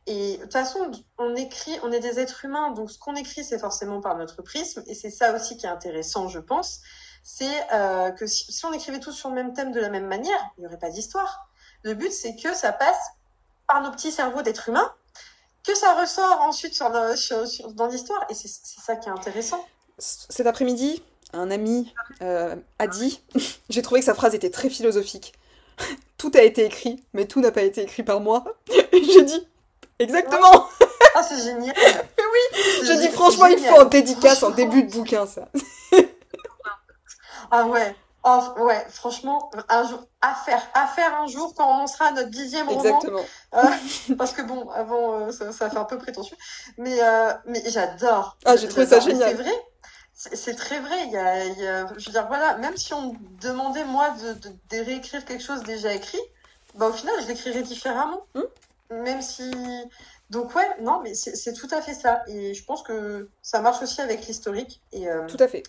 [0.08, 3.44] Et de toute façon on écrit on est des êtres humains donc ce qu'on écrit
[3.44, 6.80] c'est forcément par notre prisme et c'est ça aussi qui est intéressant je pense.
[7.26, 10.08] C'est euh, que si, si on écrivait tous sur le même thème de la même
[10.08, 11.50] manière il n'y aurait pas d'histoire.
[11.84, 13.12] Le but c'est que ça passe
[13.74, 14.92] par nos petits cerveaux d'êtres humains
[15.66, 18.24] que ça ressort ensuite sur, dans l'histoire.
[18.30, 19.66] Et c'est ça qui est intéressant.
[19.98, 21.02] Cet après-midi,
[21.34, 23.24] un ami euh, a dit,
[23.70, 25.34] j'ai trouvé que sa phrase était très philosophique.
[26.18, 28.44] tout a été écrit, mais tout n'a pas été écrit par moi.
[28.92, 29.48] Et j'ai dit,
[29.98, 30.70] exactement.
[31.16, 31.76] Ah, c'est génial.
[31.76, 35.48] oui, j'ai dit franchement, il faut en dédicace en début de bouquin, ça.
[37.50, 37.96] ah ouais.
[38.26, 42.12] Oh, ouais, franchement, un jour, à faire, à faire un jour quand on sera à
[42.12, 42.80] notre dixième roman.
[42.80, 43.26] Exactement.
[43.56, 46.38] Euh, parce que bon, avant, euh, ça, ça, fait un peu prétentieux.
[46.78, 48.38] Mais, euh, mais j'adore.
[48.46, 49.36] Ah, j'ai trouvé ça génial.
[49.36, 49.52] C'est vrai.
[50.14, 50.96] C'est très vrai.
[51.08, 53.84] Il y, a, il y a, je veux dire, voilà, même si on me demandait,
[53.84, 56.22] moi, de, de, de, réécrire quelque chose déjà écrit,
[56.76, 58.26] bah, au final, je l'écrirais différemment.
[58.36, 59.02] Hmm.
[59.04, 59.52] Même si.
[60.30, 62.24] Donc, ouais, non, mais c'est tout à fait ça.
[62.28, 64.82] Et je pense que ça marche aussi avec l'historique.
[64.94, 65.64] Et, euh, tout à fait.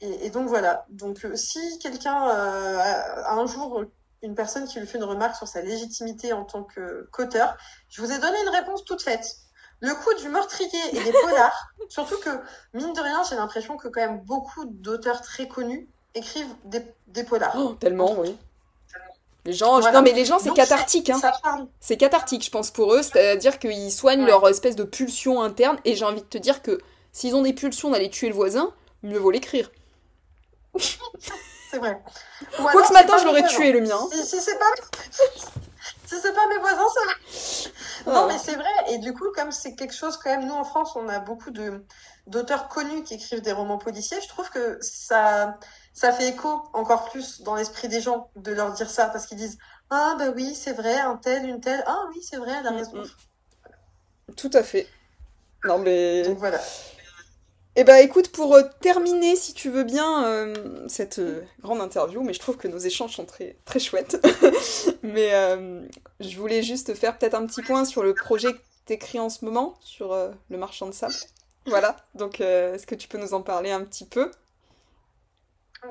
[0.00, 0.84] Et, et, donc voilà.
[0.90, 3.84] Donc euh, si quelqu'un euh, a un jour
[4.22, 7.56] une personne qui lui fait une remarque sur sa légitimité en tant que qu'auteur,
[7.88, 9.36] je vous ai donné une réponse toute faite.
[9.80, 12.30] Le coup du meurtrier et des polars, surtout que
[12.72, 17.24] mine de rien, j'ai l'impression que quand même beaucoup d'auteurs très connus écrivent des, des
[17.24, 17.54] polars.
[17.58, 18.36] Oh, tellement, oui.
[19.44, 21.20] Les gens, non mais les gens c'est cathartique, hein.
[21.78, 25.78] C'est cathartique, je pense pour eux, c'est-à-dire qu'ils soignent leur espèce de pulsion interne.
[25.84, 26.80] Et j'ai envie de te dire que
[27.12, 28.72] s'ils ont des pulsions d'aller tuer le voisin,
[29.04, 29.70] mieux vaut l'écrire.
[31.70, 32.00] C'est vrai.
[32.56, 33.98] Quoi que ce matin, je l'aurais tué le mien.
[34.12, 34.64] Si, c'est pas...
[36.06, 38.12] si c'est pas mes voisins, ça va.
[38.12, 38.70] Non, mais c'est vrai.
[38.88, 41.50] Et du coup, comme c'est quelque chose, quand même, nous en France, on a beaucoup
[41.50, 41.84] de
[42.26, 44.20] d'auteurs connus qui écrivent des romans policiers.
[44.20, 45.58] Je trouve que ça,
[45.92, 49.38] ça fait écho encore plus dans l'esprit des gens de leur dire ça parce qu'ils
[49.38, 49.58] disent
[49.90, 51.84] ah bah oui, c'est vrai, un tel, une telle.
[51.86, 53.02] Ah oui, c'est vrai, elle a mm, raison.
[53.02, 54.34] Mm.
[54.34, 54.88] Tout à fait.
[55.64, 56.22] Non mais.
[56.22, 56.60] Donc voilà.
[57.78, 62.22] Eh ben écoute, pour euh, terminer, si tu veux bien, euh, cette euh, grande interview,
[62.22, 64.16] mais je trouve que nos échanges sont très, très chouettes.
[65.02, 65.30] mais
[66.20, 69.28] je voulais juste faire peut-être un petit point sur le projet que tu écris en
[69.28, 71.14] ce moment, sur le marchand de sable.
[71.66, 74.30] Voilà, donc est-ce que tu peux nous en parler un petit peu?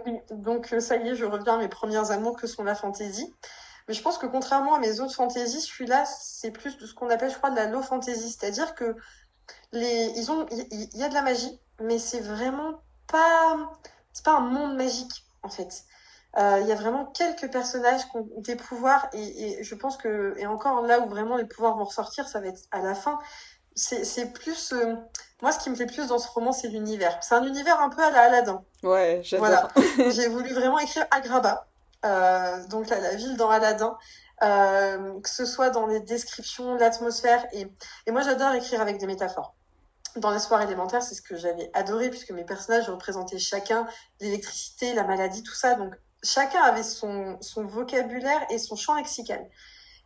[0.06, 3.32] Oui, donc ça y est, je reviens à mes premières amours que sont la fantaisie.
[3.88, 7.10] Mais je pense que contrairement à mes autres fantaisies, celui-là, c'est plus de ce qu'on
[7.12, 8.32] appelle, je crois, de la low fantasy.
[8.32, 8.96] C'est-à-dire que
[9.72, 13.58] les, ils ont, il y, a de la magie, mais c'est vraiment pas,
[14.14, 15.84] c'est pas un monde magique en fait.
[16.38, 20.34] Euh, il y a vraiment quelques personnages qui ont des pouvoirs et, je pense que
[20.38, 23.20] et encore là où vraiment les pouvoirs vont ressortir, ça va être à la fin.
[23.76, 24.96] C'est plus euh,
[25.42, 27.18] moi ce qui me fait plus dans ce roman, c'est l'univers.
[27.22, 28.64] C'est un univers un peu à la Aladdin.
[28.84, 29.48] Ouais, j'adore.
[29.48, 29.70] Voilà.
[30.12, 31.68] J'ai voulu vraiment écrire Agraba,
[32.06, 33.98] euh, donc la, la ville dans Aladdin.
[34.44, 37.46] Euh, que ce soit dans les descriptions, l'atmosphère.
[37.54, 37.68] Et,
[38.06, 39.56] et moi, j'adore écrire avec des métaphores.
[40.18, 43.86] Dans l'espoir élémentaire, c'est ce que j'avais adoré, puisque mes personnages représentaient chacun
[44.22, 45.76] l'électricité, la maladie, tout ça.
[45.76, 45.94] Donc,
[46.24, 49.50] chacun avait son, son vocabulaire et son champ lexical.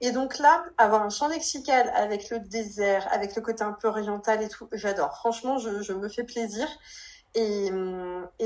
[0.02, 3.88] Et donc là, avoir un champ lexical avec le désert, avec le côté un peu
[3.90, 5.16] oriental et tout, j'adore.
[5.18, 6.68] Franchement, je, je, me fais plaisir.
[7.36, 7.70] Et,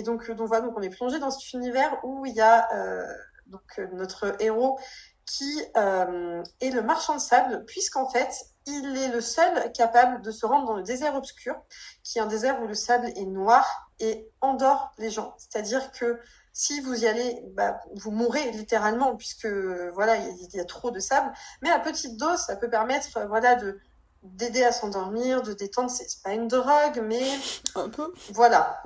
[0.04, 3.06] donc, donc voilà, donc on est plongé dans cet univers où il y a euh,
[3.48, 4.78] donc notre héros
[5.26, 8.30] qui euh, est le marchand de sable, puisqu'en fait,
[8.66, 11.56] il est le seul capable de se rendre dans le désert obscur,
[12.04, 15.36] qui est un désert où le sable est noir et endort les gens.
[15.38, 16.20] C'est-à-dire que
[16.54, 21.00] si vous y allez, bah, vous mourrez littéralement, puisque voilà, il y, a trop de
[21.00, 21.32] sable.
[21.62, 23.80] Mais à petite dose, ça peut permettre, voilà, de
[24.22, 25.90] d'aider à s'endormir, de détendre.
[25.90, 27.24] C'est pas une drogue, mais
[27.76, 28.14] un peu.
[28.32, 28.82] Voilà.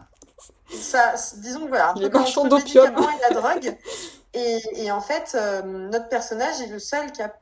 [0.70, 1.94] Ça, disons voilà.
[1.98, 2.96] Les marchands d'opium.
[2.98, 3.78] et la drogue.
[4.34, 7.34] Et, en fait, euh, notre personnage est le seul qui a,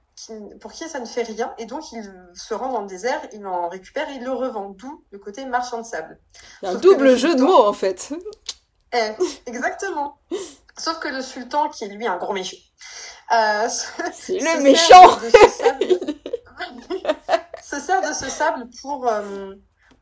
[0.59, 1.53] pour qui ça ne fait rien.
[1.57, 2.03] Et donc, il
[2.34, 4.70] se rend dans le désert, il en récupère, il le revend.
[4.70, 6.20] D'où le côté marchand de sable.
[6.63, 8.13] un double jeu de mots, en fait.
[8.93, 9.11] Eh,
[9.45, 10.18] exactement.
[10.78, 12.57] Sauf que le sultan, qui est lui un gros méchant.
[13.32, 13.68] Euh,
[14.13, 15.20] c'est le méchant
[17.63, 19.55] se sert de ce sable pour, euh,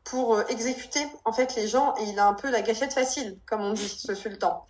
[0.04, 3.62] pour exécuter en fait les gens et il a un peu la gâchette facile, comme
[3.62, 4.66] on dit, ce sultan.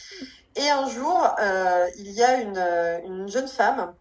[0.56, 3.92] Et un jour, euh, il y a une, euh, une jeune femme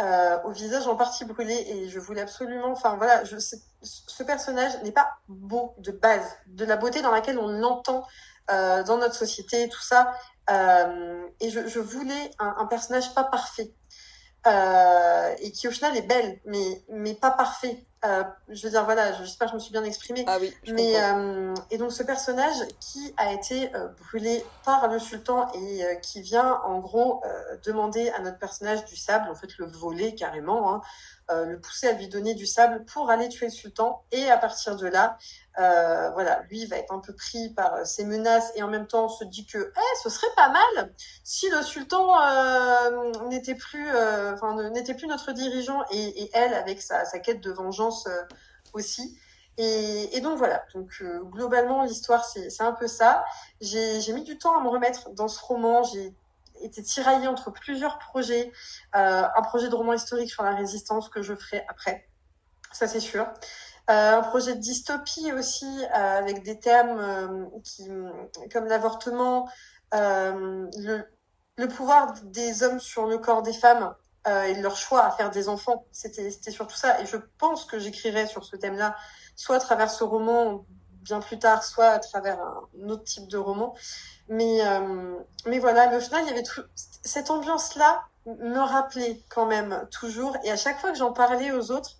[0.00, 4.80] euh, au visage en partie brûlé et je voulais absolument, enfin voilà, je, ce personnage
[4.82, 8.06] n'est pas beau de base, de la beauté dans laquelle on l'entend
[8.50, 10.12] euh, dans notre société, tout ça.
[10.50, 13.74] Euh, et je, voulais un, personnage pas parfait
[14.46, 17.84] euh, et qui au final est belle, mais mais pas parfait.
[18.04, 20.24] Euh, je veux dire, voilà, j'espère que je me suis bien exprimée.
[20.28, 25.00] Ah oui, Mais, euh, et donc, ce personnage qui a été euh, brûlé par le
[25.00, 27.22] sultan et qui vient, en gros,
[27.64, 30.80] demander à notre personnage du sable, en fait, le voler carrément, hein,
[31.30, 34.02] le pousser à lui donner du sable pour aller tuer le sultan.
[34.12, 35.18] Et à partir de là,
[35.56, 39.24] voilà, lui va être un peu pris par ces menaces et en même temps se
[39.24, 40.92] dit que eh, ce serait pas mal
[41.24, 42.14] si le sultan
[43.28, 43.88] n'était plus,
[44.72, 48.22] n'était plus notre dirigeant et, elle, avec sa, sa quête de vengeance, euh,
[48.72, 49.18] aussi.
[49.56, 53.24] Et, et, donc voilà, donc euh, globalement l'histoire c'est un peu ça.
[53.60, 55.82] J'ai mis du temps à me remettre dans ce roman.
[55.82, 56.14] J'ai
[56.62, 58.52] été tiraillée entre plusieurs projets,
[58.94, 62.08] euh, un projet de roman historique sur la résistance que je ferai après,
[62.72, 63.26] ça c'est sûr.
[63.90, 67.48] Euh, un projet de dystopie aussi euh, avec des thèmes
[68.52, 69.48] comme l'avortement,
[69.92, 71.02] le,
[71.56, 73.94] le pouvoir des hommes sur le corps des femmes
[74.26, 75.86] et leur choix à faire des enfants.
[75.90, 77.00] C'était surtout ça.
[77.00, 78.94] Et je pense que j'écrirai sur ce thème-là,
[79.36, 80.66] soit à travers ce roman
[81.08, 83.74] bien plus tard, soit à travers un autre type de roman.
[84.28, 86.62] Mais, euh, mais voilà, au final, il y avait tout...
[87.02, 90.36] cette ambiance-là me rappelait quand même toujours.
[90.44, 91.92] Et à chaque fois que j'en parlais aux autres,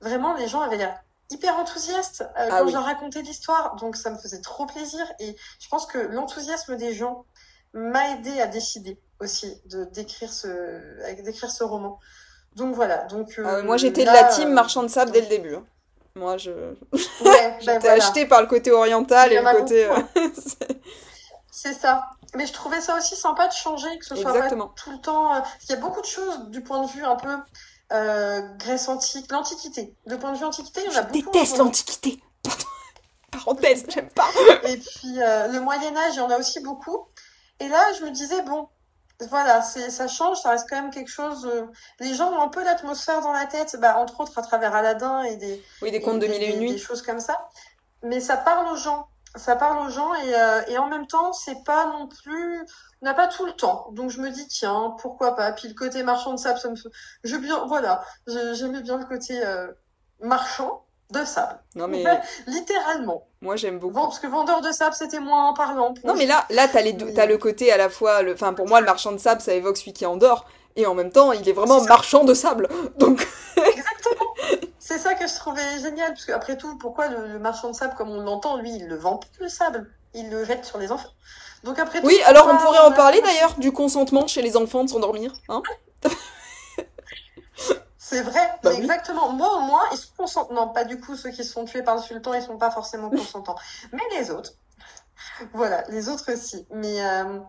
[0.00, 0.98] vraiment, les gens avaient l'air
[1.30, 3.76] hyper enthousiastes euh, ah quand je leur racontais l'histoire.
[3.76, 5.04] Donc ça me faisait trop plaisir.
[5.20, 7.24] Et je pense que l'enthousiasme des gens
[7.74, 10.46] m'a aidé à décider aussi de d'écrire ce
[11.22, 11.98] d'écrire ce roman.
[12.54, 13.04] Donc voilà.
[13.04, 15.56] Donc euh, moi j'étais de la team marchand de sable dès le début.
[15.56, 15.66] Hein.
[16.16, 19.84] Moi je ouais, j'étais ben acheté par le côté oriental et le côté.
[19.84, 19.96] Euh,
[21.50, 22.08] c'est ça.
[22.34, 25.34] Mais je trouvais ça aussi sympa de changer, que ce soit pas tout le temps.
[25.34, 27.36] Euh, il y a beaucoup de choses du point de vue un peu
[27.92, 29.94] euh, Grèce antique, l'Antiquité.
[30.06, 32.20] De point de vue Antiquité, il y en a je déteste l'Antiquité.
[33.30, 34.28] Parenthèse, j'aime pas.
[34.64, 37.06] Et puis euh, le Moyen Âge, il y en a aussi beaucoup.
[37.60, 38.68] Et là, je me disais bon,
[39.30, 41.46] voilà, c'est, ça change, ça reste quand même quelque chose.
[41.46, 41.66] Euh,
[42.00, 45.22] les gens ont un peu l'atmosphère dans la tête, bah, entre autres à travers Aladdin
[45.22, 45.62] et des.
[45.82, 46.72] Oui, des contes de mille et une nuits.
[46.72, 47.48] Des choses comme ça.
[48.02, 49.08] Mais ça parle aux gens.
[49.34, 52.60] Ça parle aux gens et, euh, et en même temps, c'est pas non plus.
[53.02, 53.88] On n'a pas tout le temps.
[53.92, 55.52] Donc je me dis, tiens, pourquoi pas?
[55.52, 56.88] Puis le côté marchand de sable, ça me fait.
[57.24, 59.70] Je bien, voilà, j'aimais bien le côté euh,
[60.20, 60.85] marchand.
[61.10, 61.58] De sable.
[61.74, 62.04] Non mais
[62.46, 63.26] Littéralement.
[63.40, 63.94] moi j'aime beaucoup.
[63.94, 65.94] Bon, parce que vendeur de sable, c'était moins parlant.
[65.94, 67.14] Pour Non mais là, là t'as les deux, Oui.
[67.14, 69.54] t'as le côté à la fois, le, enfin pour moi le marchand de sable ça
[69.54, 72.68] évoque celui qui endort et en même temps il est vraiment marchand de sable.
[72.98, 73.26] Donc
[73.56, 74.34] Exactement.
[74.78, 77.94] C'est ça que je trouvais génial, parce qu'après tout, pourquoi le, le marchand de sable,
[77.96, 80.92] comme on l'entend, lui, il le vend plus le sable, il le jette sur les
[80.92, 81.08] enfants.
[81.64, 84.84] Donc après tout, oui, alors on pourrait en parler d'ailleurs du consentement chez les enfants
[84.84, 85.62] de s'endormir, hein?
[88.08, 88.78] C'est vrai, Bah oui.
[88.78, 89.32] exactement.
[89.32, 90.54] Moi, au moins, ils sont consentants.
[90.54, 92.70] Non, pas du coup, ceux qui se font tuer par le sultan, ils sont pas
[92.70, 93.56] forcément consentants.
[93.92, 94.52] Mais les autres,
[95.52, 96.68] voilà, les autres aussi.
[96.70, 97.40] Mais, euh,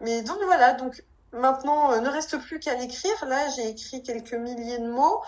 [0.00, 3.26] mais donc voilà, donc maintenant, euh, ne reste plus qu'à l'écrire.
[3.26, 5.20] Là, j'ai écrit quelques milliers de mots.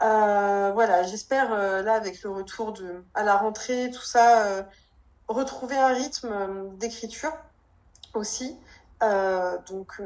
[0.00, 4.66] Euh, voilà, j'espère, là, avec le retour de, à la rentrée, tout ça,
[5.28, 7.32] retrouver un rythme d'écriture
[8.14, 8.58] aussi.
[9.00, 10.02] Donc,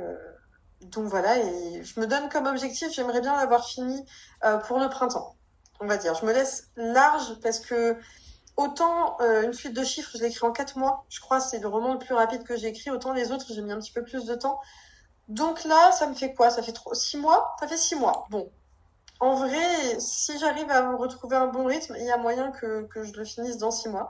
[0.80, 4.04] donc voilà, et je me donne comme objectif, j'aimerais bien l'avoir fini
[4.44, 5.36] euh, pour le printemps,
[5.80, 6.14] on va dire.
[6.14, 7.96] Je me laisse large parce que
[8.56, 11.58] autant euh, une suite de chiffres, je l'ai écrit en quatre mois, je crois c'est
[11.58, 13.92] le roman le plus rapide que j'ai écrit, autant les autres, j'ai mis un petit
[13.92, 14.60] peu plus de temps.
[15.28, 16.50] Donc là, ça me fait quoi?
[16.50, 16.94] Ça fait trop...
[16.94, 17.56] six mois?
[17.58, 18.26] Ça fait six mois.
[18.30, 18.48] Bon.
[19.18, 23.02] En vrai, si j'arrive à retrouver un bon rythme, il y a moyen que, que
[23.02, 24.08] je le finisse dans six mois.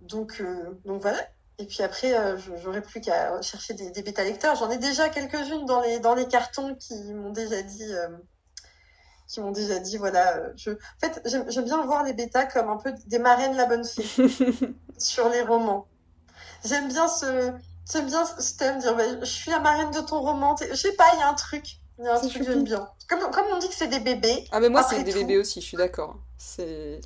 [0.00, 1.18] Donc, euh, donc voilà.
[1.58, 4.56] Et puis après, euh, j'aurais plus qu'à chercher des, des bêta-lecteurs.
[4.56, 8.08] J'en ai déjà quelques-unes dans les, dans les cartons qui m'ont déjà dit, euh,
[9.28, 12.68] qui m'ont déjà dit, voilà, euh, je, en fait, j'aime bien voir les bêtas comme
[12.68, 14.04] un peu des marraines la bonne fée
[14.98, 15.86] sur les romans.
[16.64, 17.52] J'aime bien ce,
[17.90, 20.56] j'aime bien ce thème, dire, bah, je suis la marraine de ton roman.
[20.58, 21.64] Je sais pas, il y a un truc.
[21.98, 22.88] Il y a un truc que j'aime bien.
[23.08, 24.44] Comme, comme on dit que c'est des bébés.
[24.50, 26.16] Ah mais moi c'est des tout- bébés aussi, je suis d'accord.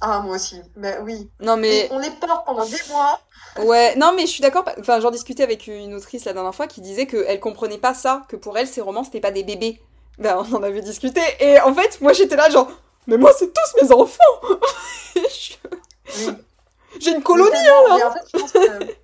[0.00, 0.62] Ah, moi aussi.
[0.76, 1.30] Ben oui.
[1.40, 3.20] non mais Et on les porte pendant des mois.
[3.64, 4.64] Ouais, non, mais je suis d'accord.
[4.78, 8.22] Enfin, j'en discutais avec une autrice la dernière fois qui disait qu'elle comprenait pas ça,
[8.28, 9.80] que pour elle, ces romans, c'était pas des bébés.
[10.18, 11.20] Ben, on en avait discuté.
[11.40, 12.70] Et en fait, moi, j'étais là, genre,
[13.06, 14.18] mais moi, c'est tous mes enfants!
[15.14, 15.54] Je-
[16.26, 16.34] Oui.
[17.00, 17.50] J'ai une colonie!
[17.50, 18.94] Tellement, mais en fait, je pense que-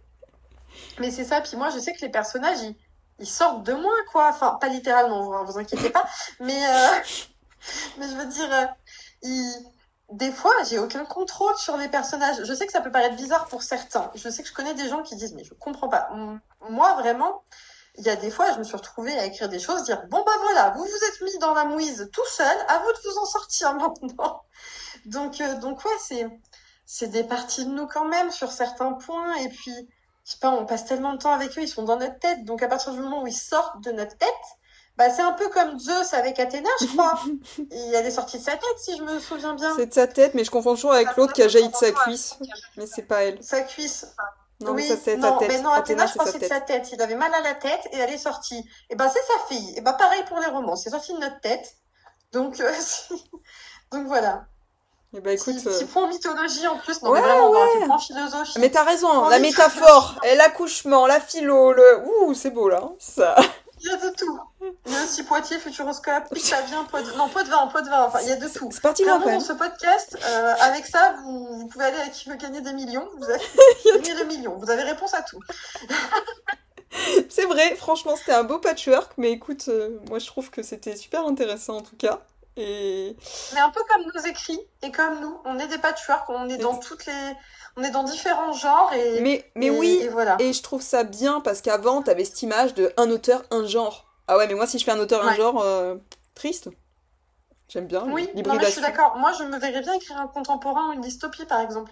[0.99, 2.77] Mais c'est ça, puis moi je sais que les personnages ils,
[3.19, 4.29] ils sortent de moi quoi.
[4.31, 6.05] Enfin, pas littéralement, vous, vous inquiétez pas.
[6.41, 6.87] Mais, euh,
[7.99, 8.65] mais je veux dire, euh,
[9.23, 9.67] ils-
[10.13, 12.45] des fois j'ai aucun contrôle sur les personnages.
[12.45, 14.11] Je sais que ça peut paraître bizarre pour certains.
[14.15, 16.11] Je sais que je connais des gens qui disent, mais je comprends pas.
[16.71, 17.45] Moi vraiment,
[17.97, 20.23] il y a des fois je me suis retrouvée à écrire des choses, dire, bon
[20.25, 23.19] bah voilà, vous vous êtes mis dans la mouise tout seul, à vous de vous
[23.19, 24.43] en sortir maintenant.
[25.07, 26.27] Donc, euh, donc ouais, c'est
[26.87, 29.35] c'est des parties de nous quand même sur certains points.
[29.37, 29.73] Et puis,
[30.25, 32.45] je sais pas, on passe tellement de temps avec eux, ils sont dans notre tête.
[32.45, 34.29] Donc, à partir du moment où ils sortent de notre tête,
[34.97, 37.19] bah, c'est un peu comme Zeus avec Athéna, je crois.
[37.71, 39.73] Et elle est sortie de sa tête, si je me souviens bien.
[39.77, 41.91] C'est de sa tête, mais je confonds toujours avec l'autre qui a jailli de sa
[41.93, 42.37] cuisse.
[42.77, 43.43] Mais c'est pas elle.
[43.43, 44.07] Sa cuisse.
[44.61, 45.49] Non, mais oui, ça, c'est sa tête.
[45.49, 46.89] mais non, Athéna, Athéna, je c'est de sa tête.
[46.93, 48.65] Il avait mal à la tête et elle est sortie.
[48.91, 49.75] Et ben, c'est sa fille.
[49.77, 50.77] Et ben, pareil pour les romans.
[50.77, 51.75] C'est sorti de notre tête.
[52.33, 52.71] Donc, euh,
[53.93, 54.45] donc voilà.
[55.15, 55.57] Et bah, écoute.
[55.57, 57.03] Petit, euh, petit point mythologie en plus.
[57.03, 57.87] Non, Ouais, mais vraiment, ouais.
[57.87, 58.59] point philosophie.
[58.61, 62.05] Mais t'as raison, On la métaphore, et l'accouchement, la philo, le.
[62.07, 62.81] Ouh, c'est beau là.
[62.85, 63.35] hein, Ça.
[63.83, 64.41] Il y a de tout.
[64.87, 67.17] Il y a aussi Poitiers, Futuroscope, ça vient, pot de...
[67.17, 68.69] non, pot de vin, pot de vin, enfin, il y a de tout.
[68.71, 72.37] C'est parti dans ce podcast, euh, avec ça, vous, vous pouvez aller à qui veut
[72.37, 73.09] gagner des millions.
[73.17, 73.43] Vous avez
[73.85, 74.57] gagné le million.
[74.57, 75.41] Vous avez réponse à tout.
[77.29, 80.95] C'est vrai, franchement, c'était un beau patchwork, mais écoute, euh, moi je trouve que c'était
[80.95, 82.21] super intéressant en tout cas.
[82.57, 83.17] Et
[83.55, 86.59] Mais un peu comme nos écrits et comme nous, on est des patchwork, on est
[86.59, 87.33] dans toutes les,
[87.77, 89.21] on est dans différents genres et.
[89.21, 90.37] mais, mais et- oui, Et voilà.
[90.39, 94.07] et je trouve ça bien parce qu'avant t'avais cette image de un auteur, un genre.
[94.29, 95.95] Ah ouais, mais moi si je fais un auteur, un genre, euh,
[96.35, 96.69] triste.
[97.69, 99.17] J'aime bien Oui, non, mais je suis d'accord.
[99.17, 101.91] Moi, je me verrais bien écrire un contemporain ou une dystopie, par exemple.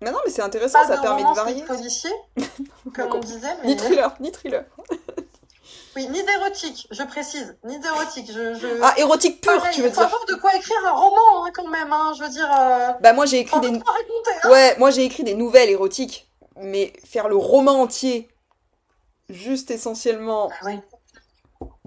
[0.00, 1.62] Mais non, mais c'est intéressant, Pas ça de permet de varier.
[1.64, 2.10] policier,
[2.94, 4.64] comme on disait, mais Ni thriller, ni thriller.
[5.96, 8.26] oui, ni d'érotique, je précise, ni d'érotique.
[8.28, 8.66] Je, je...
[8.82, 10.06] Ah, érotique pur, Pareil, tu veux il faut dire.
[10.06, 11.92] avoir de quoi écrire un roman, hein, quand même.
[11.92, 12.92] Hein, je veux dire, euh...
[13.00, 13.70] Bah moi j'ai écrit des...
[13.70, 14.30] de raconter.
[14.42, 14.50] Hein.
[14.50, 18.28] Ouais, moi j'ai écrit des nouvelles érotiques, mais faire le roman entier,
[19.28, 20.50] juste essentiellement...
[20.60, 20.82] Ah ouais.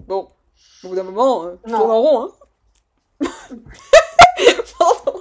[0.06, 0.30] Bon,
[0.84, 3.26] au bout d'un moment, euh, tourne en rond, hein.
[4.78, 5.20] Pardon.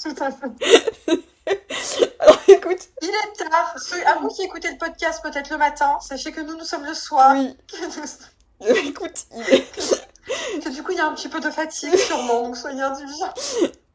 [0.00, 1.22] Tout à fait.
[2.20, 3.74] Alors écoute, Il est tard.
[3.78, 6.84] Ceux- à vous qui écoutez le podcast peut-être le matin, sachez que nous, nous sommes
[6.84, 7.34] le soir.
[7.36, 10.60] oui, nous- euh, écoute, il est...
[10.62, 13.34] que du coup, il y a un petit peu de fatigue sûrement, donc soyez indulgents.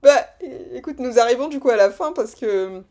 [0.03, 0.27] Bah,
[0.73, 2.81] écoute, nous arrivons du coup à la fin parce que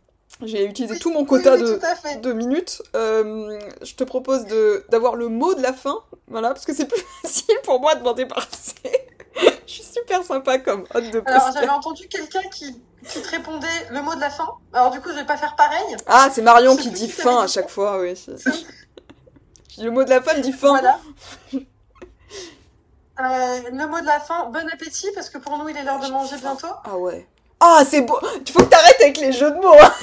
[0.42, 2.82] j'ai utilisé Oui, tout mon quota oui, de, de minutes.
[2.94, 4.46] Euh, je te propose
[4.88, 8.02] d'avoir le mot de la fin, voilà, parce que c'est plus facile pour moi de
[8.02, 8.74] m'en débarrasser.
[9.66, 13.66] Je suis super sympa comme hôte de Alors, j'avais entendu quelqu'un qui, qui te répondait
[13.90, 14.48] le mot de la fin.
[14.72, 15.96] Alors, du coup, je vais pas faire pareil.
[16.06, 18.14] Ah, c'est Marion qui dit fin à chaque fois, oui.
[18.16, 18.36] c'est-
[19.82, 20.68] Le mot de la fin dit fin.
[20.68, 20.98] Voilà.
[23.18, 25.98] Euh, le mot de la fin, bon appétit, parce que pour nous, il est l'heure
[26.00, 26.66] de manger bientôt.
[26.84, 27.26] Ah ouais.
[27.60, 29.94] Ah, c'est beau Il faut que t'arrêtes avec les jeux de mots hein.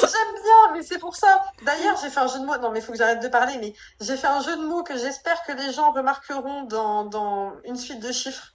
[0.00, 1.42] J'aime bien, mais c'est pour ça.
[1.64, 2.56] D'ailleurs, j'ai fait un jeu de mots.
[2.58, 3.56] Non, mais il faut que j'arrête de parler.
[3.60, 7.52] Mais j'ai fait un jeu de mots que j'espère que les gens remarqueront dans, dans
[7.64, 8.52] une suite de chiffres.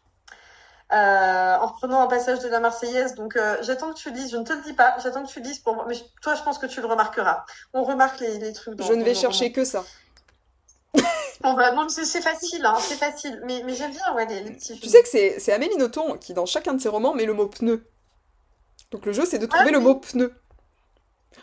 [0.94, 3.16] Euh, en reprenant un passage de la Marseillaise.
[3.16, 4.32] Donc, euh, j'attends que tu lises.
[4.32, 4.96] Je ne te le dis pas.
[5.02, 5.86] J'attends que tu lises pour moi.
[5.88, 7.46] Mais toi, je pense que tu le remarqueras.
[7.74, 8.76] On remarque les, les trucs.
[8.76, 9.86] Dans, Je ne vais chercher que ça.
[11.44, 11.72] On va...
[11.72, 12.66] Non, mais c'est facile.
[12.66, 13.42] Hein, c'est facile.
[13.46, 14.80] Mais, mais j'aime bien ouais, les, les petits.
[14.80, 17.48] Tu sais que c'est Amélie Nothomb qui, dans chacun de ses romans, met le mot
[17.48, 17.88] pneu.
[18.92, 19.84] Donc le jeu, c'est de trouver Ah le oui.
[19.86, 20.34] mot pneu.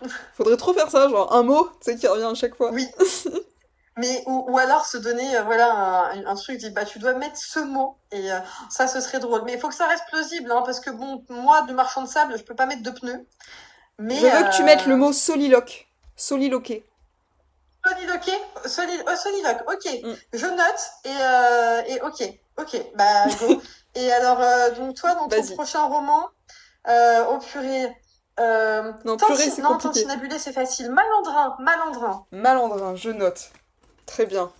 [0.36, 2.70] Faudrait trop faire ça, genre un mot, tu sais, qui revient à chaque fois.
[2.72, 2.86] Oui.
[3.96, 5.72] Mais ou, ou alors se donner euh, voilà
[6.12, 8.38] un, un truc dit bah tu dois mettre ce mot et euh,
[8.70, 11.24] ça ce serait drôle mais il faut que ça reste plausible hein, parce que bon
[11.28, 13.26] moi de marchand de sable je peux pas mettre de pneus
[13.98, 15.88] mais Je veux que tu euh, mettes le mot soliloque.
[16.14, 16.84] Soliloquer.
[17.84, 18.30] soliloqué
[18.66, 20.14] soli- oh, soliloque ok Mm.
[20.32, 23.60] je note et euh, et ok ok bah go
[23.96, 26.28] et alors euh, donc toi dans ton prochain roman
[26.88, 27.92] euh, oh purée
[28.40, 30.02] euh, Non, purée, c'est non compliqué.
[30.02, 33.51] Tantinabulé c'est facile malandrin malandrin Malandrin, je note.
[34.06, 34.51] Très bien.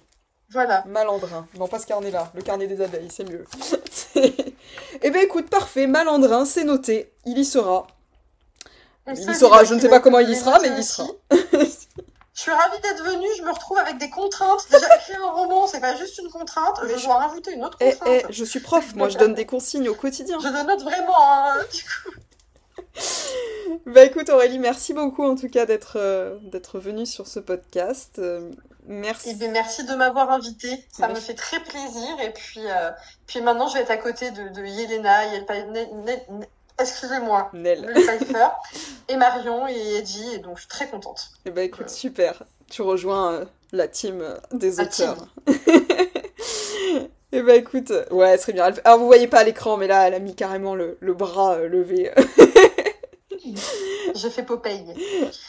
[0.51, 1.47] voilà Malandrin.
[1.59, 2.31] Non, pas ce carnet-là.
[2.35, 3.45] Le carnet des abeilles, c'est mieux.
[5.03, 5.87] eh ben écoute, parfait.
[5.87, 7.13] Malandrin, c'est noté.
[7.25, 7.87] Il y sera.
[9.07, 9.65] Et Il y sera.
[9.65, 11.09] Je ne sais pas comment il y sera, mais il y sera.
[12.35, 14.65] Je suis ravie d'être venue, je me retrouve avec des contraintes.
[14.71, 17.77] Déjà, écrire un roman, c'est pas juste une contrainte, Mais je- dois rajouter une autre
[17.81, 18.23] Eh, contrainte.
[18.29, 20.39] eh, je suis prof, moi, je donne des consignes au quotidien.
[20.41, 21.17] Je note vraiment.
[21.19, 21.55] hein.
[23.87, 28.16] Bah écoute Aurélie, merci beaucoup en tout cas d'être euh, d'être venue sur ce podcast.
[28.19, 28.51] Euh,
[28.87, 29.31] merci.
[29.31, 32.20] Et bien, merci de m'avoir invitée, ça me fait très plaisir.
[32.23, 32.91] Et puis, euh,
[33.27, 35.66] puis maintenant, je vais être à côté de, de Yelena, Yelpa-
[36.81, 37.91] excusez-moi, Nel.
[37.95, 38.49] Pfeiffer,
[39.09, 41.31] et Marion et Edgy, et donc je suis très contente.
[41.47, 42.43] Eh bah écoute, super.
[42.70, 44.23] Tu rejoins la team
[44.53, 45.29] des La auteurs.
[47.31, 48.66] Eh bah écoute, ouais, très bien.
[48.69, 51.12] Elle- Alors vous voyez pas à l'écran, mais là, elle a mis carrément le, le
[51.12, 52.11] bras levé.
[54.15, 54.85] J'ai fait Popeye.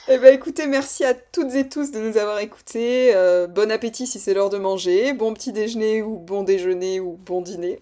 [0.08, 3.16] Eh bah écoutez, merci à toutes et tous de nous avoir écoutés.
[3.16, 5.14] Euh, bon appétit si c'est l'heure de manger.
[5.14, 7.82] Bon petit déjeuner ou bon déjeuner ou bon dîner.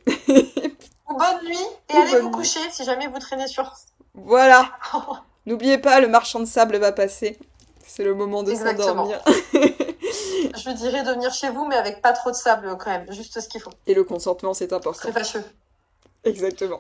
[1.10, 1.58] Ou bonne nuit,
[1.90, 2.32] et Ou allez vous nuit.
[2.32, 3.74] coucher si jamais vous traînez sur.
[4.14, 4.72] Voilà.
[5.46, 7.38] N'oubliez pas, le marchand de sable va passer.
[7.86, 9.24] C'est le moment de s'endormir.
[9.54, 13.40] je dirais de venir chez vous, mais avec pas trop de sable quand même, juste
[13.40, 13.72] ce qu'il faut.
[13.88, 15.00] Et le consentement, c'est important.
[15.00, 15.44] Très fâcheux.
[16.26, 16.80] Exactement.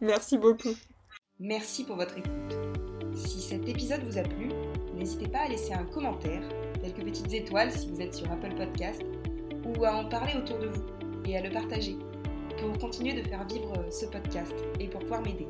[0.00, 0.74] Merci beaucoup.
[1.42, 2.58] Merci pour votre écoute.
[3.14, 4.50] Si cet épisode vous a plu,
[4.94, 6.42] n'hésitez pas à laisser un commentaire,
[6.82, 9.02] quelques petites étoiles si vous êtes sur Apple Podcast,
[9.64, 10.82] ou à en parler autour de vous
[11.24, 11.96] et à le partager
[12.58, 15.48] pour continuer de faire vivre ce podcast et pour pouvoir m'aider.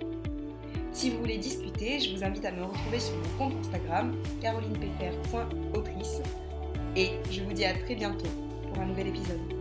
[0.93, 6.21] Si vous voulez discuter, je vous invite à me retrouver sur mon compte Instagram carolinepfr.autrice
[6.95, 8.31] et je vous dis à très bientôt
[8.69, 9.60] pour un nouvel épisode.